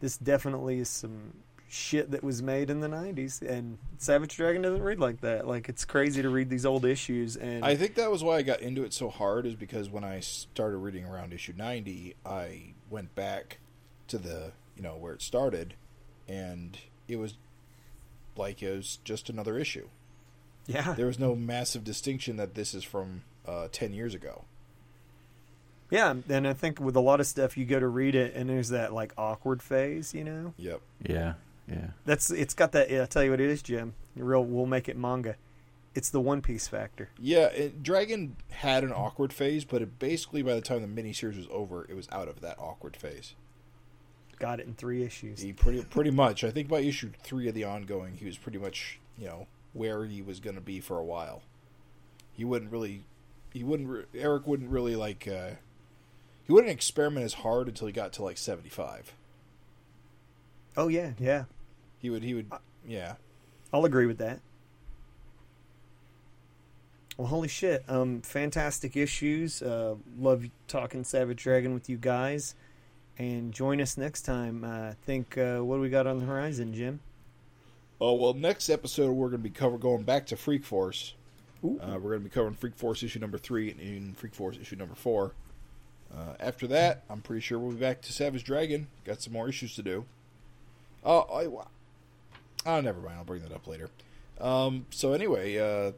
this 0.00 0.18
definitely 0.18 0.80
is 0.80 0.88
some 0.90 1.32
shit 1.68 2.10
that 2.12 2.22
was 2.22 2.42
made 2.42 2.70
in 2.70 2.80
the 2.80 2.88
'90s. 2.88 3.42
And 3.42 3.78
Savage 3.98 4.36
Dragon 4.36 4.62
doesn't 4.62 4.82
read 4.82 4.98
like 5.00 5.20
that. 5.22 5.46
Like 5.46 5.68
it's 5.68 5.84
crazy 5.84 6.22
to 6.22 6.28
read 6.28 6.48
these 6.50 6.64
old 6.66 6.84
issues. 6.84 7.36
And 7.36 7.64
I 7.64 7.76
think 7.76 7.94
that 7.96 8.10
was 8.10 8.22
why 8.22 8.36
I 8.36 8.42
got 8.42 8.60
into 8.60 8.84
it 8.84 8.92
so 8.92 9.08
hard 9.08 9.46
is 9.46 9.54
because 9.54 9.88
when 9.90 10.04
I 10.04 10.20
started 10.20 10.78
reading 10.78 11.04
around 11.04 11.32
issue 11.32 11.54
90, 11.56 12.14
I 12.24 12.74
went 12.90 13.14
back 13.14 13.58
to 14.08 14.18
the, 14.18 14.52
you 14.76 14.82
know, 14.82 14.96
where 14.96 15.12
it 15.12 15.22
started 15.22 15.74
and 16.28 16.78
it 17.08 17.16
was 17.16 17.34
like 18.36 18.62
it 18.62 18.74
was 18.76 18.98
just 19.04 19.28
another 19.28 19.58
issue. 19.58 19.88
yeah, 20.66 20.94
There 20.94 21.06
was 21.06 21.18
no 21.18 21.34
massive 21.34 21.84
distinction 21.84 22.36
that 22.36 22.54
this 22.54 22.74
is 22.74 22.84
from 22.84 23.22
uh, 23.46 23.68
10 23.72 23.94
years 23.94 24.14
ago. 24.14 24.44
yeah. 25.90 26.14
And 26.28 26.46
I 26.46 26.52
think 26.52 26.80
with 26.80 26.96
a 26.96 27.00
lot 27.00 27.20
of 27.20 27.26
stuff, 27.26 27.56
you 27.56 27.64
go 27.64 27.78
to 27.80 27.86
read 27.88 28.14
it 28.14 28.34
and 28.34 28.48
there's 28.50 28.68
that 28.70 28.92
like 28.92 29.12
awkward 29.16 29.62
phase, 29.62 30.12
you 30.14 30.24
know. 30.24 30.52
Yep. 30.56 30.80
Yeah, 31.08 31.34
yeah. 31.68 31.88
That's 32.04 32.30
it's 32.30 32.54
got 32.54 32.72
that. 32.72 32.90
Yeah, 32.90 33.00
I'll 33.00 33.06
tell 33.06 33.24
you 33.24 33.30
what 33.30 33.40
it 33.40 33.50
is, 33.50 33.62
Jim. 33.62 33.94
Real, 34.14 34.44
we'll 34.44 34.66
make 34.66 34.88
it 34.88 34.96
manga. 34.96 35.36
It's 35.94 36.10
the 36.10 36.20
One 36.20 36.42
Piece 36.42 36.68
factor. 36.68 37.08
Yeah, 37.18 37.46
it, 37.46 37.82
Dragon 37.82 38.36
had 38.50 38.84
an 38.84 38.92
awkward 38.92 39.32
phase, 39.32 39.64
but 39.64 39.80
it 39.80 39.98
basically 39.98 40.42
by 40.42 40.54
the 40.54 40.60
time 40.60 40.82
the 40.82 41.02
miniseries 41.02 41.38
was 41.38 41.48
over, 41.50 41.86
it 41.88 41.94
was 41.94 42.06
out 42.12 42.28
of 42.28 42.40
that 42.42 42.58
awkward 42.58 42.96
phase. 42.96 43.34
Got 44.38 44.60
it 44.60 44.66
in 44.66 44.74
three 44.74 45.02
issues. 45.02 45.40
He 45.40 45.52
pretty 45.54 45.82
pretty 45.82 46.10
much. 46.10 46.44
I 46.44 46.50
think 46.50 46.68
by 46.68 46.80
issue 46.80 47.10
three 47.22 47.48
of 47.48 47.54
the 47.54 47.64
ongoing, 47.64 48.14
he 48.14 48.26
was 48.26 48.36
pretty 48.36 48.58
much 48.58 49.00
you 49.18 49.26
know 49.26 49.46
where 49.72 50.04
he 50.04 50.20
was 50.20 50.40
going 50.40 50.56
to 50.56 50.62
be 50.62 50.80
for 50.80 50.98
a 50.98 51.04
while. 51.04 51.42
He 52.32 52.44
wouldn't 52.44 52.70
really, 52.70 53.04
he 53.54 53.64
wouldn't. 53.64 53.88
Re- 53.88 54.20
Erik 54.20 54.46
wouldn't 54.46 54.70
really 54.70 54.94
like. 54.94 55.26
Uh, 55.26 55.52
he 56.44 56.52
wouldn't 56.52 56.70
experiment 56.70 57.24
as 57.24 57.34
hard 57.34 57.68
until 57.68 57.86
he 57.86 57.92
got 57.94 58.12
to 58.14 58.22
like 58.22 58.36
seventy 58.36 58.68
five. 58.68 59.14
Oh 60.76 60.88
yeah, 60.88 61.12
yeah. 61.18 61.44
He 62.06 62.10
would. 62.10 62.22
He 62.22 62.34
would. 62.34 62.52
Yeah. 62.86 63.14
I'll 63.72 63.84
agree 63.84 64.06
with 64.06 64.18
that. 64.18 64.38
Well, 67.16 67.26
holy 67.26 67.48
shit! 67.48 67.82
Um, 67.88 68.22
fantastic 68.22 68.96
issues. 68.96 69.60
Uh, 69.60 69.96
love 70.16 70.44
talking 70.68 71.02
Savage 71.02 71.42
Dragon 71.42 71.74
with 71.74 71.88
you 71.88 71.96
guys, 71.96 72.54
and 73.18 73.52
join 73.52 73.80
us 73.80 73.96
next 73.96 74.22
time. 74.22 74.62
Uh, 74.62 74.90
I 74.90 74.94
think 75.04 75.36
uh, 75.36 75.58
what 75.58 75.76
do 75.76 75.80
we 75.80 75.88
got 75.88 76.06
on 76.06 76.20
the 76.20 76.26
horizon, 76.26 76.72
Jim? 76.74 77.00
Oh 78.00 78.14
well, 78.14 78.34
next 78.34 78.70
episode 78.70 79.10
we're 79.10 79.30
going 79.30 79.42
to 79.42 79.48
be 79.48 79.50
cover 79.50 79.76
going 79.76 80.04
back 80.04 80.26
to 80.26 80.36
Freak 80.36 80.64
Force. 80.64 81.14
Uh, 81.64 81.98
we're 82.00 82.10
going 82.10 82.20
to 82.20 82.28
be 82.28 82.30
covering 82.30 82.54
Freak 82.54 82.76
Force 82.76 83.02
issue 83.02 83.18
number 83.18 83.38
three 83.38 83.72
and, 83.72 84.16
Freak 84.16 84.36
Force 84.36 84.58
issue 84.60 84.76
number 84.76 84.94
four. 84.94 85.32
Uh, 86.16 86.34
after 86.38 86.68
that, 86.68 87.02
I'm 87.10 87.20
pretty 87.20 87.40
sure 87.40 87.58
we'll 87.58 87.72
be 87.72 87.80
back 87.80 88.00
to 88.02 88.12
Savage 88.12 88.44
Dragon. 88.44 88.86
Got 89.04 89.22
some 89.22 89.32
more 89.32 89.48
issues 89.48 89.74
to 89.74 89.82
do. 89.82 90.04
Oh, 91.04 91.20
I, 91.20 91.48
oh, 92.66 92.80
never 92.80 93.00
mind. 93.00 93.16
I'll 93.18 93.24
bring 93.24 93.42
that 93.42 93.52
up 93.52 93.66
later. 93.66 93.88
Um, 94.40 94.86
so 94.90 95.12
anyway, 95.12 95.56
uh, 95.56 95.92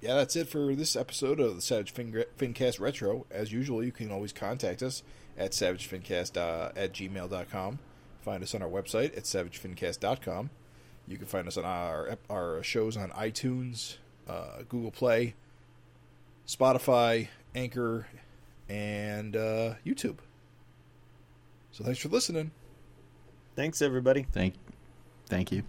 yeah, 0.00 0.14
that's 0.14 0.36
it 0.36 0.48
for 0.48 0.74
this 0.74 0.96
episode 0.96 1.40
of 1.40 1.56
the 1.56 1.62
Savage 1.62 1.92
fin- 1.92 2.24
Fincast 2.38 2.78
Retro. 2.78 3.24
As 3.30 3.52
usual, 3.52 3.82
you 3.82 3.92
can 3.92 4.12
always 4.12 4.32
contact 4.32 4.82
us 4.82 5.02
at 5.38 5.52
savagefincast 5.52 6.36
uh, 6.36 6.72
at 6.76 6.92
gmail.com. 6.92 7.78
Find 8.20 8.42
us 8.42 8.54
on 8.54 8.62
our 8.62 8.68
website 8.68 9.16
at 9.16 9.24
savagefincast.com. 9.24 10.50
You 11.06 11.16
can 11.18 11.26
find 11.26 11.46
us 11.48 11.56
on 11.56 11.64
our 11.64 12.18
our 12.30 12.62
shows 12.62 12.96
on 12.96 13.10
iTunes, 13.10 13.96
uh, 14.28 14.62
Google 14.68 14.90
Play, 14.90 15.34
Spotify, 16.46 17.28
Anchor, 17.54 18.06
and 18.68 19.36
uh, 19.36 19.74
YouTube. 19.86 20.18
So 21.72 21.84
thanks 21.84 21.98
for 22.00 22.08
listening. 22.08 22.52
Thanks, 23.56 23.82
everybody. 23.82 24.26
Thank, 24.32 24.54
thank 25.26 25.52
you. 25.52 25.64